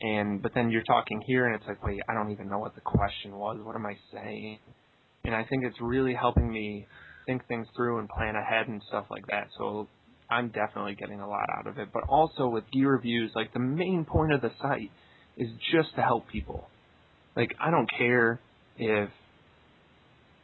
And 0.02 0.42
but 0.42 0.52
then 0.54 0.70
you're 0.70 0.84
talking 0.84 1.22
here 1.26 1.46
and 1.46 1.56
it's 1.56 1.66
like 1.66 1.82
wait, 1.82 2.00
I 2.08 2.14
don't 2.14 2.30
even 2.30 2.48
know 2.48 2.58
what 2.58 2.74
the 2.74 2.82
question 2.82 3.32
was. 3.32 3.58
What 3.62 3.74
am 3.74 3.86
I 3.86 3.96
saying? 4.12 4.58
And 5.24 5.34
I 5.34 5.44
think 5.44 5.64
it's 5.64 5.80
really 5.80 6.14
helping 6.14 6.50
me 6.50 6.86
think 7.26 7.46
things 7.46 7.66
through 7.76 7.98
and 7.98 8.08
plan 8.08 8.34
ahead 8.36 8.68
and 8.68 8.82
stuff 8.88 9.06
like 9.10 9.26
that. 9.28 9.48
So 9.58 9.86
I'm 10.30 10.48
definitely 10.48 10.94
getting 10.94 11.20
a 11.20 11.28
lot 11.28 11.46
out 11.58 11.66
of 11.66 11.78
it. 11.78 11.88
But 11.92 12.04
also 12.08 12.48
with 12.48 12.64
gi 12.72 12.84
reviews, 12.84 13.32
like 13.34 13.52
the 13.52 13.60
main 13.60 14.04
point 14.04 14.32
of 14.32 14.40
the 14.40 14.50
site 14.60 14.90
is 15.36 15.48
just 15.72 15.94
to 15.96 16.02
help 16.02 16.28
people. 16.28 16.68
Like 17.36 17.50
I 17.60 17.70
don't 17.70 17.88
care 17.98 18.40
if 18.76 19.10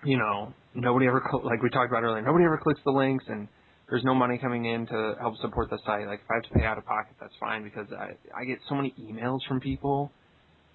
you 0.04 0.18
know 0.18 0.52
nobody 0.74 1.06
ever 1.06 1.22
cl- 1.28 1.44
like 1.44 1.62
we 1.62 1.70
talked 1.70 1.90
about 1.90 2.02
earlier, 2.02 2.22
nobody 2.22 2.44
ever 2.44 2.58
clicks 2.58 2.80
the 2.84 2.92
links 2.92 3.24
and 3.28 3.48
there's 3.88 4.04
no 4.04 4.14
money 4.14 4.38
coming 4.38 4.64
in 4.64 4.86
to 4.86 5.14
help 5.20 5.36
support 5.40 5.70
the 5.70 5.78
site. 5.86 6.06
Like 6.06 6.20
if 6.24 6.30
I 6.30 6.34
have 6.34 6.42
to 6.44 6.58
pay 6.58 6.64
out 6.64 6.78
of 6.78 6.84
pocket, 6.84 7.14
that's 7.20 7.34
fine 7.38 7.62
because 7.62 7.86
I 7.92 8.10
I 8.36 8.44
get 8.44 8.58
so 8.68 8.74
many 8.74 8.94
emails 9.00 9.40
from 9.48 9.60
people 9.60 10.10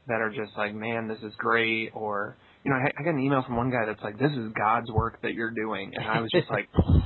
that 0.07 0.21
are 0.21 0.29
just 0.29 0.57
like, 0.57 0.73
man, 0.73 1.07
this 1.07 1.19
is 1.19 1.33
great, 1.37 1.91
or 1.93 2.35
you 2.63 2.71
know, 2.71 2.77
I, 2.77 2.91
I 2.97 3.03
got 3.03 3.13
an 3.13 3.19
email 3.19 3.43
from 3.45 3.55
one 3.55 3.71
guy 3.71 3.85
that's 3.85 4.01
like, 4.03 4.19
this 4.19 4.31
is 4.31 4.51
God's 4.57 4.89
work 4.91 5.21
that 5.23 5.33
you're 5.33 5.51
doing, 5.51 5.91
and 5.95 6.05
I 6.05 6.19
was 6.21 6.29
just 6.31 6.49
like. 6.49 6.69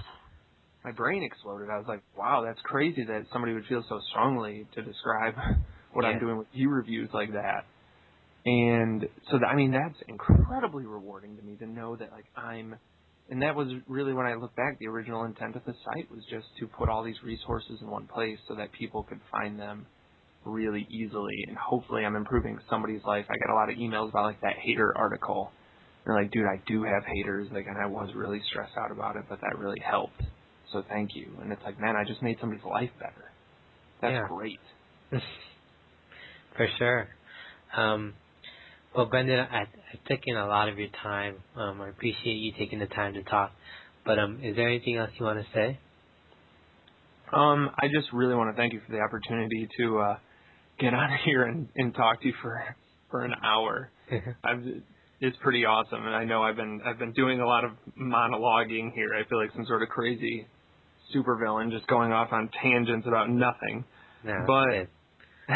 My 0.83 0.91
brain 0.91 1.23
exploded. 1.23 1.67
I 1.71 1.79
was 1.79 1.87
like, 1.87 2.03
"Wow, 2.15 2.43
that's 2.45 2.59
crazy 2.61 3.03
that 3.05 3.25
somebody 3.33 3.55
would 3.55 3.65
feel 3.65 3.83
so 3.89 3.99
strongly 4.11 4.67
to 4.75 4.83
describe 4.83 5.33
what 5.93 6.05
yeah. 6.05 6.11
I'm 6.11 6.19
doing 6.19 6.37
with 6.37 6.45
you 6.53 6.69
reviews 6.69 7.09
like 7.11 7.33
that." 7.33 7.65
And 8.45 9.07
so, 9.31 9.39
that, 9.39 9.47
I 9.47 9.55
mean, 9.55 9.71
that's 9.71 9.97
incredibly 10.07 10.85
rewarding 10.85 11.37
to 11.37 11.41
me 11.41 11.55
to 11.55 11.65
know 11.65 11.95
that, 11.95 12.11
like, 12.11 12.25
I'm, 12.37 12.75
and 13.31 13.41
that 13.41 13.55
was 13.55 13.69
really 13.87 14.13
when 14.13 14.27
I 14.27 14.35
look 14.35 14.55
back, 14.55 14.77
the 14.77 14.87
original 14.87 15.23
intent 15.23 15.55
of 15.55 15.65
the 15.65 15.73
site 15.83 16.11
was 16.11 16.23
just 16.29 16.45
to 16.59 16.67
put 16.67 16.87
all 16.87 17.03
these 17.03 17.21
resources 17.23 17.79
in 17.81 17.89
one 17.89 18.05
place 18.05 18.37
so 18.47 18.53
that 18.53 18.71
people 18.71 19.01
could 19.01 19.19
find 19.31 19.59
them 19.59 19.87
really 20.45 20.87
easily. 20.89 21.45
And 21.47 21.57
hopefully, 21.57 22.05
I'm 22.05 22.15
improving 22.15 22.57
somebody's 22.69 23.03
life. 23.03 23.25
I 23.29 23.37
got 23.37 23.53
a 23.53 23.55
lot 23.55 23.69
of 23.69 23.77
emails 23.77 24.09
about, 24.09 24.25
like, 24.25 24.41
that 24.41 24.55
hater 24.61 24.93
article. 24.95 25.51
They're 26.05 26.15
like, 26.15 26.31
dude, 26.31 26.45
I 26.45 26.61
do 26.67 26.83
have 26.83 27.03
haters, 27.05 27.47
like, 27.51 27.65
and 27.67 27.77
I 27.77 27.87
was 27.87 28.09
really 28.15 28.41
stressed 28.49 28.77
out 28.77 28.91
about 28.91 29.15
it, 29.15 29.23
but 29.27 29.41
that 29.41 29.57
really 29.57 29.79
helped. 29.79 30.21
So 30.71 30.83
thank 30.87 31.15
you. 31.15 31.27
And 31.41 31.51
it's 31.51 31.61
like, 31.63 31.79
man, 31.79 31.95
I 31.95 32.03
just 32.03 32.21
made 32.21 32.37
somebody's 32.39 32.65
life 32.65 32.91
better. 32.99 33.31
That's 34.01 34.13
yeah. 34.13 34.27
great. 34.27 34.59
For 36.57 36.67
sure. 36.77 37.07
Um, 37.75 38.13
well, 38.95 39.07
Brendan, 39.07 39.39
I, 39.39 39.61
I've 39.61 40.05
taken 40.07 40.37
a 40.37 40.47
lot 40.47 40.69
of 40.69 40.77
your 40.77 40.89
time. 41.03 41.37
Um, 41.55 41.81
I 41.81 41.89
appreciate 41.89 42.35
you 42.35 42.53
taking 42.57 42.79
the 42.79 42.85
time 42.85 43.13
to 43.15 43.23
talk. 43.23 43.51
But 44.05 44.19
um, 44.19 44.39
is 44.43 44.55
there 44.55 44.67
anything 44.67 44.97
else 44.97 45.09
you 45.19 45.25
want 45.25 45.39
to 45.39 45.45
say? 45.53 45.79
Um, 47.33 47.71
I 47.77 47.87
just 47.87 48.13
really 48.13 48.35
want 48.35 48.55
to 48.55 48.57
thank 48.59 48.73
you 48.73 48.81
for 48.85 48.91
the 48.91 48.99
opportunity 48.99 49.67
to 49.79 49.99
uh, 49.99 50.17
get 50.79 50.93
on 50.93 51.09
here 51.25 51.43
and, 51.43 51.67
and 51.75 51.93
talk 51.93 52.21
to 52.21 52.27
you 52.27 52.33
for 52.41 52.61
for 53.09 53.23
an 53.23 53.33
hour. 53.43 53.91
I've, 54.43 54.63
it's 55.21 55.37
pretty 55.41 55.65
awesome, 55.65 56.05
and 56.05 56.15
I 56.15 56.25
know 56.25 56.43
I've 56.43 56.55
been 56.55 56.81
I've 56.85 56.99
been 56.99 57.13
doing 57.13 57.39
a 57.39 57.47
lot 57.47 57.63
of 57.63 57.71
monologuing 57.99 58.93
here. 58.93 59.09
I 59.13 59.27
feel 59.27 59.39
like 59.39 59.51
some 59.55 59.65
sort 59.65 59.81
of 59.81 59.89
crazy 59.89 60.47
supervillain 61.15 61.71
just 61.71 61.87
going 61.87 62.11
off 62.11 62.29
on 62.31 62.49
tangents 62.61 63.07
about 63.07 63.29
nothing. 63.29 63.85
No, 64.23 64.43
but 64.45 64.87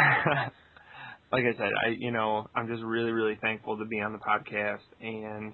like 1.32 1.44
I 1.44 1.58
said, 1.58 1.70
I 1.86 1.90
you 1.98 2.12
know 2.12 2.48
I'm 2.56 2.68
just 2.68 2.84
really 2.84 3.12
really 3.12 3.38
thankful 3.42 3.78
to 3.78 3.86
be 3.86 4.00
on 4.00 4.14
the 4.14 4.20
podcast, 4.20 4.80
and 5.02 5.54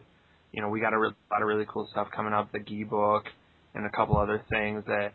you 0.51 0.61
know 0.61 0.69
we 0.69 0.79
got 0.79 0.93
a 0.93 0.99
re- 0.99 1.11
lot 1.31 1.41
of 1.41 1.47
really 1.47 1.65
cool 1.67 1.87
stuff 1.91 2.07
coming 2.15 2.33
up, 2.33 2.51
the 2.51 2.59
Gi 2.59 2.83
book, 2.83 3.23
and 3.73 3.85
a 3.85 3.89
couple 3.89 4.17
other 4.17 4.43
things 4.49 4.83
that 4.87 5.13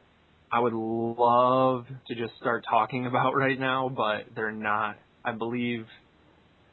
I 0.53 0.61
would 0.61 0.73
love 0.73 1.87
to 2.09 2.15
just 2.15 2.37
start 2.41 2.65
talking 2.69 3.07
about 3.07 3.37
right 3.37 3.59
now, 3.59 3.89
but 3.89 4.35
they're 4.35 4.53
not. 4.53 4.97
I 5.25 5.33
believe 5.33 5.87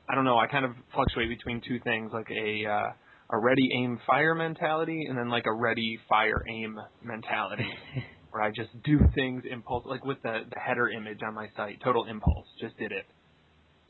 I 0.10 0.16
don't 0.16 0.26
know. 0.26 0.38
I 0.38 0.48
kind 0.48 0.66
of 0.66 0.72
fluctuate 0.94 1.30
between 1.30 1.62
two 1.68 1.80
things, 1.84 2.12
like 2.14 2.30
a 2.32 2.66
uh, 2.66 2.92
a 3.30 3.38
ready 3.38 3.70
aim 3.76 4.00
fire 4.08 4.36
mentality, 4.36 5.06
and 5.08 5.18
then 5.18 5.30
like 5.30 5.46
a 5.46 5.54
ready 5.54 6.00
fire 6.10 6.44
aim 6.50 6.80
mentality. 7.04 7.70
where 8.32 8.44
I 8.44 8.50
just 8.50 8.70
do 8.84 9.00
things 9.16 9.44
impulse, 9.50 9.86
like 9.86 10.04
with 10.04 10.22
the, 10.22 10.40
the 10.54 10.60
header 10.60 10.90
image 10.90 11.20
on 11.26 11.34
my 11.34 11.48
site, 11.56 11.80
total 11.82 12.06
impulse, 12.06 12.46
just 12.60 12.78
did 12.78 12.92
it 12.92 13.06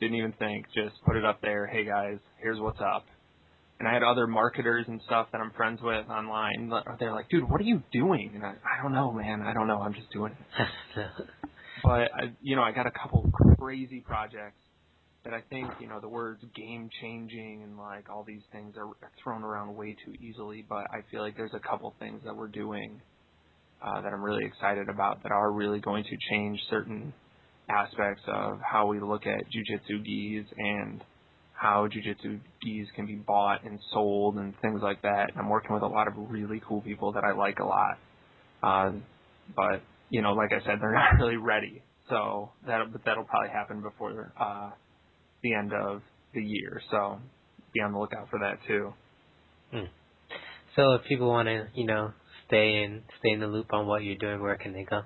didn't 0.00 0.16
even 0.16 0.32
think. 0.38 0.66
Just 0.74 1.02
put 1.04 1.16
it 1.16 1.24
up 1.24 1.40
there. 1.42 1.66
Hey 1.66 1.84
guys, 1.84 2.18
here's 2.40 2.60
what's 2.60 2.80
up. 2.80 3.04
And 3.78 3.86
I 3.86 3.92
had 3.92 4.02
other 4.02 4.26
marketers 4.26 4.86
and 4.88 5.00
stuff 5.06 5.28
that 5.32 5.40
I'm 5.40 5.52
friends 5.52 5.80
with 5.82 6.08
online. 6.08 6.70
They're 6.98 7.12
like, 7.12 7.28
dude, 7.28 7.48
what 7.48 7.60
are 7.60 7.64
you 7.64 7.82
doing? 7.92 8.32
And 8.34 8.44
I, 8.44 8.54
I 8.64 8.82
don't 8.82 8.92
know, 8.92 9.12
man. 9.12 9.42
I 9.42 9.54
don't 9.54 9.68
know. 9.68 9.80
I'm 9.80 9.94
just 9.94 10.10
doing 10.12 10.32
it. 10.32 11.06
but 11.84 12.10
I, 12.12 12.32
you 12.42 12.56
know, 12.56 12.62
I 12.62 12.72
got 12.72 12.86
a 12.86 12.90
couple 12.90 13.30
crazy 13.58 14.00
projects 14.00 14.58
that 15.24 15.32
I 15.32 15.42
think, 15.48 15.68
you 15.80 15.88
know, 15.88 16.00
the 16.00 16.08
words 16.08 16.42
game 16.56 16.90
changing 17.00 17.62
and 17.62 17.78
like 17.78 18.10
all 18.10 18.24
these 18.24 18.42
things 18.50 18.74
are 18.76 18.88
thrown 19.22 19.44
around 19.44 19.76
way 19.76 19.96
too 20.04 20.12
easily. 20.20 20.64
But 20.68 20.86
I 20.90 21.04
feel 21.10 21.22
like 21.22 21.36
there's 21.36 21.54
a 21.54 21.60
couple 21.60 21.94
things 22.00 22.22
that 22.24 22.34
we're 22.34 22.48
doing 22.48 23.00
uh, 23.80 24.00
that 24.00 24.12
I'm 24.12 24.24
really 24.24 24.44
excited 24.44 24.88
about 24.88 25.22
that 25.22 25.30
are 25.30 25.52
really 25.52 25.78
going 25.78 26.02
to 26.02 26.16
change 26.30 26.58
certain 26.68 27.12
aspects 27.68 28.22
of 28.26 28.58
how 28.60 28.86
we 28.86 29.00
look 29.00 29.26
at 29.26 29.44
jujitsu 29.52 30.04
gis 30.04 30.46
and 30.56 31.04
how 31.58 31.88
jujitsu 31.88 32.38
gis 32.62 32.86
can 32.94 33.06
be 33.06 33.16
bought 33.16 33.64
and 33.64 33.80
sold 33.92 34.36
and 34.36 34.54
things 34.62 34.80
like 34.80 35.02
that. 35.02 35.30
And 35.30 35.38
I'm 35.38 35.48
working 35.48 35.74
with 35.74 35.82
a 35.82 35.88
lot 35.88 36.06
of 36.06 36.14
really 36.16 36.62
cool 36.66 36.80
people 36.80 37.12
that 37.12 37.24
I 37.24 37.32
like 37.32 37.58
a 37.58 37.64
lot. 37.64 37.98
Uh, 38.62 38.92
but 39.56 39.82
you 40.08 40.22
know, 40.22 40.34
like 40.34 40.52
I 40.52 40.64
said, 40.64 40.76
they're 40.80 40.92
not 40.94 41.18
really 41.18 41.36
ready. 41.36 41.82
So 42.08 42.50
that 42.66 42.80
but 42.92 43.02
that'll 43.04 43.24
probably 43.24 43.50
happen 43.50 43.82
before 43.82 44.32
uh, 44.38 44.70
the 45.42 45.54
end 45.54 45.72
of 45.72 46.02
the 46.32 46.42
year. 46.42 46.80
So 46.90 47.18
be 47.74 47.80
on 47.80 47.92
the 47.92 47.98
lookout 47.98 48.28
for 48.30 48.38
that 48.38 48.58
too. 48.66 48.94
Hmm. 49.72 49.90
So 50.76 50.92
if 50.92 51.04
people 51.08 51.28
want 51.28 51.48
to, 51.48 51.66
you 51.74 51.86
know, 51.86 52.12
stay 52.46 52.84
in 52.84 53.02
stay 53.18 53.30
in 53.30 53.40
the 53.40 53.48
loop 53.48 53.72
on 53.72 53.88
what 53.88 54.04
you're 54.04 54.16
doing, 54.16 54.40
where 54.40 54.56
can 54.56 54.72
they 54.72 54.84
go? 54.84 55.02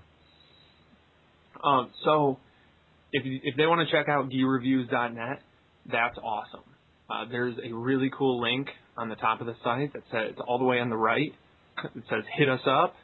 Um, 1.64 1.90
so 2.04 2.38
if 3.10 3.22
if 3.24 3.56
they 3.56 3.66
want 3.66 3.88
to 3.88 3.90
check 3.90 4.10
out 4.10 4.28
GiReviews.net, 4.28 5.42
that's 5.90 6.18
awesome. 6.18 6.64
Uh, 7.10 7.24
there's 7.30 7.56
a 7.62 7.74
really 7.74 8.10
cool 8.16 8.40
link 8.40 8.68
on 8.96 9.08
the 9.08 9.16
top 9.16 9.40
of 9.40 9.46
the 9.46 9.56
site 9.64 9.92
that 9.92 10.02
says 10.10 10.30
it's 10.30 10.40
all 10.46 10.58
the 10.58 10.64
way 10.64 10.80
on 10.80 10.90
the 10.90 10.96
right. 10.96 11.32
It 11.84 12.04
says 12.08 12.24
"Hit 12.36 12.48
us 12.48 12.60
up." 12.66 12.94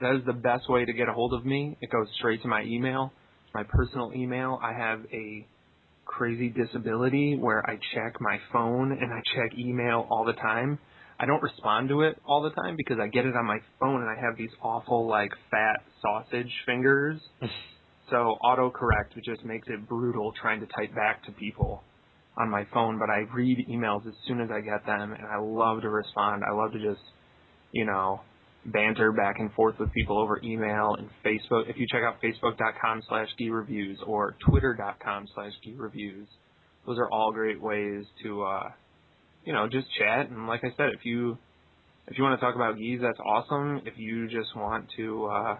That 0.00 0.14
is 0.14 0.24
the 0.24 0.32
best 0.32 0.68
way 0.68 0.84
to 0.84 0.92
get 0.92 1.08
a 1.08 1.12
hold 1.12 1.34
of 1.34 1.44
me. 1.44 1.76
It 1.80 1.90
goes 1.90 2.06
straight 2.18 2.42
to 2.42 2.48
my 2.48 2.62
email, 2.62 3.12
my 3.52 3.64
personal 3.64 4.12
email. 4.14 4.58
I 4.62 4.72
have 4.72 5.00
a 5.12 5.44
crazy 6.04 6.48
disability 6.48 7.36
where 7.36 7.68
I 7.68 7.78
check 7.94 8.20
my 8.20 8.38
phone 8.52 8.92
and 8.92 9.12
I 9.12 9.20
check 9.34 9.58
email 9.58 10.06
all 10.08 10.24
the 10.24 10.34
time. 10.34 10.78
I 11.20 11.26
don't 11.26 11.42
respond 11.42 11.88
to 11.88 12.02
it 12.02 12.16
all 12.24 12.42
the 12.42 12.50
time 12.50 12.76
because 12.76 12.98
I 13.02 13.08
get 13.08 13.26
it 13.26 13.34
on 13.34 13.44
my 13.44 13.58
phone 13.80 14.00
and 14.02 14.08
I 14.08 14.14
have 14.20 14.36
these 14.38 14.50
awful 14.62 15.08
like 15.08 15.32
fat 15.50 15.82
sausage 16.00 16.52
fingers. 16.64 17.20
so 18.10 18.36
autocorrect 18.42 19.20
just 19.24 19.44
makes 19.44 19.66
it 19.68 19.88
brutal 19.88 20.32
trying 20.40 20.60
to 20.60 20.66
type 20.66 20.94
back 20.94 21.24
to 21.24 21.32
people 21.32 21.82
on 22.38 22.50
my 22.50 22.66
phone, 22.72 22.98
but 22.98 23.10
I 23.10 23.24
read 23.34 23.66
emails 23.68 24.06
as 24.06 24.14
soon 24.26 24.40
as 24.40 24.48
I 24.50 24.60
get 24.60 24.86
them 24.86 25.12
and 25.12 25.26
I 25.26 25.38
love 25.40 25.82
to 25.82 25.88
respond. 25.88 26.42
I 26.48 26.54
love 26.54 26.72
to 26.72 26.78
just, 26.78 27.02
you 27.72 27.84
know, 27.84 28.20
banter 28.66 29.12
back 29.12 29.36
and 29.38 29.52
forth 29.52 29.78
with 29.78 29.92
people 29.92 30.18
over 30.18 30.40
email 30.42 30.94
and 30.98 31.08
Facebook. 31.24 31.68
If 31.68 31.76
you 31.76 31.86
check 31.90 32.02
out 32.02 32.20
facebook.com 32.22 33.02
slash 33.08 33.28
reviews 33.50 33.98
or 34.06 34.36
twitter.com 34.48 35.26
slash 35.34 35.52
reviews, 35.76 36.28
those 36.86 36.98
are 36.98 37.10
all 37.10 37.32
great 37.32 37.60
ways 37.60 38.04
to, 38.22 38.42
uh, 38.42 38.68
you 39.44 39.52
know, 39.52 39.68
just 39.68 39.86
chat. 39.98 40.30
And 40.30 40.46
like 40.46 40.60
I 40.64 40.70
said, 40.76 40.90
if 40.94 41.04
you, 41.04 41.38
if 42.06 42.16
you 42.16 42.24
want 42.24 42.38
to 42.38 42.44
talk 42.44 42.54
about 42.54 42.78
gis, 42.78 43.00
that's 43.00 43.18
awesome. 43.24 43.82
If 43.84 43.94
you 43.96 44.28
just 44.28 44.54
want 44.56 44.86
to, 44.96 45.26
uh, 45.26 45.56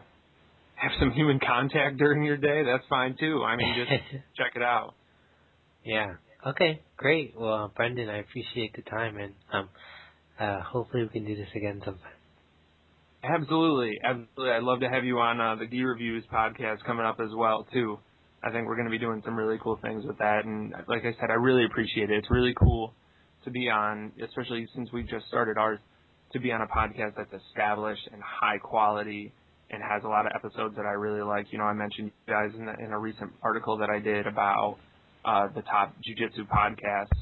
have 0.78 0.92
some 1.00 1.10
human 1.10 1.40
contact 1.40 1.96
during 1.98 2.22
your 2.22 2.36
day, 2.36 2.62
that's 2.64 2.84
fine 2.88 3.16
too. 3.18 3.42
I 3.44 3.56
mean, 3.56 3.74
just 3.76 3.90
check 4.36 4.52
it 4.54 4.62
out. 4.62 4.94
Yeah. 5.84 6.14
Okay, 6.48 6.80
great. 6.96 7.34
Well, 7.36 7.70
Brendan, 7.76 8.08
I 8.08 8.18
appreciate 8.18 8.74
the 8.74 8.80
time, 8.80 9.18
and 9.18 9.34
um, 9.52 9.68
uh, 10.40 10.60
hopefully 10.62 11.02
we 11.02 11.08
can 11.10 11.26
do 11.26 11.36
this 11.36 11.48
again 11.54 11.82
sometime. 11.84 12.12
Absolutely, 13.22 13.98
absolutely. 14.02 14.52
I'd 14.52 14.62
love 14.62 14.80
to 14.80 14.88
have 14.88 15.04
you 15.04 15.18
on 15.18 15.40
uh, 15.40 15.56
the 15.56 15.66
Gi 15.66 15.84
Reviews 15.84 16.24
podcast 16.32 16.82
coming 16.86 17.04
up 17.04 17.20
as 17.20 17.34
well 17.36 17.66
too. 17.70 17.98
I 18.42 18.50
think 18.50 18.66
we're 18.66 18.76
going 18.76 18.86
to 18.86 18.90
be 18.90 18.98
doing 18.98 19.20
some 19.26 19.36
really 19.36 19.58
cool 19.62 19.78
things 19.82 20.06
with 20.06 20.16
that, 20.18 20.46
and 20.46 20.72
like 20.86 21.02
I 21.02 21.12
said, 21.20 21.28
I 21.28 21.34
really 21.34 21.66
appreciate 21.66 22.10
it. 22.10 22.16
It's 22.16 22.30
really 22.30 22.54
cool 22.58 22.94
to 23.44 23.50
be 23.50 23.68
on, 23.68 24.12
especially 24.24 24.66
since 24.74 24.90
we 24.90 25.02
just 25.02 25.26
started 25.28 25.58
ours, 25.58 25.80
to 26.32 26.40
be 26.40 26.50
on 26.52 26.62
a 26.62 26.66
podcast 26.66 27.16
that's 27.16 27.42
established 27.50 28.08
and 28.10 28.22
high 28.22 28.56
quality 28.58 29.32
and 29.70 29.82
has 29.82 30.02
a 30.02 30.08
lot 30.08 30.24
of 30.24 30.32
episodes 30.34 30.76
that 30.76 30.86
I 30.86 30.92
really 30.92 31.22
like. 31.22 31.46
You 31.50 31.58
know, 31.58 31.64
I 31.64 31.74
mentioned 31.74 32.10
you 32.26 32.32
guys 32.32 32.52
in, 32.58 32.64
the, 32.64 32.72
in 32.82 32.92
a 32.92 32.98
recent 32.98 33.32
article 33.42 33.76
that 33.78 33.90
I 33.90 33.98
did 33.98 34.26
about 34.26 34.78
uh, 35.28 35.48
the 35.54 35.62
top 35.62 35.94
jiu-jitsu 36.02 36.46
podcasts. 36.46 37.16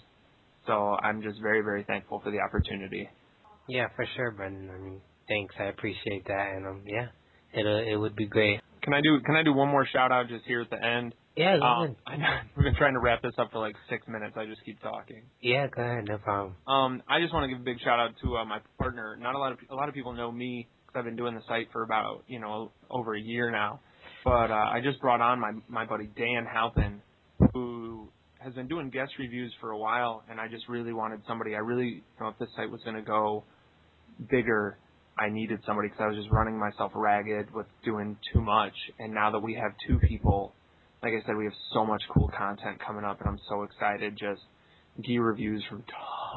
So 0.66 0.96
I'm 1.02 1.22
just 1.22 1.40
very, 1.40 1.62
very 1.62 1.84
thankful 1.84 2.20
for 2.22 2.30
the 2.30 2.38
opportunity. 2.40 3.08
Yeah, 3.68 3.88
for 3.96 4.06
sure, 4.16 4.30
Brendan. 4.30 4.70
I 4.70 4.78
mean, 4.78 5.00
thanks. 5.28 5.54
I 5.58 5.64
appreciate 5.64 6.26
that, 6.26 6.52
and 6.54 6.66
um, 6.66 6.82
yeah, 6.86 7.08
it 7.52 7.66
uh, 7.66 7.90
it 7.90 7.96
would 7.96 8.14
be 8.14 8.26
great. 8.26 8.60
Can 8.82 8.94
I 8.94 9.00
do 9.00 9.20
Can 9.24 9.34
I 9.34 9.42
do 9.42 9.52
one 9.52 9.68
more 9.68 9.86
shout 9.92 10.12
out 10.12 10.28
just 10.28 10.44
here 10.46 10.60
at 10.60 10.70
the 10.70 10.82
end? 10.82 11.14
Yeah, 11.36 11.58
go 11.58 11.64
um, 11.64 11.82
ahead. 11.84 11.96
I 12.06 12.16
know 12.16 12.38
we've 12.56 12.64
been 12.64 12.76
trying 12.76 12.94
to 12.94 13.00
wrap 13.00 13.22
this 13.22 13.34
up 13.38 13.50
for 13.50 13.58
like 13.58 13.74
six 13.90 14.06
minutes. 14.06 14.34
I 14.36 14.46
just 14.46 14.64
keep 14.64 14.80
talking. 14.80 15.22
Yeah, 15.40 15.66
go 15.66 15.82
ahead. 15.82 16.04
No 16.08 16.18
problem. 16.18 16.54
Um, 16.66 17.02
I 17.08 17.20
just 17.20 17.34
want 17.34 17.44
to 17.44 17.48
give 17.48 17.60
a 17.60 17.64
big 17.64 17.80
shout 17.80 17.98
out 17.98 18.12
to 18.22 18.36
uh, 18.36 18.44
my 18.44 18.60
partner. 18.78 19.16
Not 19.20 19.34
a 19.34 19.38
lot 19.38 19.52
of 19.52 19.58
a 19.68 19.74
lot 19.74 19.88
of 19.88 19.94
people 19.94 20.12
know 20.12 20.30
me 20.30 20.68
because 20.86 20.98
I've 21.00 21.04
been 21.04 21.16
doing 21.16 21.34
the 21.34 21.42
site 21.48 21.68
for 21.72 21.82
about 21.82 22.22
you 22.28 22.38
know 22.38 22.70
over 22.88 23.14
a 23.14 23.20
year 23.20 23.50
now. 23.50 23.80
But 24.24 24.50
uh, 24.50 24.54
I 24.54 24.80
just 24.82 25.00
brought 25.00 25.20
on 25.20 25.40
my 25.40 25.52
my 25.68 25.86
buddy 25.86 26.08
Dan 26.16 26.46
Halpin, 26.46 27.02
who 27.52 28.08
has 28.38 28.54
been 28.54 28.68
doing 28.68 28.90
guest 28.90 29.12
reviews 29.18 29.52
for 29.60 29.70
a 29.70 29.78
while, 29.78 30.22
and 30.30 30.40
I 30.40 30.48
just 30.48 30.68
really 30.68 30.92
wanted 30.92 31.20
somebody. 31.26 31.54
I 31.54 31.58
really, 31.58 31.86
you 31.86 32.02
know, 32.20 32.28
if 32.28 32.38
this 32.38 32.48
site 32.56 32.70
was 32.70 32.80
going 32.84 32.96
to 32.96 33.02
go 33.02 33.44
bigger, 34.30 34.78
I 35.18 35.30
needed 35.30 35.60
somebody 35.66 35.88
because 35.88 36.02
I 36.02 36.06
was 36.08 36.16
just 36.16 36.30
running 36.30 36.58
myself 36.58 36.92
ragged 36.94 37.52
with 37.52 37.66
doing 37.84 38.16
too 38.32 38.40
much. 38.40 38.74
And 38.98 39.14
now 39.14 39.30
that 39.32 39.40
we 39.40 39.54
have 39.54 39.72
two 39.86 39.98
people, 39.98 40.52
like 41.02 41.12
I 41.12 41.26
said, 41.26 41.36
we 41.36 41.44
have 41.44 41.54
so 41.72 41.84
much 41.84 42.02
cool 42.12 42.30
content 42.36 42.78
coming 42.84 43.04
up, 43.04 43.20
and 43.20 43.28
I'm 43.28 43.40
so 43.48 43.62
excited. 43.62 44.16
Just 44.18 44.42
gi 45.02 45.18
reviews 45.18 45.64
from 45.68 45.84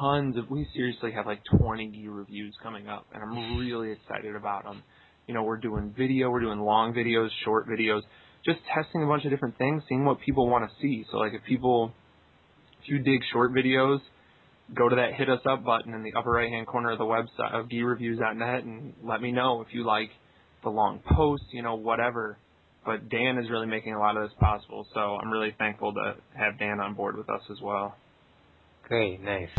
tons 0.00 0.36
of. 0.36 0.50
We 0.50 0.66
seriously 0.74 1.12
have 1.12 1.26
like 1.26 1.40
20 1.58 1.88
gi 1.88 2.08
reviews 2.08 2.54
coming 2.62 2.88
up, 2.88 3.06
and 3.12 3.22
I'm 3.22 3.58
really 3.58 3.92
excited 3.92 4.34
about 4.34 4.64
them. 4.64 4.82
You 5.26 5.34
know, 5.34 5.42
we're 5.42 5.58
doing 5.58 5.94
video, 5.96 6.30
we're 6.30 6.40
doing 6.40 6.58
long 6.58 6.92
videos, 6.92 7.28
short 7.44 7.68
videos 7.68 8.02
just 8.44 8.58
testing 8.74 9.02
a 9.02 9.06
bunch 9.06 9.24
of 9.24 9.30
different 9.30 9.58
things, 9.58 9.82
seeing 9.88 10.04
what 10.04 10.20
people 10.20 10.48
want 10.48 10.68
to 10.68 10.76
see. 10.80 11.04
So 11.10 11.18
like 11.18 11.32
if 11.34 11.42
people, 11.44 11.92
if 12.82 12.88
you 12.88 12.98
dig 12.98 13.20
short 13.32 13.52
videos, 13.52 14.00
go 14.74 14.88
to 14.88 14.96
that 14.96 15.14
hit 15.14 15.28
us 15.28 15.40
up 15.48 15.64
button 15.64 15.94
in 15.94 16.02
the 16.02 16.12
upper 16.16 16.30
right 16.30 16.48
hand 16.48 16.66
corner 16.66 16.92
of 16.92 16.98
the 16.98 17.04
website 17.04 17.52
of 17.52 17.68
GiReviews.net 17.68 18.64
and 18.64 18.94
let 19.02 19.20
me 19.20 19.32
know 19.32 19.62
if 19.62 19.68
you 19.72 19.84
like 19.84 20.10
the 20.62 20.70
long 20.70 21.00
posts, 21.00 21.46
you 21.52 21.62
know, 21.62 21.74
whatever. 21.74 22.38
But 22.84 23.08
Dan 23.10 23.38
is 23.38 23.50
really 23.50 23.66
making 23.66 23.94
a 23.94 23.98
lot 23.98 24.16
of 24.16 24.28
this 24.28 24.36
possible, 24.40 24.86
so 24.94 25.00
I'm 25.00 25.30
really 25.30 25.54
thankful 25.58 25.92
to 25.94 26.14
have 26.34 26.58
Dan 26.58 26.80
on 26.80 26.94
board 26.94 27.16
with 27.16 27.28
us 27.28 27.42
as 27.50 27.58
well. 27.60 27.94
Great, 28.84 29.20
nice. 29.20 29.50